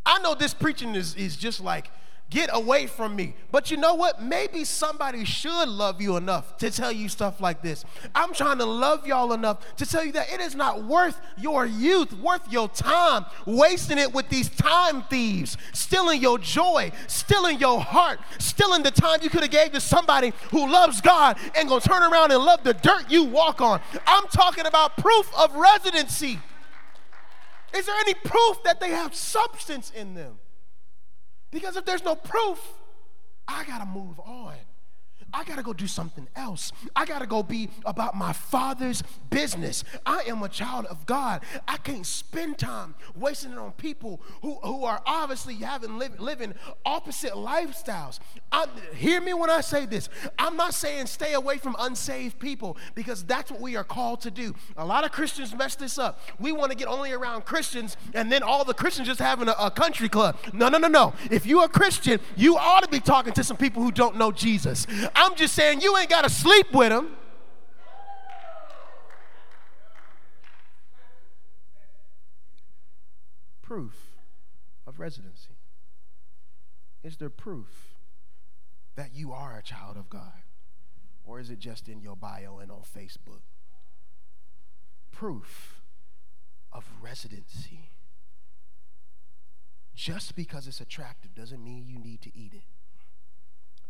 I 0.05 0.19
know 0.19 0.35
this 0.35 0.53
preaching 0.53 0.95
is, 0.95 1.15
is 1.15 1.37
just 1.37 1.61
like 1.61 1.89
Get 2.33 2.49
away 2.51 2.87
from 2.87 3.15
me. 3.15 3.35
But 3.51 3.69
you 3.69 3.77
know 3.77 3.93
what? 3.93 4.19
Maybe 4.19 4.63
somebody 4.63 5.23
should 5.23 5.69
love 5.69 6.01
you 6.01 6.17
enough 6.17 6.57
to 6.57 6.71
tell 6.71 6.91
you 6.91 7.07
stuff 7.07 7.39
like 7.39 7.61
this. 7.61 7.85
I'm 8.15 8.33
trying 8.33 8.57
to 8.57 8.65
love 8.65 9.05
y'all 9.05 9.33
enough 9.33 9.75
to 9.75 9.85
tell 9.85 10.03
you 10.03 10.13
that 10.13 10.33
it 10.33 10.41
is 10.41 10.55
not 10.55 10.83
worth 10.83 11.21
your 11.37 11.67
youth, 11.67 12.11
worth 12.13 12.51
your 12.51 12.69
time, 12.69 13.27
wasting 13.45 13.99
it 13.99 14.11
with 14.15 14.29
these 14.29 14.49
time 14.49 15.03
thieves, 15.03 15.57
stealing 15.73 16.23
your 16.23 16.39
joy, 16.39 16.91
stealing 17.05 17.59
your 17.59 17.79
heart, 17.79 18.19
stealing 18.39 18.81
the 18.81 18.89
time 18.89 19.19
you 19.21 19.29
could 19.29 19.43
have 19.43 19.51
gave 19.51 19.71
to 19.73 19.79
somebody 19.79 20.33
who 20.49 20.67
loves 20.67 21.01
God 21.01 21.37
and 21.55 21.69
gonna 21.69 21.81
turn 21.81 22.01
around 22.01 22.31
and 22.31 22.43
love 22.43 22.63
the 22.63 22.73
dirt 22.73 23.11
you 23.11 23.25
walk 23.25 23.61
on. 23.61 23.79
I'm 24.07 24.27
talking 24.29 24.65
about 24.65 24.97
proof 24.97 25.31
of 25.37 25.53
residency. 25.53 26.39
Is 27.75 27.85
there 27.85 27.95
any 27.99 28.15
proof 28.15 28.63
that 28.63 28.79
they 28.79 28.89
have 28.89 29.13
substance 29.13 29.91
in 29.91 30.15
them? 30.15 30.39
Because 31.53 31.77
if 31.77 31.85
there's 31.85 32.03
no 32.03 32.15
proof, 32.15 32.59
I 33.47 33.63
got 33.65 33.77
to 33.77 33.85
move 33.85 34.19
on. 34.19 34.55
I 35.33 35.43
got 35.43 35.57
to 35.57 35.63
go 35.63 35.73
do 35.73 35.87
something 35.87 36.27
else. 36.35 36.71
I 36.95 37.05
got 37.05 37.19
to 37.19 37.27
go 37.27 37.43
be 37.43 37.69
about 37.85 38.15
my 38.15 38.33
father's 38.33 39.03
business. 39.29 39.83
I 40.05 40.23
am 40.27 40.41
a 40.43 40.49
child 40.49 40.85
of 40.85 41.05
God. 41.05 41.43
I 41.67 41.77
can't 41.77 42.05
spend 42.05 42.57
time 42.57 42.95
wasting 43.15 43.51
it 43.51 43.57
on 43.57 43.71
people 43.73 44.21
who, 44.41 44.55
who 44.55 44.85
are 44.85 45.01
obviously 45.05 45.55
having 45.55 45.97
living 45.97 46.53
opposite 46.85 47.33
lifestyles. 47.33 48.19
I'm, 48.51 48.69
hear 48.95 49.21
me 49.21 49.33
when 49.33 49.49
I 49.49 49.61
say 49.61 49.85
this. 49.85 50.09
I'm 50.37 50.57
not 50.57 50.73
saying 50.73 51.07
stay 51.07 51.33
away 51.33 51.57
from 51.57 51.75
unsaved 51.79 52.39
people 52.39 52.77
because 52.95 53.23
that's 53.23 53.51
what 53.51 53.61
we 53.61 53.75
are 53.75 53.83
called 53.83 54.21
to 54.21 54.31
do. 54.31 54.53
A 54.77 54.85
lot 54.85 55.03
of 55.03 55.11
Christians 55.11 55.53
mess 55.55 55.75
this 55.75 55.97
up. 55.97 56.19
We 56.39 56.51
want 56.51 56.71
to 56.71 56.77
get 56.77 56.87
only 56.87 57.11
around 57.11 57.45
Christians 57.45 57.97
and 58.13 58.31
then 58.31 58.43
all 58.43 58.63
the 58.65 58.73
Christians 58.73 59.07
just 59.07 59.19
having 59.19 59.47
a, 59.47 59.55
a 59.59 59.71
country 59.71 60.09
club. 60.09 60.37
No, 60.53 60.69
no, 60.69 60.77
no, 60.77 60.87
no. 60.87 61.13
If 61.31 61.45
you're 61.45 61.65
a 61.65 61.69
Christian, 61.69 62.19
you 62.35 62.57
ought 62.57 62.83
to 62.83 62.89
be 62.89 62.99
talking 62.99 63.33
to 63.33 63.43
some 63.43 63.57
people 63.57 63.81
who 63.83 63.91
don't 63.91 64.17
know 64.17 64.31
Jesus. 64.31 64.87
I'm 65.15 65.35
just 65.35 65.53
saying 65.53 65.81
you 65.81 65.95
ain't 65.97 66.09
got 66.09 66.23
to 66.23 66.29
sleep 66.29 66.71
with 66.73 66.89
them. 66.89 67.15
Proof 73.61 74.11
of 74.85 74.99
residency. 74.99 75.57
Is 77.03 77.17
there 77.17 77.29
proof 77.29 77.95
that 78.95 79.13
you 79.13 79.31
are 79.31 79.57
a 79.57 79.63
child 79.63 79.97
of 79.97 80.09
God? 80.09 80.43
Or 81.25 81.39
is 81.39 81.49
it 81.49 81.59
just 81.59 81.87
in 81.87 82.01
your 82.01 82.15
bio 82.15 82.59
and 82.59 82.71
on 82.71 82.81
Facebook? 82.81 83.41
Proof 85.11 85.81
of 86.71 86.85
residency. 87.01 87.89
Just 89.95 90.35
because 90.35 90.67
it's 90.67 90.81
attractive 90.81 91.35
doesn't 91.35 91.63
mean 91.63 91.85
you 91.87 91.99
need 91.99 92.21
to 92.21 92.37
eat 92.37 92.53
it. 92.53 92.63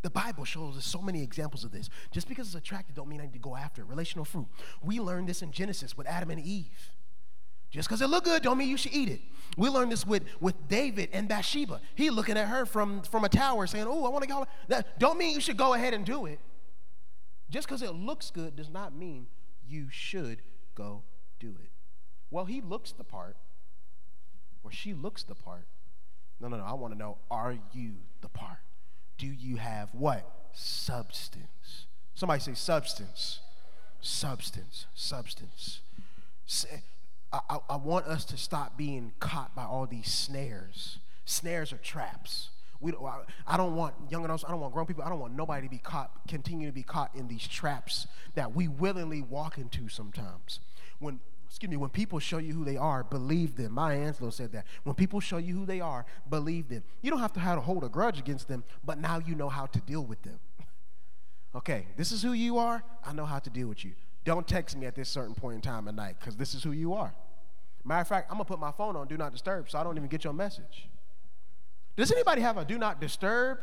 The 0.04 0.10
Bible 0.10 0.44
shows 0.44 0.78
us 0.78 0.86
so 0.86 1.02
many 1.02 1.24
examples 1.24 1.64
of 1.64 1.72
this. 1.72 1.90
Just 2.12 2.28
because 2.28 2.48
it's 2.48 2.56
attractive 2.56 2.96
don't 2.96 3.08
mean 3.08 3.22
I 3.22 3.24
need 3.24 3.34
to 3.34 3.40
go 3.40 3.56
after 3.56 3.82
it. 3.82 3.88
Relational 3.88 4.26
fruit. 4.26 4.48
We 4.84 5.00
learned 5.00 5.30
this 5.30 5.42
in 5.42 5.52
Genesis 5.52 5.98
with 5.98 6.08
Adam 6.08 6.30
and 6.30 6.42
Eve. 6.42 6.92
Just 7.72 7.88
because 7.88 8.02
it 8.02 8.08
look 8.08 8.26
good 8.26 8.44
don't 8.44 8.58
mean 8.58 8.70
you 8.70 8.78
should 8.78 8.94
eat 8.94 9.10
it. 9.10 9.22
We 9.58 9.70
learned 9.70 9.94
this 9.94 10.06
with, 10.06 10.24
with 10.42 10.68
David 10.68 11.10
and 11.14 11.28
Bathsheba. 11.28 11.80
He 11.96 12.10
looking 12.10 12.38
at 12.38 12.50
her 12.50 12.66
from, 12.66 13.02
from 13.04 13.24
a 13.24 13.30
tower 13.30 13.66
saying, 13.66 13.86
oh, 13.88 14.06
I 14.06 14.10
want 14.10 14.24
to 14.24 14.30
go. 14.30 14.46
That 14.68 15.00
don't 15.00 15.18
mean 15.18 15.34
you 15.34 15.42
should 15.42 15.58
go 15.58 15.74
ahead 15.74 15.94
and 15.94 16.06
do 16.06 16.26
it. 16.26 16.40
Just 17.50 17.68
because 17.68 17.82
it 17.82 17.94
looks 17.94 18.30
good 18.30 18.58
does 18.58 18.70
not 18.70 18.94
mean 18.94 19.28
you 19.66 19.88
should 19.90 20.42
go 20.76 21.04
do 21.40 21.56
it. 21.64 21.70
Well, 22.30 22.46
he 22.46 22.62
looks 22.62 22.92
the 22.92 23.04
part, 23.04 23.38
or 24.64 24.72
she 24.72 24.94
looks 24.94 25.24
the 25.24 25.36
part. 25.36 25.68
No, 26.42 26.48
no, 26.48 26.58
no. 26.58 26.64
I 26.64 26.74
want 26.74 26.94
to 26.94 27.00
know 27.00 27.20
are 27.32 27.56
you 27.72 27.94
the 28.22 28.30
part? 28.30 28.58
Do 29.24 29.30
you 29.30 29.56
have 29.56 29.88
what? 29.94 30.30
Substance. 30.52 31.86
Somebody 32.14 32.42
say 32.42 32.56
substance. 32.56 33.40
Substance. 34.02 34.86
Substance. 34.96 35.80
I, 37.32 37.40
I, 37.50 37.58
I 37.70 37.76
want 37.78 38.06
us 38.08 38.26
to 38.26 38.38
stop 38.38 38.76
being 38.76 39.14
caught 39.22 39.56
by 39.56 39.64
all 39.64 39.86
these 39.86 40.12
snares. 40.12 41.00
Snares 41.24 41.72
are 41.72 41.78
traps. 41.78 42.50
We 42.82 42.92
don't, 42.92 43.02
I 43.48 43.56
don't 43.56 43.78
want 43.78 43.96
young 44.10 44.26
adults, 44.26 44.44
I 44.46 44.52
don't 44.52 44.60
want 44.60 44.74
grown 44.74 44.88
people, 44.88 45.06
I 45.06 45.10
don't 45.10 45.22
want 45.22 45.38
nobody 45.38 45.68
to 45.68 45.72
be 45.72 45.78
caught, 45.78 46.12
continue 46.28 46.68
to 46.68 46.74
be 46.74 46.84
caught 46.84 47.16
in 47.16 47.30
these 47.30 47.48
traps 47.48 48.08
that 48.36 48.54
we 48.54 48.68
willingly 48.68 49.22
walk 49.22 49.58
into 49.58 49.88
sometimes. 49.88 50.60
When 51.00 51.22
excuse 51.54 51.70
me, 51.70 51.78
when 51.78 51.92
people 51.92 52.18
show 52.18 52.40
you 52.40 52.52
who 52.52 52.66
they 52.66 52.78
are, 52.78 53.04
believe 53.04 53.58
them. 53.58 53.74
Maya 53.74 54.12
Angelou 54.12 54.34
said 54.34 54.52
that. 54.54 54.66
When 54.86 54.96
people 54.96 55.20
show 55.20 55.38
you 55.38 55.56
who 55.56 55.68
they 55.68 55.82
are, 55.82 56.04
believe 56.28 56.68
them. 56.68 56.84
You 57.04 57.12
don't 57.12 57.20
have 57.20 57.32
to 57.34 57.40
have 57.40 57.58
to 57.58 57.62
hold 57.62 57.84
a 57.84 57.90
grudge 57.90 58.18
against 58.18 58.48
them, 58.48 58.64
but 58.84 58.98
now 58.98 59.20
you 59.20 59.36
know 59.36 59.50
how 59.50 59.68
to 59.68 59.80
deal 59.82 60.04
with 60.04 60.20
them. 60.24 60.40
okay, 61.56 61.86
this 61.96 62.12
is 62.12 62.24
who 62.24 62.34
you 62.34 62.58
are. 62.58 62.84
I 63.06 63.14
know 63.14 63.28
how 63.28 63.38
to 63.38 63.52
deal 63.52 63.68
with 63.68 63.86
you. 63.86 63.92
Don't 64.26 64.48
text 64.48 64.76
me 64.76 64.88
at 64.88 64.96
this 64.96 65.10
certain 65.10 65.36
point 65.36 65.54
in 65.54 65.62
time 65.62 65.88
at 65.88 65.94
night 65.94 66.16
because 66.20 66.36
this 66.36 66.56
is 66.56 66.64
who 66.64 66.72
you 66.72 66.96
are. 66.96 67.14
Matter 67.86 68.02
of 68.02 68.08
fact, 68.08 68.32
I'm 68.32 68.38
gonna 68.38 68.46
put 68.46 68.60
my 68.60 68.72
phone 68.72 68.96
on 68.96 69.08
do 69.08 69.16
not 69.16 69.32
disturb 69.32 69.70
so 69.70 69.78
I 69.78 69.84
don't 69.84 69.96
even 69.96 70.10
get 70.10 70.24
your 70.24 70.34
message. 70.34 70.90
Does 71.96 72.12
anybody 72.12 72.42
have 72.42 72.58
a 72.58 72.66
do 72.66 72.80
not 72.80 73.00
disturb 73.00 73.60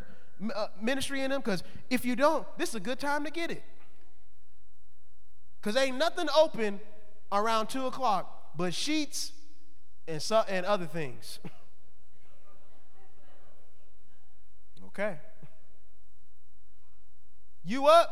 uh, 0.55 0.69
ministry 0.81 1.23
in 1.23 1.33
them? 1.33 1.41
Because 1.41 1.65
if 1.91 2.05
you 2.05 2.15
don't, 2.15 2.47
this 2.57 2.69
is 2.69 2.77
a 2.77 2.81
good 2.81 3.01
time 3.01 3.25
to 3.25 3.33
get 3.33 3.51
it. 3.51 3.65
Because 5.61 5.77
ain't 5.77 5.97
nothing 5.97 6.29
open 6.39 6.79
around 7.33 7.69
2 7.69 7.87
o'clock, 7.87 8.57
but 8.57 8.75
sheets 8.75 9.33
and, 10.09 10.21
so, 10.21 10.43
and 10.49 10.67
other 10.67 10.87
things. 10.87 11.39
okay. 14.87 15.19
You 17.65 17.87
up? 17.87 18.09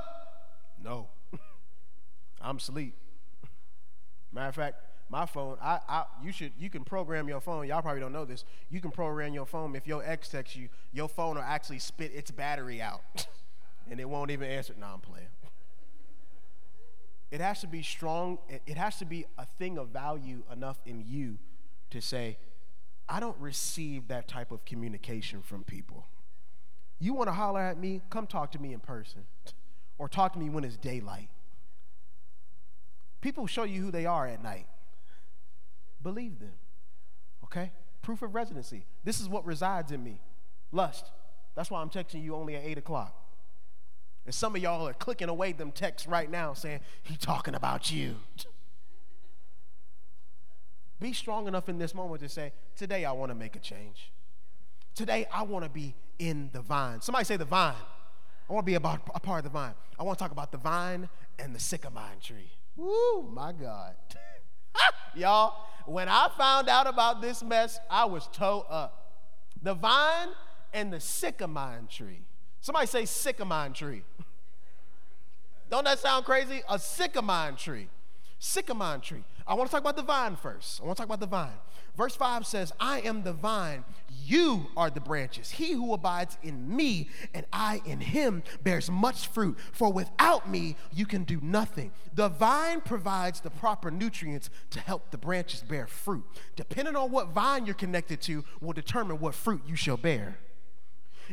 No. 0.83 1.09
I'm 2.41 2.59
asleep. 2.59 2.95
Matter 4.33 4.49
of 4.49 4.55
fact, 4.55 4.77
my 5.11 5.25
phone, 5.25 5.57
I, 5.63 5.81
I, 5.89 6.05
you 6.23 6.33
should, 6.33 6.53
you 6.59 6.69
can 6.69 6.85
program 6.85 7.29
your 7.29 7.41
phone. 7.41 7.67
Y'all 7.67 7.81
probably 7.81 8.01
don't 8.01 8.13
know 8.13 8.27
this. 8.27 8.45
You 8.71 8.81
can 8.81 8.91
program 8.91 9.33
your 9.33 9.47
phone. 9.47 9.75
If 9.75 9.87
your 9.87 10.03
ex 10.05 10.29
texts 10.29 10.55
you, 10.55 10.69
your 10.93 11.09
phone 11.09 11.37
will 11.37 11.43
actually 11.43 11.79
spit 11.79 12.13
its 12.15 12.31
battery 12.31 12.83
out, 12.83 13.01
and 13.91 13.99
it 13.99 14.09
won't 14.09 14.31
even 14.31 14.51
answer. 14.51 14.75
No, 14.79 14.87
I'm 14.87 15.01
playing 15.01 15.29
it 17.31 17.41
has 17.41 17.61
to 17.61 17.67
be 17.67 17.83
strong, 17.83 18.39
it 18.49 18.77
has 18.77 18.97
to 18.99 19.05
be 19.05 19.27
a 19.37 19.45
thing 19.45 19.79
of 19.79 19.89
value 19.89 20.43
enough 20.51 20.79
in 20.87 21.05
you 21.07 21.39
to 21.91 22.01
say, 22.01 22.39
I 23.09 23.21
don't 23.21 23.37
receive 23.39 24.09
that 24.09 24.29
type 24.29 24.53
of 24.53 24.65
communication 24.65 25.43
from 25.43 25.65
people. 25.65 26.07
You 26.99 27.15
want 27.15 27.29
to 27.29 27.33
holler 27.33 27.61
at 27.61 27.79
me? 27.79 28.03
Come 28.11 28.27
talk 28.27 28.53
to 28.53 28.59
me 28.59 28.73
in 28.73 28.81
person 28.81 29.23
or 29.99 30.09
talk 30.09 30.33
to 30.35 30.39
me 30.39 30.51
when 30.51 30.65
it's 30.65 30.77
daylight. 30.77 31.29
People 33.21 33.47
show 33.47 33.65
you 33.65 33.83
who 33.83 33.91
they 33.91 34.07
are 34.07 34.27
at 34.27 34.43
night. 34.43 34.67
Believe 36.03 36.39
them. 36.39 36.53
Okay? 37.45 37.73
Proof 38.03 38.23
of 38.23 38.35
residency. 38.35 38.85
This 39.05 39.21
is 39.21 39.29
what 39.29 39.45
resides 39.45 39.91
in 39.93 40.03
me 40.03 40.21
lust. 40.71 41.11
That's 41.55 41.71
why 41.71 41.81
I'm 41.81 41.91
texting 41.91 42.23
you 42.23 42.35
only 42.35 42.57
at 42.57 42.65
8 42.65 42.79
o'clock. 42.79 43.18
And 44.29 44.35
some 44.35 44.55
of 44.55 44.61
y'all 44.61 44.87
are 44.87 44.93
clicking 44.93 45.31
away 45.31 45.53
them 45.53 45.73
texts 45.73 46.07
right 46.07 46.31
now 46.31 46.53
saying, 46.53 46.81
he 47.03 47.17
talking 47.17 47.55
about 47.55 47.91
you. 47.91 48.17
Be 51.01 51.15
strong 51.15 51.49
enough 51.49 51.71
in 51.71 51.79
this 51.79 51.95
moment 51.95 52.21
to 52.21 52.29
say, 52.29 52.53
today 52.77 53.07
I 53.07 53.13
want 53.13 53.31
to 53.31 53.35
make 53.35 53.57
a 53.57 53.59
change. 53.59 54.13
Today 54.95 55.27
I 55.33 55.45
want 55.45 55.65
to 55.65 55.71
be 55.71 55.95
in 56.19 56.51
the 56.53 56.61
vine. 56.61 57.01
Somebody 57.01 57.25
say 57.25 57.39
the 57.39 57.47
vine. 57.47 57.73
I 58.51 58.53
want 58.53 58.67
to 58.67 58.71
be 58.71 58.75
about 58.75 59.01
a 59.15 59.19
part 59.19 59.39
of 59.39 59.45
the 59.45 59.59
vine. 59.59 59.73
I 59.99 60.03
want 60.03 60.19
to 60.19 60.23
talk 60.23 60.33
about 60.33 60.53
the 60.53 60.59
vine 60.59 61.09
and 61.39 61.55
the 61.55 61.61
sycamore 61.61 62.05
tree. 62.23 62.51
Woo, 62.77 63.31
my 63.33 63.53
God. 63.53 63.95
y'all, 65.15 65.55
when 65.87 66.07
I 66.07 66.29
found 66.37 66.69
out 66.69 66.87
about 66.87 67.23
this 67.23 67.43
mess, 67.43 67.81
I 67.89 68.05
was 68.05 68.29
toe 68.31 68.67
up. 68.69 69.23
The 69.63 69.73
vine 69.73 70.29
and 70.75 70.93
the 70.93 71.01
sycamore 71.01 71.81
tree. 71.89 72.28
Somebody 72.61 72.87
say 72.87 73.05
sycamore 73.05 73.71
tree. 73.71 74.03
Don't 75.71 75.85
that 75.85 75.99
sound 75.99 76.25
crazy? 76.25 76.63
A 76.69 76.79
sycamore 76.79 77.53
tree. 77.53 77.89
Sycamore 78.39 78.99
tree. 78.99 79.25
I 79.47 79.55
want 79.55 79.69
to 79.69 79.73
talk 79.73 79.81
about 79.81 79.97
the 79.97 80.03
vine 80.03 80.37
first. 80.37 80.81
I 80.81 80.85
want 80.85 80.97
to 80.97 81.01
talk 81.01 81.09
about 81.09 81.21
the 81.21 81.27
vine. 81.27 81.59
Verse 81.97 82.15
5 82.15 82.47
says, 82.47 82.73
I 82.79 83.01
am 83.01 83.25
the 83.25 83.33
vine, 83.33 83.83
you 84.25 84.67
are 84.77 84.89
the 84.89 85.01
branches. 85.01 85.51
He 85.51 85.73
who 85.73 85.93
abides 85.93 86.39
in 86.45 86.77
me 86.77 87.09
and 87.35 87.45
I 87.53 87.83
in 87.85 87.99
him 87.99 88.45
bears 88.63 88.89
much 88.89 89.27
fruit, 89.27 89.59
for 89.73 89.93
without 89.93 90.49
me 90.49 90.77
you 90.93 91.07
can 91.07 91.25
do 91.25 91.41
nothing. 91.43 91.91
The 92.15 92.29
vine 92.29 92.83
provides 92.83 93.41
the 93.41 93.51
proper 93.51 93.91
nutrients 93.91 94.49
to 94.71 94.79
help 94.79 95.11
the 95.11 95.19
branches 95.19 95.63
bear 95.63 95.89
fruit. 95.89 96.25
Depending 96.55 96.95
on 96.95 97.11
what 97.11 97.31
vine 97.31 97.67
you're 97.67 97.75
connected 97.75 98.21
to, 98.23 98.45
will 98.61 98.75
determine 98.75 99.19
what 99.19 99.35
fruit 99.35 99.63
you 99.67 99.75
shall 99.75 99.97
bear. 99.97 100.39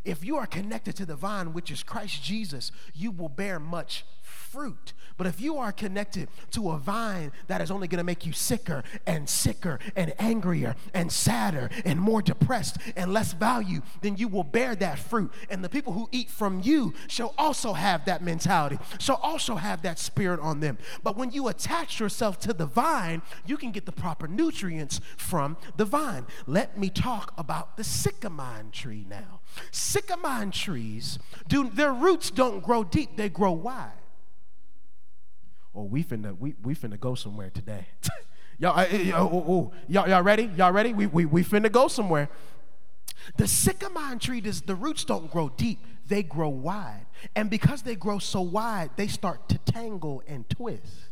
If 0.03 0.23
you 0.23 0.37
are 0.37 0.47
connected 0.47 0.95
to 0.97 1.05
the 1.05 1.15
vine, 1.15 1.53
which 1.53 1.71
is 1.71 1.83
Christ 1.83 2.23
Jesus, 2.23 2.71
you 2.93 3.11
will 3.11 3.29
bear 3.29 3.59
much 3.59 4.05
fruit. 4.21 4.93
But 5.17 5.27
if 5.27 5.39
you 5.39 5.57
are 5.57 5.71
connected 5.71 6.27
to 6.51 6.71
a 6.71 6.77
vine 6.77 7.31
that 7.47 7.61
is 7.61 7.71
only 7.71 7.87
going 7.87 7.99
to 7.99 8.03
make 8.03 8.25
you 8.25 8.33
sicker 8.33 8.83
and 9.05 9.29
sicker 9.29 9.79
and 9.95 10.13
angrier 10.19 10.75
and 10.93 11.09
sadder 11.11 11.69
and 11.85 11.99
more 11.99 12.21
depressed 12.21 12.77
and 12.97 13.13
less 13.13 13.31
value, 13.31 13.81
then 14.01 14.17
you 14.17 14.27
will 14.27 14.43
bear 14.43 14.75
that 14.75 14.99
fruit. 14.99 15.31
And 15.49 15.63
the 15.63 15.69
people 15.69 15.93
who 15.93 16.09
eat 16.11 16.29
from 16.29 16.61
you 16.61 16.93
shall 17.07 17.33
also 17.37 17.73
have 17.73 18.05
that 18.05 18.23
mentality, 18.23 18.77
shall 18.99 19.19
also 19.23 19.55
have 19.55 19.83
that 19.83 19.99
spirit 19.99 20.39
on 20.41 20.59
them. 20.59 20.77
But 21.01 21.15
when 21.15 21.31
you 21.31 21.47
attach 21.47 21.99
yourself 21.99 22.39
to 22.39 22.53
the 22.53 22.65
vine, 22.65 23.21
you 23.45 23.55
can 23.55 23.71
get 23.71 23.85
the 23.85 23.93
proper 23.93 24.27
nutrients 24.27 24.99
from 25.15 25.55
the 25.77 25.85
vine. 25.85 26.25
Let 26.45 26.77
me 26.77 26.89
talk 26.89 27.33
about 27.37 27.77
the 27.77 27.83
sycamore 27.83 28.65
tree 28.71 29.05
now. 29.09 29.39
Sycamore 29.71 30.51
trees, 30.51 31.19
do, 31.47 31.69
their 31.69 31.93
roots 31.93 32.31
don't 32.31 32.63
grow 32.63 32.83
deep, 32.83 33.17
they 33.17 33.29
grow 33.29 33.51
wide. 33.51 33.91
Oh, 35.73 35.83
we 35.83 36.03
finna, 36.03 36.37
we, 36.37 36.55
we 36.63 36.73
finna 36.75 36.99
go 36.99 37.15
somewhere 37.15 37.49
today. 37.49 37.87
y'all, 38.59 38.79
oh, 38.79 39.29
oh, 39.31 39.45
oh, 39.47 39.73
y'all, 39.87 40.07
y'all 40.07 40.23
ready? 40.23 40.49
Y'all 40.55 40.71
ready? 40.71 40.93
We, 40.93 41.07
we, 41.07 41.25
we 41.25 41.43
finna 41.43 41.71
go 41.71 41.87
somewhere. 41.87 42.29
The 43.37 43.47
sycamore 43.47 44.15
tree, 44.15 44.41
does, 44.41 44.61
the 44.61 44.75
roots 44.75 45.03
don't 45.03 45.29
grow 45.29 45.49
deep, 45.49 45.79
they 46.07 46.23
grow 46.23 46.49
wide. 46.49 47.05
And 47.35 47.49
because 47.49 47.81
they 47.81 47.95
grow 47.95 48.19
so 48.19 48.41
wide, 48.41 48.91
they 48.95 49.07
start 49.07 49.49
to 49.49 49.57
tangle 49.57 50.23
and 50.27 50.49
twist. 50.49 51.09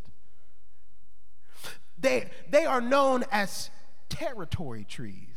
They, 1.98 2.30
they 2.50 2.66
are 2.66 2.82
known 2.82 3.26
as 3.32 3.70
territory 4.10 4.86
trees. 4.88 5.33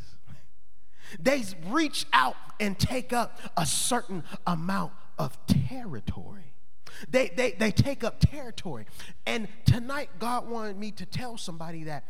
They 1.18 1.44
reach 1.66 2.06
out 2.12 2.36
and 2.60 2.78
take 2.78 3.12
up 3.12 3.40
a 3.56 3.66
certain 3.66 4.24
amount 4.46 4.92
of 5.18 5.38
territory. 5.46 6.54
They, 7.08 7.28
they, 7.28 7.52
they 7.52 7.70
take 7.70 8.04
up 8.04 8.20
territory. 8.20 8.86
And 9.26 9.48
tonight, 9.64 10.10
God 10.18 10.48
wanted 10.48 10.78
me 10.78 10.90
to 10.92 11.06
tell 11.06 11.36
somebody 11.36 11.84
that 11.84 12.04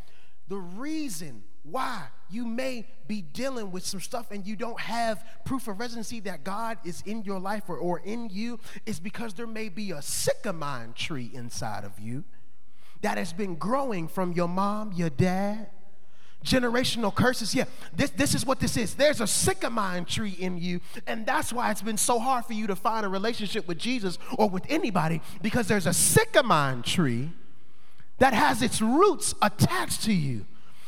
the 0.48 0.58
reason 0.58 1.42
why 1.64 2.04
you 2.30 2.44
may 2.44 2.86
be 3.08 3.20
dealing 3.20 3.72
with 3.72 3.84
some 3.84 4.00
stuff 4.00 4.30
and 4.30 4.46
you 4.46 4.54
don't 4.54 4.78
have 4.78 5.24
proof 5.44 5.66
of 5.66 5.80
residency 5.80 6.20
that 6.20 6.44
God 6.44 6.78
is 6.84 7.02
in 7.06 7.24
your 7.24 7.40
life 7.40 7.64
or, 7.68 7.76
or 7.76 7.98
in 8.00 8.28
you 8.30 8.60
is 8.84 9.00
because 9.00 9.34
there 9.34 9.46
may 9.48 9.68
be 9.68 9.90
a 9.90 10.00
sycamore 10.00 10.92
tree 10.94 11.30
inside 11.34 11.84
of 11.84 11.98
you 11.98 12.24
that 13.02 13.18
has 13.18 13.32
been 13.32 13.56
growing 13.56 14.06
from 14.06 14.32
your 14.32 14.48
mom, 14.48 14.92
your 14.92 15.10
dad, 15.10 15.70
generational 16.46 17.14
curses. 17.14 17.54
Yeah, 17.54 17.64
this, 17.94 18.10
this 18.10 18.34
is 18.34 18.46
what 18.46 18.60
this 18.60 18.76
is. 18.76 18.94
There's 18.94 19.20
a 19.20 19.26
sycamore 19.26 20.00
tree 20.06 20.36
in 20.38 20.56
you, 20.58 20.80
and 21.06 21.26
that's 21.26 21.52
why 21.52 21.70
it's 21.70 21.82
been 21.82 21.98
so 21.98 22.18
hard 22.18 22.46
for 22.46 22.52
you 22.54 22.66
to 22.68 22.76
find 22.76 23.04
a 23.04 23.08
relationship 23.08 23.66
with 23.68 23.78
Jesus 23.78 24.18
or 24.38 24.48
with 24.48 24.64
anybody 24.68 25.20
because 25.42 25.68
there's 25.68 25.86
a 25.86 25.92
sycamore 25.92 26.80
tree 26.82 27.30
that 28.18 28.32
has 28.32 28.62
its 28.62 28.80
roots 28.80 29.34
attached 29.42 30.02
to 30.04 30.12
you. 30.12 30.46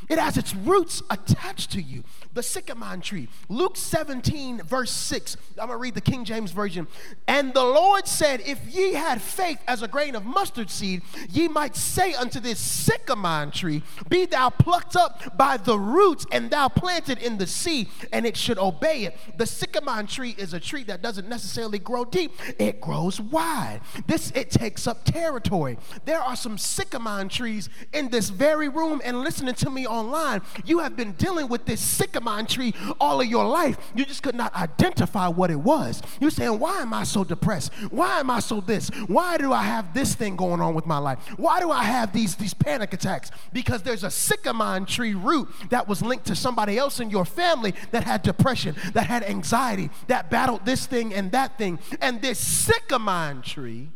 It 0.08 0.18
has 0.18 0.36
its 0.36 0.54
roots 0.54 1.02
attached 1.10 1.72
to 1.72 1.82
you. 1.82 2.04
The 2.34 2.42
sycamore 2.42 2.96
tree. 2.98 3.28
Luke 3.48 3.76
17, 3.76 4.62
verse 4.62 4.90
6. 4.90 5.36
I'm 5.58 5.66
going 5.66 5.70
to 5.70 5.76
read 5.76 5.94
the 5.94 6.00
King 6.00 6.24
James 6.24 6.52
Version. 6.52 6.86
And 7.26 7.52
the 7.52 7.64
Lord 7.64 8.06
said, 8.06 8.40
If 8.40 8.74
ye 8.74 8.94
had 8.94 9.20
faith 9.20 9.58
as 9.66 9.82
a 9.82 9.88
grain 9.88 10.14
of 10.14 10.24
mustard 10.24 10.70
seed, 10.70 11.02
ye 11.28 11.48
might 11.48 11.76
say 11.76 12.14
unto 12.14 12.40
this 12.40 12.58
sycamore 12.58 13.50
tree, 13.52 13.82
Be 14.08 14.24
thou 14.26 14.50
plucked 14.50 14.96
up 14.96 15.36
by 15.36 15.56
the 15.56 15.78
roots, 15.78 16.26
and 16.32 16.50
thou 16.50 16.68
planted 16.68 17.18
in 17.18 17.38
the 17.38 17.46
sea, 17.46 17.88
and 18.12 18.24
it 18.24 18.36
should 18.36 18.58
obey 18.58 19.04
it. 19.04 19.18
The 19.36 19.46
sycamore 19.46 20.04
tree 20.04 20.34
is 20.38 20.54
a 20.54 20.60
tree 20.60 20.84
that 20.84 21.02
doesn't 21.02 21.28
necessarily 21.28 21.78
grow 21.78 22.04
deep, 22.04 22.32
it 22.58 22.80
grows 22.80 23.20
wide. 23.20 23.80
This, 24.06 24.30
it 24.30 24.50
takes 24.50 24.86
up 24.86 25.04
territory. 25.04 25.78
There 26.04 26.20
are 26.20 26.36
some 26.36 26.56
sycamore 26.56 27.24
trees 27.24 27.68
in 27.92 28.08
this 28.08 28.30
very 28.30 28.68
room, 28.68 29.00
and 29.04 29.20
listening 29.20 29.54
to 29.56 29.70
me 29.70 29.86
online, 29.98 30.42
you 30.64 30.78
have 30.78 30.96
been 30.96 31.12
dealing 31.12 31.48
with 31.48 31.64
this 31.64 31.80
sycamore 31.80 32.42
tree 32.44 32.74
all 33.00 33.20
of 33.20 33.26
your 33.26 33.44
life. 33.44 33.76
You 33.94 34.04
just 34.04 34.22
could 34.22 34.34
not 34.34 34.54
identify 34.54 35.28
what 35.28 35.50
it 35.50 35.60
was. 35.60 36.02
You're 36.20 36.30
saying, 36.30 36.58
Why 36.58 36.80
am 36.80 36.94
I 36.94 37.04
so 37.04 37.24
depressed? 37.24 37.72
Why 37.90 38.20
am 38.20 38.30
I 38.30 38.40
so 38.40 38.60
this? 38.60 38.88
Why 39.06 39.36
do 39.36 39.52
I 39.52 39.62
have 39.62 39.94
this 39.94 40.14
thing 40.14 40.36
going 40.36 40.60
on 40.60 40.74
with 40.74 40.86
my 40.86 40.98
life? 40.98 41.18
Why 41.36 41.60
do 41.60 41.70
I 41.70 41.84
have 41.84 42.12
these, 42.12 42.36
these 42.36 42.54
panic 42.54 42.92
attacks? 42.92 43.30
Because 43.52 43.82
there's 43.82 44.04
a 44.04 44.10
sycamore 44.10 44.80
tree 44.86 45.14
root 45.14 45.48
that 45.70 45.88
was 45.88 46.02
linked 46.02 46.26
to 46.26 46.36
somebody 46.36 46.78
else 46.78 47.00
in 47.00 47.10
your 47.10 47.24
family 47.24 47.74
that 47.90 48.04
had 48.04 48.22
depression, 48.22 48.76
that 48.94 49.06
had 49.06 49.24
anxiety, 49.24 49.90
that 50.06 50.30
battled 50.30 50.64
this 50.64 50.86
thing 50.86 51.12
and 51.14 51.32
that 51.32 51.58
thing. 51.58 51.78
And 52.00 52.22
this 52.22 52.38
sycamore 52.38 53.42
tree 53.42 53.90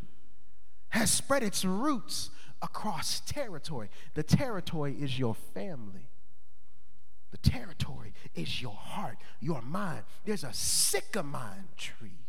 has 0.89 1.11
spread 1.11 1.43
its 1.43 1.65
roots 1.65 2.29
across 2.63 3.19
territory. 3.19 3.89
The 4.15 4.23
territory 4.23 4.95
is 4.99 5.19
your 5.19 5.35
family. 5.35 6.09
The 7.31 7.37
territory 7.37 8.13
is 8.33 8.61
your 8.61 8.73
heart, 8.73 9.17
your 9.41 9.61
mind. 9.61 10.03
There's 10.23 10.43
a 10.43 10.53
sycamore 10.53 11.65
tree 11.77 12.25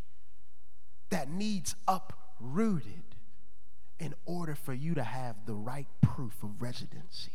that 1.10 1.30
needs 1.30 1.76
uprooted 1.86 3.04
in 4.00 4.14
order 4.26 4.54
for 4.54 4.74
you 4.74 4.94
to 4.94 5.04
have 5.04 5.36
the 5.46 5.54
right 5.54 5.86
proof 6.00 6.42
of 6.42 6.60
residency. 6.60 7.32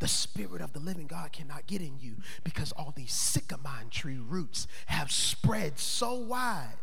The 0.00 0.08
Spirit 0.08 0.60
of 0.60 0.72
the 0.72 0.80
living 0.80 1.06
God 1.06 1.32
cannot 1.32 1.66
get 1.66 1.80
in 1.80 1.98
you 1.98 2.16
because 2.44 2.72
all 2.72 2.92
these 2.94 3.12
sycamore 3.12 3.84
tree 3.90 4.18
roots 4.18 4.66
have 4.86 5.10
spread 5.10 5.78
so 5.78 6.14
wide 6.14 6.76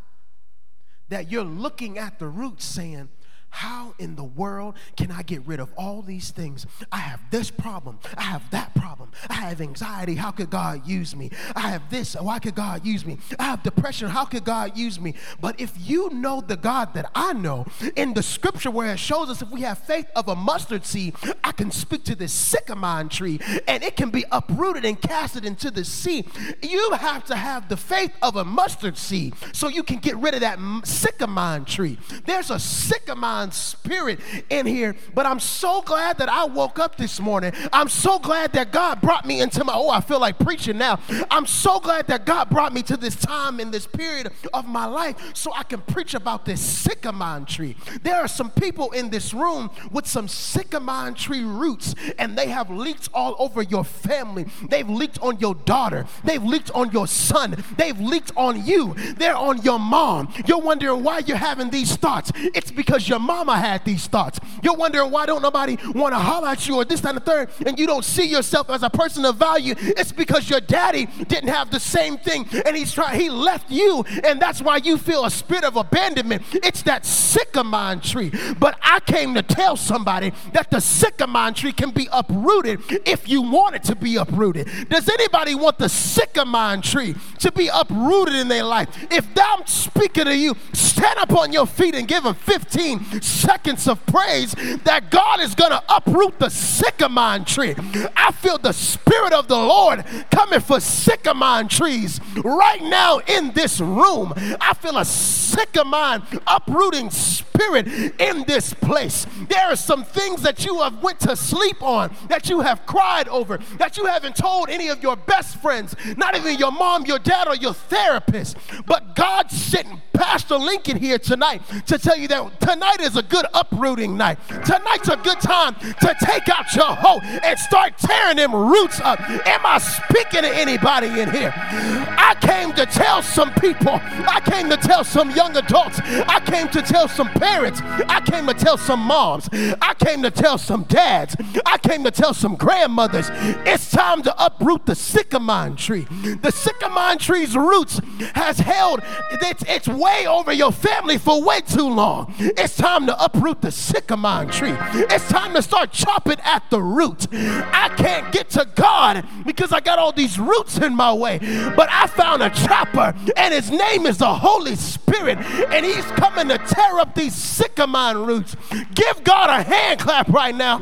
that 1.09 1.31
you're 1.31 1.43
looking 1.43 1.99
at 1.99 2.19
the 2.19 2.27
roots 2.27 2.65
saying, 2.65 3.09
how 3.55 3.93
in 3.99 4.17
the 4.17 4.23
world 4.23 4.75
can 4.97 5.11
I 5.11 5.21
get 5.21 5.47
rid 5.47 5.61
of 5.61 5.71
all 5.77 6.01
these 6.01 6.31
things? 6.31 6.67
I 6.91 6.97
have 6.97 7.21
this 7.31 7.49
problem. 7.49 7.99
I 8.17 8.23
have 8.23 8.49
that 8.51 8.75
problem. 8.75 9.11
I 9.29 9.35
have 9.35 9.61
anxiety. 9.61 10.15
How 10.15 10.31
could 10.31 10.49
God 10.49 10.85
use 10.85 11.15
me? 11.15 11.31
I 11.55 11.69
have 11.69 11.89
this. 11.89 12.15
Why 12.19 12.39
could 12.39 12.55
God 12.55 12.85
use 12.85 13.05
me? 13.05 13.17
I 13.39 13.43
have 13.43 13.63
depression. 13.63 14.09
How 14.09 14.25
could 14.25 14.43
God 14.43 14.77
use 14.77 14.99
me? 14.99 15.13
But 15.39 15.57
if 15.61 15.71
you 15.79 16.09
know 16.09 16.41
the 16.41 16.57
God 16.57 16.93
that 16.95 17.09
I 17.15 17.31
know 17.31 17.65
in 17.95 18.13
the 18.13 18.23
scripture 18.23 18.69
where 18.69 18.91
it 18.91 18.99
shows 18.99 19.29
us 19.29 19.41
if 19.41 19.49
we 19.49 19.61
have 19.61 19.77
faith 19.77 20.07
of 20.17 20.27
a 20.27 20.35
mustard 20.35 20.85
seed, 20.85 21.15
I 21.41 21.53
can 21.53 21.71
speak 21.71 22.03
to 22.05 22.15
this 22.15 22.33
sycamore 22.33 23.05
tree 23.05 23.39
and 23.69 23.83
it 23.83 23.95
can 23.95 24.09
be 24.09 24.25
uprooted 24.33 24.83
and 24.83 24.99
casted 24.99 25.45
into 25.45 25.71
the 25.71 25.85
sea. 25.85 26.25
You 26.61 26.91
have 26.91 27.23
to 27.25 27.37
have 27.37 27.69
the 27.69 27.77
faith 27.77 28.11
of 28.21 28.35
a 28.35 28.43
mustard 28.43 28.97
seed 28.97 29.33
so 29.53 29.69
you 29.69 29.83
can 29.83 29.99
get 29.99 30.17
rid 30.17 30.33
of 30.33 30.41
that 30.41 30.59
sycamore 30.83 31.61
tree. 31.61 31.97
There's 32.25 32.49
a 32.49 32.59
sycamore 32.59 33.44
spirit 33.53 34.19
in 34.49 34.65
here. 34.65 34.95
But 35.13 35.25
I'm 35.25 35.39
so 35.39 35.81
glad 35.81 36.17
that 36.17 36.29
I 36.29 36.45
woke 36.45 36.79
up 36.79 36.97
this 36.97 37.19
morning. 37.19 37.51
I'm 37.71 37.89
so 37.89 38.19
glad 38.19 38.53
that 38.53 38.71
God 38.71 39.01
brought 39.01 39.25
me 39.25 39.41
into 39.41 39.63
my, 39.63 39.73
oh, 39.73 39.89
I 39.89 40.01
feel 40.01 40.19
like 40.19 40.39
preaching 40.39 40.77
now. 40.77 40.99
I'm 41.29 41.45
so 41.45 41.79
glad 41.79 42.07
that 42.07 42.25
God 42.25 42.49
brought 42.49 42.73
me 42.73 42.81
to 42.83 42.97
this 42.97 43.15
time 43.15 43.59
in 43.59 43.71
this 43.71 43.87
period 43.87 44.31
of 44.53 44.67
my 44.67 44.85
life 44.85 45.15
so 45.33 45.53
I 45.53 45.63
can 45.63 45.81
preach 45.81 46.13
about 46.13 46.45
this 46.45 46.61
sycamore 46.61 47.45
tree. 47.45 47.75
There 48.03 48.15
are 48.15 48.27
some 48.27 48.51
people 48.51 48.91
in 48.91 49.09
this 49.09 49.33
room 49.33 49.69
with 49.91 50.07
some 50.07 50.27
sycamore 50.27 51.11
tree 51.11 51.43
roots, 51.43 51.95
and 52.17 52.37
they 52.37 52.47
have 52.49 52.69
leaked 52.69 53.09
all 53.13 53.35
over 53.39 53.61
your 53.61 53.83
family. 53.83 54.45
They've 54.69 54.89
leaked 54.89 55.19
on 55.21 55.39
your 55.39 55.55
daughter. 55.55 56.05
They've 56.23 56.43
leaked 56.43 56.71
on 56.71 56.91
your 56.91 57.07
son. 57.07 57.63
They've 57.77 57.99
leaked 57.99 58.31
on 58.35 58.65
you. 58.65 58.93
They're 59.17 59.35
on 59.35 59.61
your 59.61 59.79
mom. 59.79 60.33
You're 60.47 60.59
wondering 60.59 61.03
why 61.03 61.19
you're 61.19 61.37
having 61.37 61.69
these 61.69 61.95
thoughts. 61.95 62.31
It's 62.35 62.71
because 62.71 63.07
your 63.07 63.19
mama 63.25 63.57
had 63.57 63.83
these 63.85 64.07
thoughts. 64.07 64.39
You're 64.63 64.75
wondering 64.75 65.11
why 65.11 65.25
don't 65.25 65.41
nobody 65.41 65.77
want 65.93 66.13
to 66.13 66.19
holler 66.19 66.49
at 66.49 66.67
you 66.67 66.75
or 66.75 66.85
this, 66.85 67.03
and 67.03 67.17
the 67.17 67.21
third, 67.21 67.49
and 67.65 67.79
you 67.79 67.87
don't 67.87 68.05
see 68.05 68.25
yourself 68.25 68.69
as 68.69 68.83
a 68.83 68.89
person 68.89 69.25
of 69.25 69.37
value. 69.37 69.75
It's 69.77 70.11
because 70.11 70.49
your 70.49 70.59
daddy 70.61 71.07
didn't 71.27 71.49
have 71.49 71.71
the 71.71 71.79
same 71.79 72.17
thing, 72.17 72.47
and 72.65 72.75
he's 72.75 72.93
trying. 72.93 73.19
He 73.19 73.29
left 73.29 73.69
you, 73.71 74.03
and 74.23 74.39
that's 74.39 74.61
why 74.61 74.77
you 74.77 74.97
feel 74.97 75.25
a 75.25 75.31
spirit 75.31 75.63
of 75.63 75.75
abandonment. 75.75 76.43
It's 76.53 76.83
that 76.83 77.05
sycamore 77.05 77.95
tree. 77.97 78.31
But 78.59 78.77
I 78.81 78.99
came 79.01 79.33
to 79.35 79.41
tell 79.41 79.75
somebody 79.75 80.31
that 80.53 80.69
the 80.71 80.79
sycamore 80.79 81.51
tree 81.51 81.73
can 81.73 81.91
be 81.91 82.07
uprooted 82.11 82.81
if 83.05 83.27
you 83.27 83.41
want 83.41 83.75
it 83.75 83.83
to 83.85 83.95
be 83.95 84.15
uprooted. 84.17 84.67
Does 84.89 85.09
anybody 85.09 85.55
want 85.55 85.77
the 85.77 85.89
sycamore 85.89 86.77
tree 86.77 87.15
to 87.39 87.51
be 87.51 87.69
uprooted 87.73 88.35
in 88.35 88.47
their 88.47 88.63
life? 88.63 88.89
If 89.11 89.27
I'm 89.37 89.65
speaking 89.67 90.25
to 90.25 90.35
you, 90.35 90.55
stand 90.73 91.19
up 91.19 91.31
on 91.33 91.51
your 91.51 91.67
feet 91.67 91.95
and 91.95 92.07
give 92.07 92.23
them 92.23 92.35
15 92.35 93.14
seconds 93.21 93.87
of 93.87 94.05
praise 94.05 94.53
that 94.83 95.11
God 95.11 95.39
is 95.41 95.55
going 95.55 95.71
to 95.71 95.83
uproot 95.89 96.39
the 96.39 96.49
sycamore 96.49 97.39
tree. 97.39 97.75
I 98.15 98.31
feel 98.31 98.57
the 98.57 98.73
Spirit 98.73 99.33
of 99.33 99.47
the 99.47 99.57
Lord 99.57 100.05
coming 100.31 100.59
for 100.59 100.79
sycamore 100.79 101.63
trees 101.63 102.19
right 102.43 102.81
now 102.81 103.19
in 103.19 103.51
this 103.51 103.79
room. 103.79 104.33
I 104.59 104.73
feel 104.73 104.97
a 104.97 105.05
sycamore 105.05 106.19
uprooting 106.47 107.09
spirit 107.09 107.87
in 108.19 108.43
this 108.45 108.73
place. 108.73 109.25
There 109.49 109.65
are 109.71 109.75
some 109.75 110.03
things 110.03 110.41
that 110.41 110.65
you 110.65 110.81
have 110.81 111.01
went 111.01 111.19
to 111.21 111.35
sleep 111.35 111.81
on, 111.81 112.13
that 112.27 112.49
you 112.49 112.61
have 112.61 112.85
cried 112.85 113.27
over, 113.27 113.59
that 113.77 113.97
you 113.97 114.05
haven't 114.05 114.35
told 114.35 114.69
any 114.69 114.89
of 114.89 115.01
your 115.01 115.15
best 115.15 115.61
friends, 115.61 115.95
not 116.17 116.35
even 116.35 116.57
your 116.57 116.71
mom, 116.71 117.05
your 117.05 117.19
dad, 117.19 117.47
or 117.47 117.55
your 117.55 117.73
therapist. 117.73 118.57
But 118.85 119.15
God 119.15 119.51
sent 119.51 119.87
Pastor 120.13 120.57
Lincoln 120.57 120.97
here 120.97 121.19
tonight 121.19 121.61
to 121.87 121.97
tell 121.97 122.17
you 122.17 122.27
that 122.29 122.59
tonight 122.61 123.01
is 123.05 123.15
a 123.15 123.23
good 123.23 123.45
uprooting 123.53 124.17
night. 124.17 124.39
Tonight's 124.65 125.07
a 125.07 125.17
good 125.17 125.39
time 125.39 125.75
to 125.75 126.15
take 126.21 126.49
out 126.49 126.73
your 126.75 126.93
hoe 126.95 127.19
and 127.21 127.57
start 127.57 127.97
tearing 127.97 128.37
them 128.37 128.53
roots 128.53 128.99
up. 128.99 129.19
Am 129.47 129.65
I 129.65 129.77
speaking 129.77 130.41
to 130.41 130.49
anybody 130.49 131.07
in 131.19 131.29
here? 131.31 131.53
I 131.55 132.35
came 132.41 132.73
to 132.73 132.85
tell 132.85 133.21
some 133.21 133.53
people, 133.55 133.99
I 134.01 134.41
came 134.43 134.69
to 134.69 134.77
tell 134.77 135.03
some 135.03 135.29
young 135.31 135.55
adults, 135.55 135.99
I 135.99 136.39
came 136.39 136.67
to 136.69 136.81
tell 136.81 137.07
some 137.07 137.29
parents, 137.29 137.79
I 137.81 138.21
came 138.21 138.47
to 138.47 138.53
tell 138.53 138.77
some 138.77 139.01
moms, 139.01 139.49
I 139.53 139.93
came 139.99 140.23
to 140.23 140.31
tell 140.31 140.57
some 140.57 140.83
dads, 140.83 141.35
I 141.65 141.77
came 141.77 142.03
to 142.03 142.11
tell 142.11 142.33
some 142.33 142.55
grandmothers. 142.55 143.29
It's 143.65 143.91
time 143.91 144.23
to 144.23 144.43
uproot 144.43 144.85
the 144.85 144.95
sycamore 144.95 145.75
tree. 145.75 146.07
The 146.41 146.51
sycamore 146.51 147.15
tree's 147.17 147.55
roots 147.55 148.01
has 148.33 148.57
held, 148.59 149.01
it's, 149.31 149.63
it's 149.67 149.87
way 149.87 150.25
over 150.25 150.51
your 150.51 150.71
family 150.71 151.17
for 151.17 151.43
way 151.43 151.61
too 151.61 151.87
long. 151.87 152.33
It's 152.39 152.75
time 152.75 152.94
time 152.95 153.07
to 153.07 153.23
uproot 153.23 153.61
the 153.61 153.71
sycamore 153.71 154.45
tree. 154.45 154.73
It's 154.93 155.27
time 155.27 155.53
to 155.53 155.61
start 155.61 155.91
chopping 155.91 156.37
at 156.43 156.69
the 156.69 156.81
root. 156.81 157.27
I 157.33 157.93
can't 157.97 158.31
get 158.31 158.49
to 158.51 158.65
God 158.75 159.25
because 159.45 159.73
I 159.73 159.81
got 159.81 159.99
all 159.99 160.13
these 160.13 160.39
roots 160.39 160.77
in 160.77 160.95
my 160.95 161.13
way. 161.13 161.39
But 161.75 161.89
I 161.91 162.07
found 162.07 162.41
a 162.41 162.49
chopper, 162.49 163.13
and 163.35 163.53
his 163.53 163.69
name 163.69 164.05
is 164.05 164.19
the 164.19 164.33
Holy 164.33 164.75
Spirit, 164.77 165.39
and 165.39 165.85
he's 165.85 166.05
coming 166.11 166.47
to 166.47 166.57
tear 166.57 166.99
up 166.99 167.15
these 167.15 167.35
sycamore 167.35 168.15
roots. 168.25 168.55
Give 168.93 169.23
God 169.25 169.49
a 169.49 169.63
hand 169.63 169.99
clap 169.99 170.29
right 170.29 170.55
now. 170.55 170.79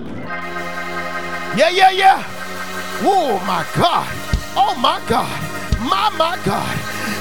Yeah, 1.58 1.70
yeah, 1.70 1.90
yeah. 1.90 2.24
Oh 3.02 3.44
my 3.48 3.66
God. 3.76 4.08
Oh 4.56 4.76
my 4.80 5.02
God. 5.10 5.42
My, 5.82 6.10
my 6.16 6.40
God. 6.46 6.78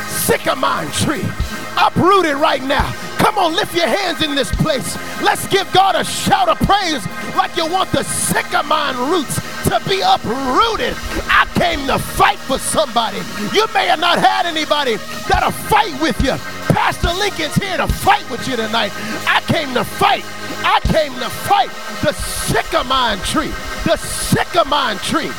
Sycamore 0.07 0.85
tree. 0.93 1.42
Uprooted 1.79 2.37
right 2.37 2.63
now. 2.63 2.91
Come 3.19 3.39
on, 3.39 3.55
lift 3.55 3.75
your 3.75 3.87
hands 3.87 4.23
in 4.23 4.35
this 4.35 4.51
place. 4.57 4.97
Let's 5.23 5.47
give 5.47 5.71
God 5.73 5.95
a 5.95 6.05
shout 6.05 6.49
of 6.49 6.59
praise 6.59 7.07
like 7.37 7.57
you 7.57 7.71
want 7.71 7.91
the 7.93 8.03
sycamore 8.03 8.95
roots 9.11 9.37
to 9.65 9.81
be 9.89 10.01
uprooted. 10.01 10.95
I 11.31 11.49
came 11.55 11.87
to 11.87 11.99
fight 11.99 12.39
for 12.39 12.59
somebody. 12.59 13.19
You 13.55 13.67
may 13.73 13.87
have 13.87 14.01
not 14.01 14.19
had 14.19 14.45
anybody 14.45 14.97
that'll 15.29 15.53
fight 15.53 15.99
with 16.03 16.21
you. 16.23 16.37
Pastor 16.75 17.13
Lincoln's 17.13 17.55
here 17.55 17.77
to 17.77 17.87
fight 17.87 18.29
with 18.31 18.47
you 18.49 18.57
tonight. 18.57 18.93
I 19.29 19.41
came 19.47 19.73
to 19.75 19.85
fight. 19.85 20.25
I 20.65 20.81
came 20.81 21.13
to 21.21 21.31
fight 21.31 21.71
the 22.03 22.13
sycamore 22.13 23.17
tree. 23.25 23.53
The 23.85 23.97
sycamore 23.97 24.95
tree. 25.01 25.31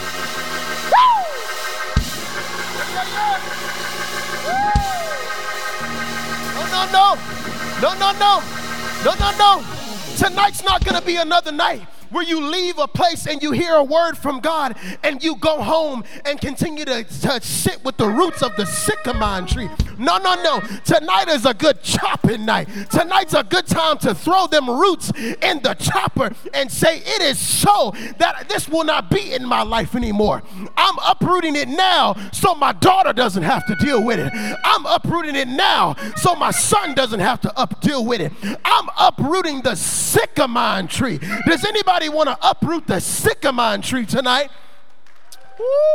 Woo! 0.91 1.23
No, 4.45 4.82
no, 6.73 6.81
no. 6.91 7.07
No, 7.81 7.93
no, 8.01 8.11
no. 8.17 8.33
No, 9.05 9.13
no, 9.19 9.29
no. 9.37 9.51
Tonight's 10.17 10.63
not 10.63 10.83
going 10.83 10.99
to 10.99 11.05
be 11.05 11.17
another 11.17 11.51
night 11.51 11.81
where 12.13 12.23
you 12.23 12.39
leave 12.39 12.77
a 12.77 12.87
place 12.87 13.27
and 13.27 13.41
you 13.41 13.51
hear 13.51 13.73
a 13.73 13.83
word 13.83 14.17
from 14.17 14.39
God 14.39 14.77
and 15.03 15.23
you 15.23 15.35
go 15.35 15.61
home 15.61 16.03
and 16.25 16.39
continue 16.39 16.85
to, 16.85 17.03
to 17.03 17.41
sit 17.41 17.83
with 17.83 17.97
the 17.97 18.07
roots 18.07 18.41
of 18.41 18.55
the 18.55 18.65
sycamore 18.65 19.41
tree. 19.47 19.69
No, 19.97 20.17
no, 20.17 20.35
no. 20.41 20.59
Tonight 20.85 21.27
is 21.29 21.45
a 21.45 21.53
good 21.53 21.81
chopping 21.81 22.45
night. 22.45 22.67
Tonight's 22.91 23.33
a 23.33 23.43
good 23.43 23.67
time 23.67 23.97
to 23.99 24.15
throw 24.15 24.47
them 24.47 24.69
roots 24.69 25.11
in 25.17 25.61
the 25.61 25.75
chopper 25.79 26.31
and 26.53 26.71
say, 26.71 26.97
It 26.97 27.21
is 27.21 27.39
so 27.39 27.93
that 28.17 28.47
this 28.49 28.67
will 28.67 28.83
not 28.83 29.09
be 29.09 29.33
in 29.33 29.45
my 29.45 29.63
life 29.63 29.95
anymore. 29.95 30.43
I'm 30.77 30.95
uprooting 31.05 31.55
it 31.55 31.67
now 31.67 32.15
so 32.31 32.55
my 32.55 32.73
daughter 32.73 33.13
doesn't 33.13 33.43
have 33.43 33.65
to 33.67 33.75
deal 33.75 34.03
with 34.03 34.19
it. 34.19 34.31
I'm 34.63 34.85
uprooting 34.85 35.35
it 35.35 35.47
now 35.47 35.95
so 36.15 36.35
my 36.35 36.51
son 36.51 36.93
doesn't 36.93 37.19
have 37.19 37.41
to 37.41 37.57
up 37.57 37.81
deal 37.81 38.05
with 38.05 38.21
it. 38.21 38.31
I'm 38.65 38.87
uprooting 38.99 39.61
the 39.61 39.75
sycamore 39.75 40.83
tree. 40.83 41.19
Does 41.45 41.65
anybody 41.65 42.02
Anybody 42.03 42.17
want 42.17 42.37
to 42.41 42.49
uproot 42.49 42.85
the 42.85 42.99
sycamore 42.99 43.77
tree 43.77 44.05
tonight? 44.05 44.51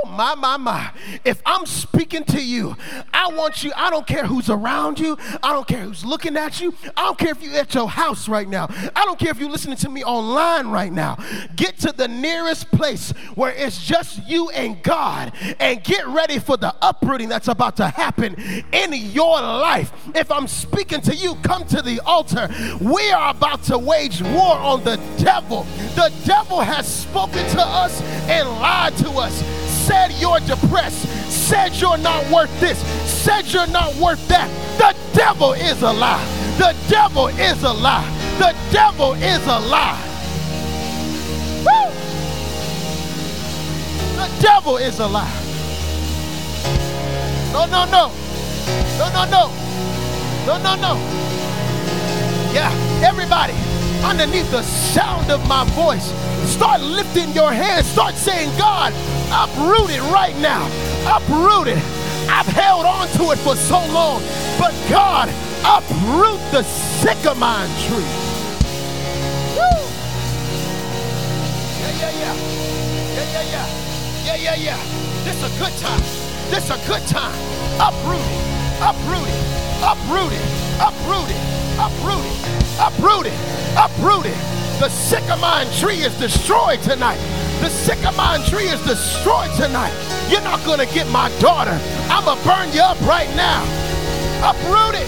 My, 0.04 0.34
my, 0.34 0.56
my. 0.56 0.90
If 1.24 1.42
I'm 1.44 1.66
speaking 1.66 2.24
to 2.24 2.42
you, 2.42 2.76
I 3.12 3.28
want 3.32 3.62
you, 3.62 3.72
I 3.76 3.90
don't 3.90 4.06
care 4.06 4.26
who's 4.26 4.50
around 4.50 4.98
you. 4.98 5.16
I 5.42 5.52
don't 5.52 5.66
care 5.66 5.80
who's 5.80 6.04
looking 6.04 6.36
at 6.36 6.60
you. 6.60 6.74
I 6.96 7.04
don't 7.04 7.18
care 7.18 7.30
if 7.30 7.42
you're 7.42 7.54
at 7.54 7.74
your 7.74 7.88
house 7.88 8.28
right 8.28 8.48
now. 8.48 8.66
I 8.94 9.04
don't 9.04 9.18
care 9.18 9.30
if 9.30 9.38
you're 9.38 9.50
listening 9.50 9.76
to 9.78 9.88
me 9.88 10.04
online 10.04 10.68
right 10.68 10.92
now. 10.92 11.18
Get 11.56 11.78
to 11.80 11.92
the 11.92 12.08
nearest 12.08 12.70
place 12.70 13.10
where 13.34 13.52
it's 13.52 13.84
just 13.84 14.26
you 14.28 14.50
and 14.50 14.82
God 14.82 15.32
and 15.60 15.82
get 15.82 16.06
ready 16.06 16.38
for 16.38 16.56
the 16.56 16.74
uprooting 16.82 17.28
that's 17.28 17.48
about 17.48 17.76
to 17.76 17.88
happen 17.88 18.34
in 18.72 18.92
your 18.92 19.40
life. 19.40 19.92
If 20.14 20.30
I'm 20.30 20.46
speaking 20.46 21.00
to 21.02 21.14
you, 21.14 21.34
come 21.36 21.64
to 21.66 21.82
the 21.82 22.00
altar. 22.00 22.48
We 22.80 23.10
are 23.10 23.30
about 23.30 23.62
to 23.64 23.78
wage 23.78 24.22
war 24.22 24.56
on 24.56 24.84
the 24.84 24.96
devil. 25.18 25.64
The 25.94 26.12
devil 26.24 26.60
has 26.60 26.86
spoken 26.86 27.46
to 27.50 27.60
us 27.60 28.00
and 28.28 28.48
lied 28.48 28.96
to 28.98 29.10
us 29.10 29.47
said 29.66 30.12
you're 30.12 30.40
depressed, 30.40 31.08
said 31.30 31.74
you're 31.76 31.98
not 31.98 32.28
worth 32.30 32.60
this, 32.60 32.78
said 33.08 33.46
you're 33.52 33.66
not 33.68 33.94
worth 33.96 34.26
that. 34.28 34.48
The 34.78 34.94
devil 35.16 35.52
is 35.52 35.82
a 35.82 35.92
lie. 35.92 36.24
The 36.58 36.76
devil 36.88 37.28
is 37.28 37.62
a 37.62 37.72
lie. 37.72 38.06
The 38.38 38.54
devil 38.70 39.14
is 39.14 39.44
a 39.46 39.58
lie. 39.58 39.98
Woo! 41.64 41.90
The 44.16 44.42
devil 44.42 44.76
is 44.76 44.98
a 45.00 45.06
lie. 45.06 45.32
No, 47.52 47.66
no, 47.66 47.84
no. 47.86 48.12
No, 48.98 49.08
no, 49.12 49.24
no. 49.30 49.68
No, 50.46 50.58
no, 50.62 50.74
no. 50.76 50.94
Yeah, 52.52 52.72
everybody, 53.04 53.52
underneath 54.04 54.50
the 54.50 54.62
sound 54.62 55.30
of 55.30 55.46
my 55.48 55.64
voice, 55.74 56.12
start 56.48 56.80
lifting 56.80 57.30
your 57.32 57.52
hands. 57.52 57.86
Start 57.86 58.14
saying, 58.14 58.50
God, 58.58 58.92
uproot 59.30 59.90
it 59.90 60.02
right 60.12 60.36
now. 60.38 60.64
Uproot 61.06 61.68
it. 61.68 61.82
I've 62.28 62.46
held 62.46 62.84
on 62.84 63.08
to 63.16 63.32
it 63.32 63.38
for 63.38 63.56
so 63.56 63.78
long. 63.92 64.22
But 64.58 64.74
God, 64.88 65.28
uproot 65.64 66.40
the 66.52 66.62
sycamore 66.62 67.66
tree. 67.86 68.12
Woo! 69.56 69.80
Yeah, 71.80 71.92
yeah, 72.00 72.12
yeah. 72.22 72.34
Yeah, 73.14 73.32
yeah, 73.32 73.44
yeah. 73.50 73.66
Yeah, 74.24 74.36
yeah, 74.36 74.54
yeah. 74.56 75.24
This 75.24 75.42
a 75.42 75.50
good 75.58 75.72
time. 75.78 76.02
This 76.50 76.70
a 76.70 76.78
good 76.86 77.06
time. 77.08 77.34
Uproot 77.80 78.20
it. 78.20 78.58
Uproot 78.80 79.28
it. 79.28 79.58
Uproot 79.82 80.32
it. 80.32 80.48
Uproot 80.80 81.30
it. 81.30 81.57
Uproot 81.78 82.18
uprooted, 82.80 83.32
uprooted. 83.32 83.32
it. 83.32 83.76
Uproot 83.76 84.26
it. 84.26 84.58
The 84.80 84.88
sycamore 84.88 85.64
tree 85.78 86.04
is 86.04 86.16
destroyed 86.18 86.82
tonight. 86.82 87.18
The 87.60 87.68
sycamore 87.68 88.38
tree 88.46 88.68
is 88.68 88.80
destroyed 88.84 89.50
tonight. 89.56 89.92
You're 90.30 90.42
not 90.42 90.64
going 90.64 90.78
to 90.78 90.94
get 90.94 91.08
my 91.08 91.28
daughter. 91.40 91.78
I'm 92.08 92.24
going 92.24 92.38
to 92.38 92.44
burn 92.44 92.72
you 92.72 92.80
up 92.80 93.00
right 93.02 93.28
now. 93.34 93.62
Uprooted. 94.42 95.06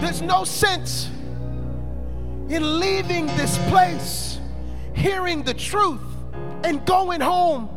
There's 0.00 0.22
no 0.22 0.44
sense 0.44 1.10
in 2.48 2.80
leaving 2.80 3.26
this 3.36 3.58
place, 3.68 4.38
hearing 4.94 5.42
the 5.42 5.54
truth, 5.54 6.09
and 6.64 6.84
going 6.86 7.20
home 7.20 7.68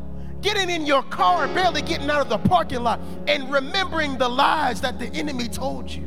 getting 0.44 0.70
in 0.70 0.86
your 0.86 1.02
car, 1.04 1.48
barely 1.48 1.82
getting 1.82 2.10
out 2.10 2.22
of 2.22 2.30
the 2.30 2.38
parking 2.50 2.84
lot, 2.84 3.00
and 3.28 3.52
remembering 3.52 4.18
the 4.18 4.28
lies 4.28 4.82
that 4.82 5.00
the 5.00 5.08
enemy 5.08 5.48
told 5.48 5.90
you. 5.90 6.06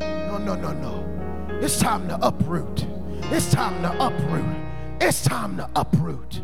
No, 0.00 0.38
no, 0.38 0.54
no, 0.54 0.72
no. 0.72 1.58
It's 1.60 1.78
time 1.78 2.08
to 2.08 2.18
uproot. 2.26 2.86
It's 3.30 3.50
time 3.50 3.82
to 3.82 4.06
uproot. 4.06 4.56
It's 5.00 5.22
time 5.24 5.56
to 5.56 5.68
uproot. 5.74 6.40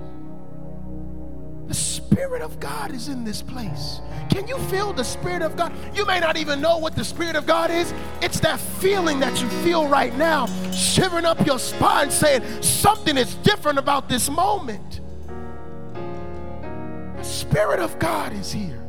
The 1.68 1.74
Spirit 1.74 2.42
of 2.42 2.58
God 2.58 2.92
is 2.92 3.08
in 3.08 3.22
this 3.22 3.42
place. 3.42 4.00
Can 4.28 4.48
you 4.48 4.58
feel 4.58 4.92
the 4.92 5.04
Spirit 5.04 5.42
of 5.42 5.56
God? 5.56 5.72
You 5.94 6.04
may 6.04 6.18
not 6.18 6.36
even 6.36 6.60
know 6.60 6.78
what 6.78 6.96
the 6.96 7.04
Spirit 7.04 7.36
of 7.36 7.46
God 7.46 7.70
is. 7.70 7.94
It's 8.20 8.40
that 8.40 8.58
feeling 8.58 9.20
that 9.20 9.40
you 9.40 9.48
feel 9.62 9.86
right 9.86 10.16
now, 10.16 10.46
shivering 10.72 11.24
up 11.24 11.46
your 11.46 11.60
spine, 11.60 12.10
saying, 12.10 12.42
Something 12.62 13.16
is 13.16 13.36
different 13.36 13.78
about 13.78 14.08
this 14.08 14.28
moment. 14.28 15.00
The 17.20 17.26
Spirit 17.26 17.80
of 17.80 17.98
God 17.98 18.32
is 18.32 18.50
here. 18.50 18.82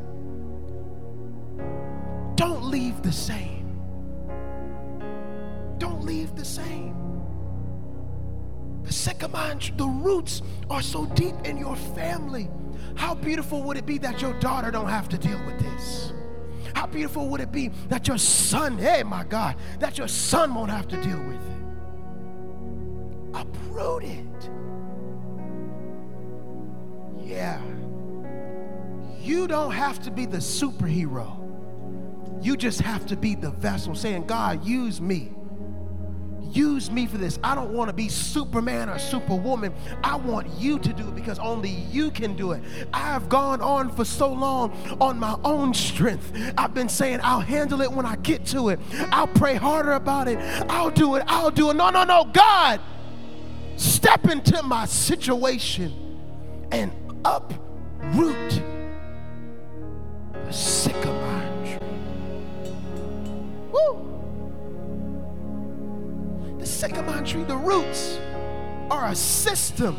Don't 2.36 2.64
leave 2.64 3.02
the 3.04 3.12
same. 3.12 3.78
Don't 5.78 6.06
leave 6.06 6.34
the 6.38 6.46
same. 6.46 6.96
The 8.84 8.94
sycamore, 8.94 9.56
the 9.76 9.86
roots 9.86 10.44
are 10.70 10.82
so 10.82 11.08
deep 11.08 11.36
in 11.44 11.58
your 11.58 11.76
family. 11.76 12.50
How 12.96 13.16
beautiful 13.16 13.64
would 13.64 13.76
it 13.76 13.86
be 13.86 13.98
that 13.98 14.22
your 14.22 14.32
daughter 14.40 14.72
don't 14.72 14.88
have 14.88 15.10
to 15.10 15.18
deal 15.18 15.46
with 15.46 15.60
this? 15.60 16.14
How 16.74 16.88
beautiful 16.88 17.28
would 17.28 17.42
it 17.42 17.52
be 17.52 17.68
that 17.90 18.08
your 18.08 18.18
son, 18.18 18.78
hey 18.78 19.04
my 19.04 19.26
God, 19.26 19.58
that 19.80 19.98
your 19.98 20.08
son 20.08 20.56
won't 20.56 20.72
have 20.72 20.88
to 20.88 20.96
deal 21.04 21.22
with 21.24 21.36
it? 21.36 21.58
Uproot 23.34 24.06
it. 24.06 24.50
Yeah. 27.28 27.62
You 29.22 29.48
don't 29.48 29.72
have 29.72 30.02
to 30.04 30.12
be 30.12 30.26
the 30.26 30.38
superhero. 30.38 31.38
You 32.44 32.58
just 32.58 32.82
have 32.82 33.06
to 33.08 33.16
be 33.16 33.36
the 33.36 33.52
vessel 33.52 33.94
saying, 33.94 34.26
God, 34.26 34.66
use 34.66 35.00
me. 35.00 35.32
Use 36.42 36.90
me 36.90 37.06
for 37.06 37.18
this. 37.18 37.40
I 37.44 37.54
don't 37.54 37.72
want 37.72 37.90
to 37.90 37.94
be 37.94 38.10
Superman 38.10 38.90
or 38.90 38.98
Superwoman. 38.98 39.74
I 40.04 40.16
want 40.16 40.48
you 40.58 40.80
to 40.80 40.92
do 40.92 41.08
it 41.08 41.16
because 41.16 41.38
only 41.40 41.70
you 41.70 42.10
can 42.10 42.36
do 42.36 42.52
it. 42.52 42.64
I've 42.92 43.30
gone 43.30 43.62
on 43.62 43.90
for 43.96 44.04
so 44.04 44.34
long 44.34 44.72
on 45.00 45.20
my 45.20 45.38
own 45.44 45.74
strength. 45.74 46.34
I've 46.58 46.74
been 46.74 46.90
saying, 46.90 47.20
I'll 47.24 47.40
handle 47.40 47.82
it 47.82 47.92
when 47.92 48.06
I 48.06 48.16
get 48.18 48.46
to 48.48 48.70
it. 48.70 48.80
I'll 49.12 49.28
pray 49.28 49.56
harder 49.56 49.94
about 49.94 50.28
it. 50.28 50.40
I'll 50.68 50.90
do 50.90 51.16
it. 51.16 51.24
I'll 51.28 51.52
do 51.52 51.70
it. 51.70 51.76
No, 51.76 51.90
no, 51.90 52.04
no. 52.04 52.26
God, 52.34 52.82
step 53.78 54.28
into 54.28 54.62
my 54.64 54.86
situation 54.86 55.94
and 56.72 56.92
uproot 57.24 58.71
sycamore 60.54 61.42
tree. 61.66 61.78
Woo! 63.72 64.08
The 66.60 66.66
sycamore 66.66 67.22
tree, 67.22 67.44
the 67.44 67.58
roots 67.58 68.20
are 68.90 69.08
a 69.10 69.16
system 69.16 69.98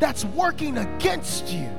that's 0.00 0.24
working 0.24 0.78
against 0.78 1.48
you. 1.48 1.70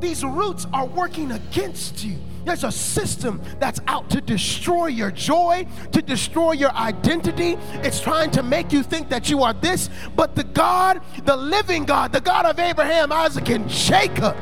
These 0.00 0.24
roots 0.24 0.66
are 0.72 0.86
working 0.86 1.30
against 1.30 2.04
you. 2.04 2.16
There's 2.44 2.64
a 2.64 2.72
system 2.72 3.40
that's 3.60 3.78
out 3.86 4.10
to 4.10 4.20
destroy 4.20 4.88
your 4.88 5.12
joy, 5.12 5.66
to 5.92 6.02
destroy 6.02 6.52
your 6.52 6.72
identity. 6.72 7.56
It's 7.84 8.00
trying 8.00 8.32
to 8.32 8.42
make 8.42 8.72
you 8.72 8.82
think 8.82 9.08
that 9.10 9.30
you 9.30 9.44
are 9.44 9.52
this, 9.52 9.88
but 10.16 10.34
the 10.34 10.42
God, 10.42 11.00
the 11.24 11.36
living 11.36 11.84
God, 11.84 12.12
the 12.12 12.20
God 12.20 12.46
of 12.46 12.58
Abraham, 12.58 13.12
Isaac, 13.12 13.48
and 13.50 13.68
Jacob 13.68 14.36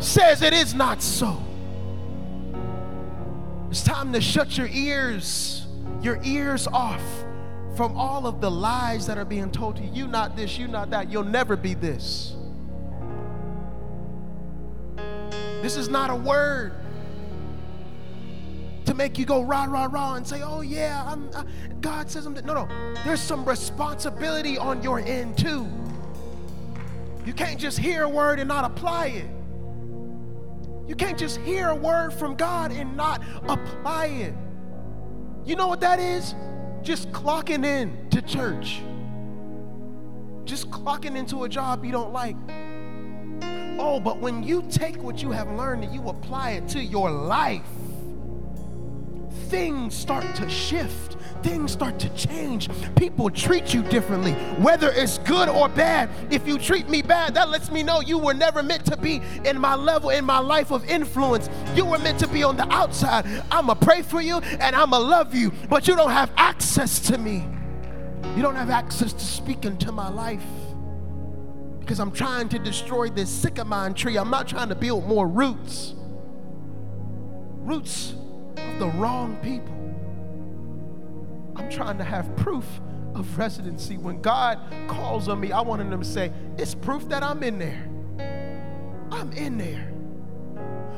says 0.00 0.42
it 0.42 0.52
is 0.52 0.74
not 0.74 1.00
so. 1.00 1.45
It's 3.70 3.82
time 3.82 4.12
to 4.12 4.20
shut 4.20 4.56
your 4.56 4.68
ears, 4.68 5.66
your 6.00 6.20
ears 6.22 6.66
off 6.66 7.02
from 7.76 7.96
all 7.96 8.26
of 8.26 8.40
the 8.40 8.50
lies 8.50 9.06
that 9.06 9.18
are 9.18 9.24
being 9.24 9.50
told 9.50 9.76
to 9.76 9.82
you. 9.82 9.90
You 9.92 10.06
not 10.08 10.36
this, 10.36 10.56
you 10.56 10.68
not 10.68 10.90
that. 10.90 11.10
You'll 11.10 11.24
never 11.24 11.56
be 11.56 11.74
this. 11.74 12.34
This 15.62 15.76
is 15.76 15.88
not 15.88 16.10
a 16.10 16.14
word 16.14 16.72
to 18.84 18.94
make 18.94 19.18
you 19.18 19.26
go 19.26 19.42
rah, 19.42 19.64
rah, 19.64 19.88
rah 19.90 20.14
and 20.14 20.26
say, 20.26 20.42
oh, 20.42 20.60
yeah, 20.60 21.04
I'm, 21.06 21.28
uh, 21.34 21.44
God 21.80 22.08
says 22.08 22.24
I'm. 22.24 22.34
No, 22.34 22.54
no. 22.54 22.68
There's 23.04 23.20
some 23.20 23.44
responsibility 23.44 24.56
on 24.58 24.82
your 24.82 25.00
end, 25.00 25.36
too. 25.36 25.66
You 27.24 27.32
can't 27.32 27.58
just 27.58 27.78
hear 27.78 28.04
a 28.04 28.08
word 28.08 28.38
and 28.38 28.46
not 28.46 28.64
apply 28.64 29.06
it. 29.06 29.35
You 30.86 30.94
can't 30.94 31.18
just 31.18 31.38
hear 31.38 31.68
a 31.68 31.74
word 31.74 32.12
from 32.12 32.36
God 32.36 32.70
and 32.70 32.96
not 32.96 33.22
apply 33.48 34.06
it. 34.06 34.34
You 35.44 35.56
know 35.56 35.68
what 35.68 35.80
that 35.80 35.98
is? 35.98 36.34
Just 36.82 37.10
clocking 37.10 37.64
in 37.64 38.08
to 38.10 38.22
church. 38.22 38.82
Just 40.44 40.70
clocking 40.70 41.16
into 41.16 41.44
a 41.44 41.48
job 41.48 41.84
you 41.84 41.90
don't 41.90 42.12
like. 42.12 42.36
Oh, 43.78 44.00
but 44.00 44.20
when 44.20 44.42
you 44.42 44.62
take 44.70 44.96
what 45.02 45.22
you 45.22 45.32
have 45.32 45.48
learned 45.50 45.84
and 45.84 45.92
you 45.92 46.02
apply 46.08 46.52
it 46.52 46.68
to 46.68 46.80
your 46.80 47.10
life, 47.10 47.66
things 49.48 49.94
start 49.94 50.34
to 50.36 50.48
shift. 50.48 51.16
Things 51.42 51.72
start 51.72 51.98
to 52.00 52.08
change. 52.10 52.68
People 52.96 53.30
treat 53.30 53.72
you 53.72 53.82
differently, 53.82 54.32
whether 54.60 54.90
it's 54.90 55.18
good 55.18 55.48
or 55.48 55.68
bad. 55.68 56.10
If 56.30 56.46
you 56.46 56.58
treat 56.58 56.88
me 56.88 57.02
bad, 57.02 57.34
that 57.34 57.48
lets 57.48 57.70
me 57.70 57.82
know 57.82 58.00
you 58.00 58.18
were 58.18 58.34
never 58.34 58.62
meant 58.62 58.84
to 58.86 58.96
be 58.96 59.20
in 59.44 59.58
my 59.58 59.74
level, 59.74 60.10
in 60.10 60.24
my 60.24 60.38
life 60.38 60.70
of 60.70 60.84
influence. 60.88 61.48
You 61.74 61.84
were 61.84 61.98
meant 61.98 62.18
to 62.20 62.28
be 62.28 62.42
on 62.42 62.56
the 62.56 62.68
outside. 62.72 63.26
I'm 63.50 63.66
going 63.66 63.78
to 63.78 63.84
pray 63.84 64.02
for 64.02 64.20
you 64.20 64.38
and 64.38 64.74
I'm 64.74 64.90
going 64.90 65.02
to 65.02 65.08
love 65.08 65.34
you, 65.34 65.52
but 65.68 65.86
you 65.86 65.96
don't 65.96 66.10
have 66.10 66.32
access 66.36 66.98
to 67.00 67.18
me. 67.18 67.44
You 68.34 68.42
don't 68.42 68.56
have 68.56 68.70
access 68.70 69.12
to 69.12 69.24
speak 69.24 69.64
into 69.64 69.92
my 69.92 70.08
life 70.10 70.44
because 71.80 72.00
I'm 72.00 72.10
trying 72.10 72.48
to 72.48 72.58
destroy 72.58 73.08
this 73.08 73.30
sycamore 73.30 73.90
tree. 73.90 74.16
I'm 74.18 74.30
not 74.30 74.48
trying 74.48 74.68
to 74.70 74.74
build 74.74 75.06
more 75.06 75.28
roots. 75.28 75.94
Roots 77.58 78.14
of 78.56 78.78
the 78.80 78.88
wrong 78.88 79.36
people. 79.36 79.75
I'm 81.56 81.70
trying 81.70 81.98
to 81.98 82.04
have 82.04 82.34
proof 82.36 82.66
of 83.14 83.38
residency. 83.38 83.96
When 83.96 84.20
God 84.20 84.60
calls 84.88 85.28
on 85.28 85.40
me, 85.40 85.52
I 85.52 85.60
want 85.60 85.80
him 85.80 85.90
to 85.90 86.04
say, 86.04 86.32
It's 86.58 86.74
proof 86.74 87.08
that 87.08 87.22
I'm 87.22 87.42
in 87.42 87.58
there. 87.58 87.88
I'm 89.10 89.32
in 89.32 89.58
there. 89.58 89.95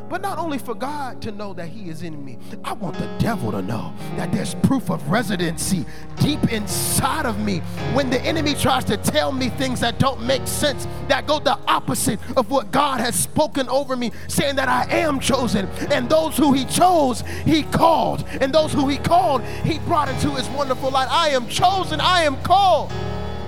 But 0.09 0.23
not 0.23 0.39
only 0.39 0.59
for 0.59 0.75
God 0.75 1.21
to 1.23 1.33
know 1.33 1.53
that 1.55 1.69
He 1.69 1.91
is 1.91 2.03
in 2.03 2.25
me, 2.25 2.39
I 2.65 2.73
want 2.73 2.97
the 2.97 3.09
devil 3.19 3.51
to 3.53 3.61
know 3.61 3.93
that 4.17 4.33
there's 4.33 4.55
proof 4.55 4.91
of 4.91 5.11
residency 5.11 5.85
deep 6.17 6.53
inside 6.53 7.27
of 7.27 7.39
me. 7.39 7.59
When 7.93 8.09
the 8.09 8.21
enemy 8.23 8.55
tries 8.55 8.85
to 8.87 8.97
tell 8.97 9.33
me 9.33 9.51
things 9.51 9.81
that 9.81 9.99
don't 9.99 10.23
make 10.23 10.47
sense, 10.47 10.87
that 11.09 11.27
go 11.27 11.39
the 11.39 11.59
opposite 11.69 12.19
of 12.37 12.51
what 12.51 12.71
God 12.71 13.01
has 13.01 13.15
spoken 13.15 13.69
over 13.69 13.97
me, 13.97 14.13
saying 14.29 14.57
that 14.57 14.69
I 14.69 14.85
am 14.91 15.21
chosen, 15.21 15.67
and 15.91 16.09
those 16.09 16.37
who 16.37 16.53
He 16.53 16.65
chose, 16.65 17.23
He 17.45 17.65
called, 17.65 18.25
and 18.41 18.53
those 18.53 18.73
who 18.73 18.89
He 18.89 18.97
called, 18.97 19.43
He 19.43 19.79
brought 19.81 20.09
into 20.09 20.31
His 20.31 20.49
wonderful 20.51 20.91
light. 20.91 21.11
I 21.11 21.31
am 21.31 21.49
chosen, 21.49 22.01
I 22.01 22.23
am 22.23 22.41
called. 22.43 22.91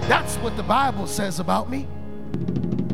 That's 0.03 0.37
what 0.37 0.57
the 0.57 0.63
Bible 0.63 1.07
says 1.07 1.41
about 1.41 1.71
me. 1.71 1.87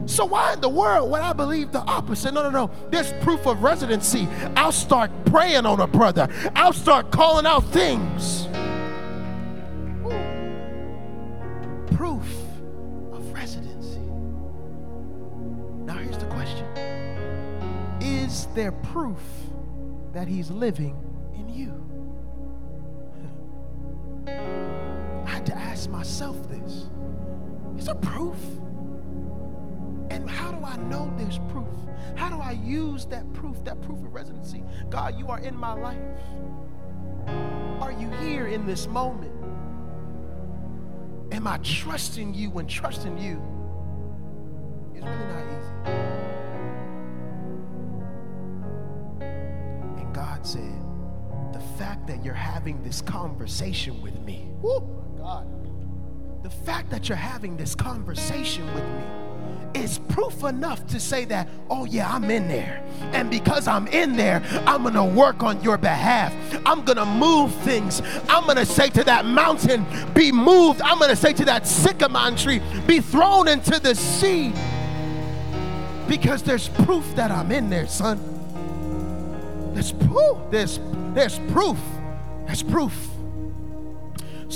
So 0.07 0.25
why 0.25 0.53
in 0.53 0.61
the 0.61 0.69
world 0.69 1.11
would 1.11 1.21
I 1.21 1.33
believe 1.33 1.73
the 1.73 1.81
opposite? 1.81 2.33
No, 2.33 2.43
no, 2.45 2.51
no. 2.51 2.71
There's 2.91 3.13
proof 3.25 3.45
of 3.47 3.63
residency. 3.63 4.29
I'll 4.57 4.71
start 4.73 5.11
praying 5.27 5.67
on 5.67 5.81
a 5.81 5.87
brother. 5.87 6.29
I'll 6.55 6.73
start 6.73 7.11
calling 7.11 7.45
out 7.45 7.65
things. 7.65 8.47
Proof 11.97 12.27
of 13.13 13.33
residency. 13.33 13.99
Now 15.85 15.95
here's 15.95 16.19
the 16.19 16.27
question. 16.27 16.67
Is 18.01 18.47
there 18.55 18.73
proof 18.73 19.21
that 20.13 20.29
he's 20.29 20.51
living 20.53 20.97
in 21.35 21.49
you? 21.49 21.83
I 25.27 25.31
had 25.31 25.47
to 25.47 25.55
ask 25.57 25.91
myself 25.91 26.49
this. 26.49 26.87
Is 27.77 27.87
there 27.87 27.97
proof? 27.97 28.37
And 30.11 30.29
how 30.29 30.53
do 30.53 30.65
I 30.65 30.77
know 30.77 31.13
there's 31.17 31.39
proof? 31.49 31.67
How 32.15 32.29
do 32.29 32.37
I 32.37 32.53
use 32.53 33.07
that 33.07 33.33
proof, 33.33 33.63
that 33.65 33.81
proof 33.83 33.99
of 33.99 34.15
residency? 34.15 34.63
God, 34.89 35.19
you 35.19 35.29
are 35.29 35.41
in 35.41 35.57
my 35.57 35.73
life. 35.73 35.99
Are 37.81 37.93
you 37.93 38.09
here 38.23 38.47
in 38.47 38.67
this 38.67 38.87
moment? 38.87 39.33
Am 41.33 41.47
I 41.47 41.59
trusting 41.59 42.35
you 42.35 42.51
when 42.51 42.67
trusting 42.67 43.19
you 43.19 43.43
is 44.95 45.03
really 45.03 45.27
not 45.27 45.45
easy? 45.59 45.73
And 50.01 50.15
God 50.15 50.47
said, 50.47 50.83
the 51.53 51.61
fact 51.79 52.07
that 52.07 52.25
you're 52.25 52.35
having 52.35 52.83
this 52.83 53.01
conversation 53.03 54.01
with 54.03 54.19
me, 54.21 54.49
God, 55.17 55.47
the 56.43 56.51
fact 56.51 56.91
that 56.91 57.09
you're 57.09 57.17
having 57.17 57.57
this 57.57 57.75
conversation 57.75 58.65
with 58.73 58.85
me 58.85 59.26
is 59.75 59.99
proof 60.09 60.43
enough 60.45 60.87
to 60.89 60.99
say 60.99 61.25
that, 61.27 61.49
oh, 61.69 61.85
yeah, 61.85 62.11
I'm 62.13 62.31
in 62.31 62.49
there. 62.49 62.83
And 63.13 63.31
because 63.31 63.69
I'm 63.69 63.87
in 63.89 64.17
there, 64.17 64.43
I'm 64.67 64.91
to 64.93 65.05
work 65.05 65.43
on 65.43 65.63
your 65.63 65.79
behalf. 65.79 66.35
I'm 66.65 66.85
to 66.85 67.05
move 67.05 67.55
things. 67.57 68.01
I'm 68.29 68.47
to 68.55 68.67
say 68.67 68.89
to 68.91 69.05
that 69.05 69.27
mountain, 69.27 69.87
be 70.15 70.33
moved. 70.33 70.81
I'm 70.81 70.99
to 70.99 71.17
say 71.17 71.33
to 71.35 71.45
that 71.45 71.67
sycamore 71.67 72.31
tree, 72.33 72.61
be 72.87 73.01
thrown 73.01 73.49
into 73.49 73.79
the 73.79 73.95
sea. 73.95 74.53
Because 76.09 76.43
there's 76.43 76.69
proof 76.69 77.05
that 77.17 77.31
I'm 77.31 77.51
in 77.51 77.69
there, 77.69 77.87
son. 77.87 78.21
There's 79.75 79.93
proof. 79.93 80.39
There's, 80.51 80.81
there's 81.15 81.39
proof. 81.51 81.79
There's 82.47 82.63
proof. 82.63 83.16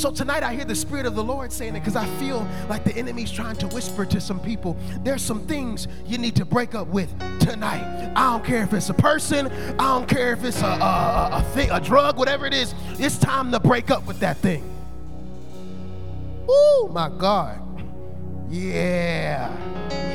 So 0.00 0.10
tonight 0.10 0.42
I 0.42 0.54
hear 0.54 0.64
the 0.64 0.74
Spirit 0.74 1.04
of 1.04 1.14
the 1.14 1.22
Lord 1.22 1.52
saying 1.52 1.76
it 1.76 1.80
because 1.80 1.94
I 1.94 2.06
feel 2.18 2.48
like 2.70 2.84
the 2.84 2.96
enemy's 2.96 3.30
trying 3.30 3.56
to 3.56 3.66
whisper 3.66 4.06
to 4.06 4.18
some 4.18 4.40
people. 4.40 4.74
There's 5.02 5.20
some 5.20 5.46
things 5.46 5.88
you 6.06 6.16
need 6.16 6.34
to 6.36 6.46
break 6.46 6.74
up 6.74 6.88
with 6.88 7.10
tonight. 7.38 8.10
I 8.16 8.32
don't 8.32 8.42
care 8.42 8.62
if 8.62 8.72
it's 8.72 8.88
a 8.88 8.94
person, 8.94 9.48
I 9.48 9.98
don't 9.98 10.08
care 10.08 10.32
if 10.32 10.42
it's 10.42 10.62
a, 10.62 10.68
a, 10.68 11.28
a 11.34 11.42
thing, 11.52 11.70
a 11.70 11.78
drug, 11.78 12.16
whatever 12.16 12.46
it 12.46 12.54
is. 12.54 12.74
It's 12.92 13.18
time 13.18 13.52
to 13.52 13.60
break 13.60 13.90
up 13.90 14.06
with 14.06 14.20
that 14.20 14.38
thing. 14.38 14.64
Oh 16.48 16.88
my 16.90 17.10
God. 17.10 17.60
Yeah. 18.48 19.54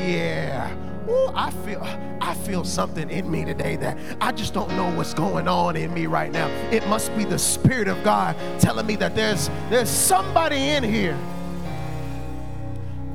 Yeah. 0.04 0.85
Ooh, 1.08 1.30
I 1.34 1.50
feel 1.64 1.82
I 2.20 2.34
feel 2.34 2.64
something 2.64 3.08
in 3.10 3.30
me 3.30 3.44
today 3.44 3.76
that 3.76 3.96
I 4.20 4.32
just 4.32 4.52
don't 4.52 4.70
know 4.70 4.92
what's 4.96 5.14
going 5.14 5.46
on 5.46 5.76
in 5.76 5.94
me 5.94 6.06
right 6.06 6.32
now. 6.32 6.48
It 6.70 6.86
must 6.88 7.16
be 7.16 7.24
the 7.24 7.38
Spirit 7.38 7.86
of 7.86 8.02
God 8.02 8.36
telling 8.58 8.86
me 8.86 8.96
that 8.96 9.14
there's 9.14 9.48
there's 9.70 9.90
somebody 9.90 10.56
in 10.56 10.82
here 10.82 11.16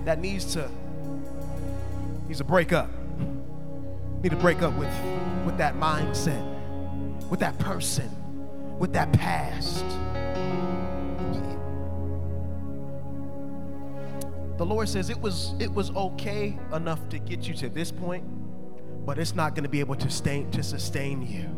that 0.06 0.20
needs 0.20 0.54
to 0.54 0.70
needs 2.28 2.38
to 2.38 2.46
break 2.46 2.72
up. 2.72 2.90
Need 4.24 4.30
to 4.30 4.38
break 4.38 4.62
up 4.62 4.74
with 4.76 4.94
with 5.46 5.58
that 5.58 5.76
mindset, 5.76 6.42
with 7.30 7.42
that 7.42 7.58
person, 7.60 8.10
with 8.80 8.94
that 8.94 9.12
past. 9.12 9.84
The 14.58 14.66
Lord 14.66 14.90
says 14.90 15.10
it 15.10 15.20
was 15.20 15.54
it 15.60 15.72
was 15.72 15.92
okay 15.92 16.58
enough 16.74 17.10
to 17.10 17.20
get 17.20 17.48
you 17.48 17.54
to 17.56 17.70
this 17.70 17.92
point, 17.92 18.24
but 19.06 19.18
it's 19.18 19.36
not 19.36 19.56
going 19.56 19.64
to 19.64 19.70
be 19.70 19.80
able 19.80 19.96
to 19.96 20.10
sustain 20.10 20.52
to 20.52 20.64
sustain 20.64 21.22
you. 21.22 21.50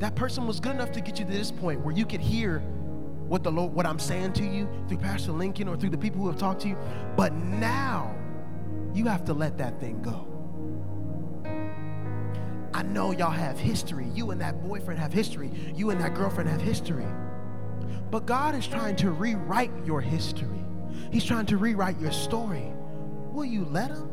That 0.00 0.16
person 0.16 0.46
was 0.46 0.60
good 0.60 0.72
enough 0.72 0.92
to 0.92 1.00
get 1.00 1.18
you 1.18 1.24
to 1.24 1.30
this 1.30 1.50
point 1.50 1.80
where 1.80 1.94
you 1.94 2.04
could 2.04 2.20
hear 2.20 2.58
what 3.28 3.42
the 3.42 3.50
Lord, 3.50 3.72
what 3.72 3.86
I'm 3.86 3.98
saying 3.98 4.32
to 4.34 4.44
you 4.44 4.68
through 4.88 4.98
Pastor 4.98 5.32
Lincoln 5.32 5.68
or 5.68 5.76
through 5.76 5.90
the 5.90 5.98
people 5.98 6.20
who 6.20 6.28
have 6.28 6.38
talked 6.38 6.62
to 6.62 6.68
you. 6.68 6.76
But 7.16 7.32
now 7.32 8.14
you 8.92 9.06
have 9.06 9.24
to 9.24 9.34
let 9.34 9.58
that 9.58 9.80
thing 9.80 10.02
go. 10.02 10.26
I 12.74 12.82
know 12.82 13.12
y'all 13.12 13.30
have 13.30 13.58
history. 13.58 14.08
You 14.14 14.32
and 14.32 14.40
that 14.40 14.62
boyfriend 14.66 14.98
have 14.98 15.12
history. 15.12 15.50
You 15.74 15.90
and 15.90 16.00
that 16.00 16.14
girlfriend 16.14 16.50
have 16.50 16.60
history. 16.60 17.06
But 18.10 18.26
God 18.26 18.54
is 18.56 18.66
trying 18.66 18.96
to 18.96 19.10
rewrite 19.10 19.70
your 19.86 20.00
history. 20.00 20.63
He's 21.10 21.24
trying 21.24 21.46
to 21.46 21.56
rewrite 21.56 22.00
your 22.00 22.12
story. 22.12 22.72
Will 23.32 23.44
you 23.44 23.64
let 23.64 23.90
him? 23.90 24.10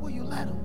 Will 0.00 0.10
you 0.10 0.24
let 0.24 0.48
him? 0.48 0.60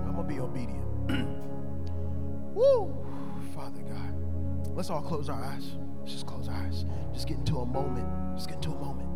I'm 0.00 0.14
going 0.14 0.16
to 0.16 0.22
be 0.22 0.40
obedient. 0.40 0.84
Woo! 2.54 2.94
Father 3.54 3.82
God. 3.82 4.74
Let's 4.74 4.90
all 4.90 5.02
close 5.02 5.28
our 5.28 5.42
eyes. 5.42 5.72
Let's 6.00 6.12
just 6.12 6.26
close 6.26 6.48
our 6.48 6.54
eyes. 6.54 6.84
Just 7.12 7.28
get 7.28 7.38
into 7.38 7.58
a 7.58 7.66
moment. 7.66 8.06
Just 8.36 8.48
get 8.48 8.56
into 8.56 8.70
a 8.70 8.78
moment. 8.78 9.08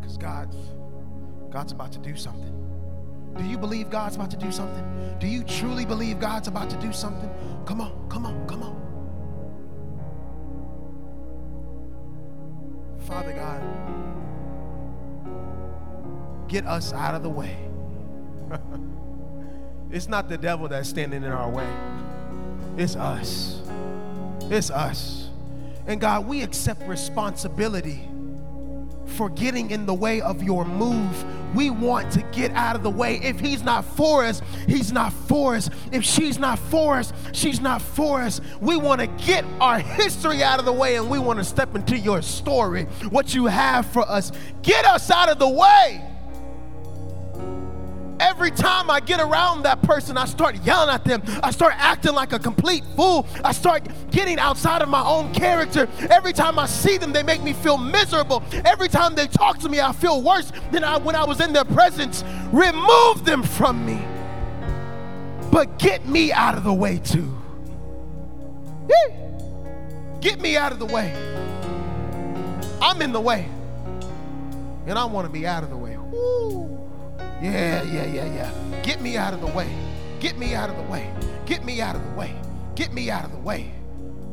Because 0.00 0.16
God's 0.16 0.56
God's 1.50 1.72
about 1.72 1.92
to 1.92 1.98
do 1.98 2.16
something. 2.16 2.71
Do 3.36 3.44
you 3.44 3.56
believe 3.58 3.90
God's 3.90 4.16
about 4.16 4.30
to 4.30 4.36
do 4.36 4.52
something? 4.52 5.16
Do 5.18 5.26
you 5.26 5.42
truly 5.44 5.84
believe 5.84 6.20
God's 6.20 6.48
about 6.48 6.68
to 6.70 6.76
do 6.76 6.92
something? 6.92 7.30
Come 7.64 7.80
on, 7.80 8.08
come 8.08 8.26
on, 8.26 8.46
come 8.46 8.62
on. 8.62 8.82
Father 13.00 13.32
God, 13.32 13.62
get 16.48 16.66
us 16.66 16.92
out 16.92 17.14
of 17.14 17.22
the 17.22 17.30
way. 17.30 17.56
it's 19.90 20.08
not 20.08 20.28
the 20.28 20.38
devil 20.38 20.68
that's 20.68 20.88
standing 20.88 21.22
in 21.22 21.32
our 21.32 21.48
way, 21.48 21.68
it's 22.76 22.96
us. 22.96 23.62
It's 24.50 24.70
us. 24.70 25.30
And 25.86 26.00
God, 26.00 26.26
we 26.26 26.42
accept 26.42 26.82
responsibility 26.82 28.08
for 29.06 29.28
getting 29.30 29.70
in 29.70 29.86
the 29.86 29.94
way 29.94 30.20
of 30.20 30.42
your 30.42 30.64
move. 30.64 31.24
We 31.54 31.70
want 31.70 32.12
to 32.12 32.22
get 32.32 32.52
out 32.52 32.76
of 32.76 32.82
the 32.82 32.90
way. 32.90 33.20
If 33.22 33.40
he's 33.40 33.62
not 33.62 33.84
for 33.84 34.24
us, 34.24 34.42
he's 34.66 34.92
not 34.92 35.12
for 35.12 35.54
us. 35.54 35.70
If 35.90 36.04
she's 36.04 36.38
not 36.38 36.58
for 36.58 36.96
us, 36.96 37.12
she's 37.32 37.60
not 37.60 37.82
for 37.82 38.20
us. 38.20 38.40
We 38.60 38.76
want 38.76 39.00
to 39.00 39.06
get 39.06 39.44
our 39.60 39.78
history 39.78 40.42
out 40.42 40.58
of 40.58 40.64
the 40.64 40.72
way 40.72 40.96
and 40.96 41.10
we 41.10 41.18
want 41.18 41.38
to 41.38 41.44
step 41.44 41.74
into 41.74 41.98
your 41.98 42.22
story, 42.22 42.84
what 43.10 43.34
you 43.34 43.46
have 43.46 43.86
for 43.86 44.02
us. 44.02 44.32
Get 44.62 44.84
us 44.84 45.10
out 45.10 45.28
of 45.28 45.38
the 45.38 45.48
way. 45.48 46.11
Every 48.22 48.52
time 48.52 48.88
I 48.88 49.00
get 49.00 49.18
around 49.18 49.64
that 49.64 49.82
person, 49.82 50.16
I 50.16 50.26
start 50.26 50.54
yelling 50.64 50.94
at 50.94 51.04
them. 51.04 51.24
I 51.42 51.50
start 51.50 51.74
acting 51.76 52.14
like 52.14 52.32
a 52.32 52.38
complete 52.38 52.84
fool. 52.94 53.26
I 53.42 53.50
start 53.50 53.88
getting 54.12 54.38
outside 54.38 54.80
of 54.80 54.88
my 54.88 55.04
own 55.04 55.34
character. 55.34 55.88
Every 56.08 56.32
time 56.32 56.56
I 56.56 56.66
see 56.66 56.98
them, 56.98 57.12
they 57.12 57.24
make 57.24 57.42
me 57.42 57.52
feel 57.52 57.76
miserable. 57.76 58.44
Every 58.64 58.86
time 58.86 59.16
they 59.16 59.26
talk 59.26 59.58
to 59.58 59.68
me, 59.68 59.80
I 59.80 59.92
feel 59.92 60.22
worse 60.22 60.52
than 60.70 60.84
I, 60.84 60.98
when 60.98 61.16
I 61.16 61.24
was 61.24 61.40
in 61.40 61.52
their 61.52 61.64
presence. 61.64 62.22
Remove 62.52 63.24
them 63.24 63.42
from 63.42 63.84
me. 63.84 64.00
But 65.50 65.80
get 65.80 66.06
me 66.06 66.32
out 66.32 66.56
of 66.56 66.62
the 66.62 66.72
way 66.72 66.98
too. 66.98 67.36
Get 70.20 70.40
me 70.40 70.56
out 70.56 70.70
of 70.70 70.78
the 70.78 70.86
way. 70.86 71.12
I'm 72.80 73.02
in 73.02 73.10
the 73.10 73.20
way. 73.20 73.48
And 74.86 74.96
I 74.96 75.06
want 75.06 75.26
to 75.26 75.32
be 75.32 75.44
out 75.44 75.64
of 75.64 75.70
the 75.70 75.76
way. 75.76 75.98
Yeah, 77.42 77.82
yeah, 77.82 78.04
yeah, 78.06 78.24
yeah. 78.26 78.82
Get 78.82 79.00
me 79.00 79.16
out 79.16 79.34
of 79.34 79.40
the 79.40 79.48
way. 79.48 79.68
Get 80.20 80.38
me 80.38 80.54
out 80.54 80.70
of 80.70 80.76
the 80.76 80.82
way. 80.82 81.12
Get 81.44 81.64
me 81.64 81.80
out 81.80 81.96
of 81.96 82.04
the 82.04 82.16
way. 82.16 82.36
Get 82.76 82.92
me 82.92 83.10
out 83.10 83.24
of 83.24 83.32
the 83.32 83.38
way. 83.38 83.74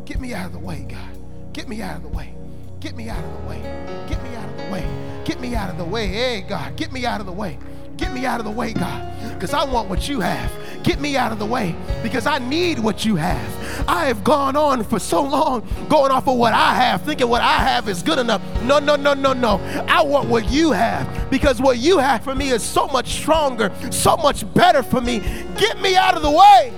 Get 0.06 0.22
me 0.22 0.36
out 0.36 0.46
of 0.46 0.54
the 0.54 0.60
way, 0.60 0.86
God. 0.88 1.18
Get 1.52 1.68
me 1.68 1.82
out 1.82 1.98
of 1.98 2.04
the 2.04 2.10
way. 2.10 2.36
Get 2.80 2.96
me 2.96 3.10
out 3.10 3.24
of 3.24 3.32
the 3.32 3.48
way. 3.48 3.62
Get 4.08 4.22
me 4.22 4.36
out 4.36 4.48
of 4.48 4.58
the 4.58 4.72
way. 4.72 5.22
Get 5.26 5.42
me 5.42 5.56
out 5.56 5.70
of 5.72 5.78
the 5.80 5.86
way. 5.86 6.08
Hey, 6.08 6.46
God, 6.48 6.76
get 6.76 6.92
me 6.92 7.08
out 7.08 7.20
of 7.20 7.26
the 7.26 7.32
way. 7.32 7.58
Get 7.98 8.14
me 8.14 8.28
out 8.28 8.40
of 8.40 8.46
the 8.46 8.52
way, 8.52 8.74
God, 8.74 9.12
because 9.34 9.54
I 9.54 9.66
want 9.66 9.90
what 9.90 10.08
you 10.08 10.20
have. 10.22 10.52
Get 10.84 11.02
me 11.02 11.18
out 11.18 11.32
of 11.32 11.40
the 11.40 11.46
way 11.46 11.76
because 12.02 12.28
I 12.28 12.38
need 12.38 12.80
what 12.80 13.04
you 13.06 13.16
have. 13.16 13.59
I 13.88 14.06
have 14.06 14.24
gone 14.24 14.56
on 14.56 14.84
for 14.84 15.00
so 15.00 15.22
long 15.22 15.68
going 15.90 16.12
off 16.12 16.28
of 16.28 16.38
what 16.38 16.54
I 16.54 16.76
have, 16.76 17.04
thinking 17.04 17.28
what 17.28 17.42
I 17.42 17.58
have 17.58 17.88
is 17.90 18.04
good 18.04 18.20
enough. 18.20 18.42
No, 18.64 18.80
no, 18.80 18.96
no, 18.96 19.14
no, 19.14 19.34
no. 19.34 19.58
I 19.88 20.02
want 20.02 20.30
what 20.30 20.50
you 20.50 20.72
have 20.72 21.30
because 21.30 21.62
what 21.62 21.78
you 21.78 21.98
have 21.98 22.24
for 22.24 22.36
me 22.36 22.50
is 22.50 22.64
so 22.64 22.88
much 22.88 23.10
stronger, 23.10 23.72
so 23.92 24.18
much 24.18 24.52
better 24.54 24.84
for 24.84 25.02
me. 25.02 25.20
Get 25.58 25.80
me 25.82 25.96
out 25.96 26.16
of 26.16 26.22
the 26.22 26.32
way. 26.32 26.74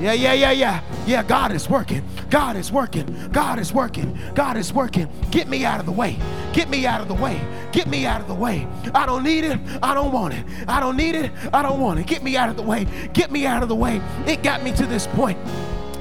Yeah, 0.00 0.14
yeah, 0.14 0.32
yeah, 0.32 0.50
yeah. 0.50 0.82
Yeah, 1.06 1.22
God 1.22 1.52
is 1.52 1.68
working. 1.68 2.02
God 2.28 2.56
is 2.56 2.72
working. 2.72 3.28
God 3.30 3.60
is 3.60 3.72
working. 3.72 4.18
God 4.34 4.56
is 4.56 4.72
working. 4.72 5.08
Get 5.30 5.48
me 5.48 5.64
out 5.64 5.78
of 5.78 5.86
the 5.86 5.92
way. 5.92 6.18
Get 6.52 6.68
me 6.68 6.86
out 6.86 7.00
of 7.00 7.08
the 7.08 7.14
way. 7.14 7.40
Get 7.70 7.86
me 7.86 8.04
out 8.04 8.20
of 8.20 8.26
the 8.26 8.34
way. 8.34 8.66
I 8.94 9.06
don't 9.06 9.22
need 9.22 9.44
it. 9.44 9.60
I 9.80 9.94
don't 9.94 10.12
want 10.12 10.34
it. 10.34 10.44
I 10.66 10.80
don't 10.80 10.96
need 10.96 11.14
it. 11.14 11.30
I 11.52 11.62
don't 11.62 11.80
want 11.80 12.00
it. 12.00 12.06
Get 12.06 12.24
me 12.24 12.36
out 12.36 12.48
of 12.48 12.56
the 12.56 12.62
way. 12.62 12.86
Get 13.12 13.30
me 13.30 13.46
out 13.46 13.62
of 13.62 13.68
the 13.68 13.76
way. 13.76 14.00
It 14.26 14.42
got 14.42 14.64
me 14.64 14.72
to 14.72 14.86
this 14.86 15.06
point. 15.06 15.38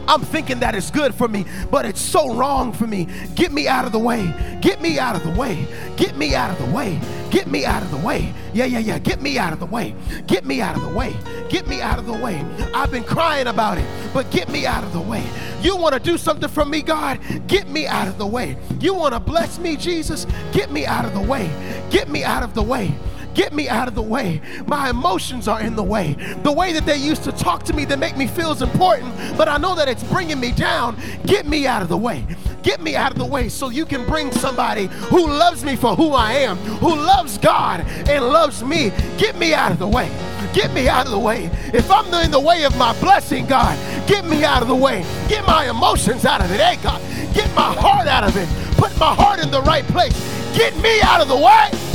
I'm 0.08 0.22
thinking 0.22 0.60
that 0.60 0.76
it's 0.76 0.92
good 0.92 1.14
for 1.14 1.28
me, 1.28 1.46
but 1.70 1.86
it's 1.86 2.02
so 2.02 2.34
wrong 2.34 2.74
for 2.74 2.88
me. 2.88 3.08
Get 3.36 3.52
me 3.52 3.68
out 3.68 3.86
of 3.86 3.92
the 3.92 4.00
way. 4.00 4.34
Get 4.62 4.82
me 4.82 5.00
out 5.00 5.16
of 5.16 5.24
the 5.24 5.32
way. 5.40 5.68
Get 5.96 6.18
me 6.18 6.36
out 6.36 6.52
of 6.52 6.66
the 6.66 6.72
way. 6.72 7.00
Get 7.30 7.48
me 7.48 7.66
out 7.66 7.82
of 7.82 7.92
the 7.92 7.98
way. 7.98 8.34
Yeah, 8.54 8.66
yeah, 8.66 8.80
yeah. 8.80 9.00
Get 9.00 9.22
me 9.22 9.38
out 9.38 9.54
of 9.54 9.60
the 9.60 9.66
way. 9.66 9.96
Get 10.28 10.46
me 10.46 10.62
out 10.62 10.76
of 10.76 10.82
the 10.82 10.90
way. 10.90 11.16
Get 11.50 11.68
me 11.68 11.82
out 11.82 12.00
of 12.00 12.06
the 12.06 12.14
way. 12.14 12.46
I've 12.74 12.92
been 12.92 13.04
crying 13.04 13.48
about 13.48 13.78
it, 13.78 13.86
but 14.14 14.30
get 14.32 14.50
me 14.50 14.66
out 14.66 14.84
of 14.84 14.92
the 14.92 15.02
way. 15.02 15.26
You 15.62 15.78
want 15.78 15.94
to 15.94 16.00
do 16.00 16.18
something 16.18 16.50
for 16.50 16.66
me, 16.66 16.82
God? 16.82 17.20
Get 17.48 17.70
me 17.70 17.86
out 17.88 18.08
of 18.08 18.18
the 18.18 18.26
way. 18.26 18.58
You 18.80 18.94
want 18.94 19.14
to 19.14 19.20
bless 19.20 19.60
me, 19.60 19.78
Jesus? 19.78 20.26
Get 20.52 20.72
me 20.72 20.86
out 20.86 21.06
of 21.06 21.14
the 21.14 21.22
way. 21.22 21.50
Get 21.90 22.10
me 22.10 22.24
out 22.24 22.44
of 22.44 22.54
the 22.54 22.64
way. 22.64 22.94
Get 23.34 23.54
me 23.54 23.70
out 23.70 23.88
of 23.88 23.96
the 23.96 24.02
way. 24.02 24.42
My 24.68 24.90
emotions 24.90 25.48
are 25.48 25.62
in 25.62 25.76
the 25.76 25.84
way. 25.84 26.14
The 26.44 26.52
way 26.52 26.74
that 26.74 26.86
they 26.86 26.98
used 26.98 27.24
to 27.24 27.32
talk 27.32 27.64
to 27.64 27.74
me 27.74 27.86
that 27.86 28.00
make 28.00 28.18
me 28.18 28.28
feel 28.28 28.52
is 28.52 28.62
important, 28.62 29.14
but 29.38 29.48
I 29.48 29.58
know 29.58 29.76
that 29.76 29.88
it's 29.88 30.04
bringing 30.04 30.40
me 30.40 30.52
down. 30.52 30.98
Get 31.26 31.48
me 31.48 31.66
out 31.68 31.82
of 31.82 31.90
the 31.90 31.98
way. 31.98 32.26
Get 32.64 32.82
me 32.82 32.96
out 32.96 33.12
of 33.12 33.18
the 33.18 33.26
way 33.26 33.50
so 33.50 33.70
you 33.70 33.86
can 33.86 34.06
bring 34.06 34.32
somebody 34.32 34.86
who 34.86 35.28
loves 35.28 35.64
me 35.64 35.76
for 35.76 35.96
who 35.96 36.12
I 36.12 36.34
am, 36.34 36.58
who 36.58 36.96
loves 36.96 37.38
God 37.38 37.82
and 37.82 38.26
loves 38.26 38.64
me. 38.64 38.92
Get 39.18 39.38
me 39.38 39.54
out 39.54 39.72
of 39.72 39.80
the 39.80 39.88
way. 39.88 40.12
Get 40.54 40.74
me 40.74 40.90
out 40.90 41.06
of 41.06 41.12
the 41.12 41.20
way. 41.20 41.50
If 41.74 41.90
I'm 41.90 42.14
in 42.24 42.32
the 42.32 42.40
way 42.40 42.66
of 42.66 42.78
my 42.78 42.98
blessing, 43.00 43.46
God, 43.46 43.78
get 44.08 44.26
me 44.26 44.44
out 44.44 44.62
of 44.62 44.68
the 44.68 44.76
way. 44.76 45.06
Get 45.30 45.46
my 45.48 45.70
emotions 45.70 46.26
out 46.26 46.42
of 46.42 46.52
it. 46.52 46.60
Hey, 46.60 46.78
God, 46.84 47.02
get 47.34 47.48
my 47.56 47.74
heart 47.74 48.08
out 48.08 48.26
of 48.26 48.36
it. 48.36 48.48
Put 48.78 48.98
my 49.00 49.14
heart 49.14 49.40
in 49.40 49.50
the 49.50 49.62
right 49.62 49.86
place. 49.86 50.14
Get 50.56 50.76
me 50.78 51.02
out 51.02 51.22
of 51.22 51.30
the 51.30 51.38
way. 51.38 51.91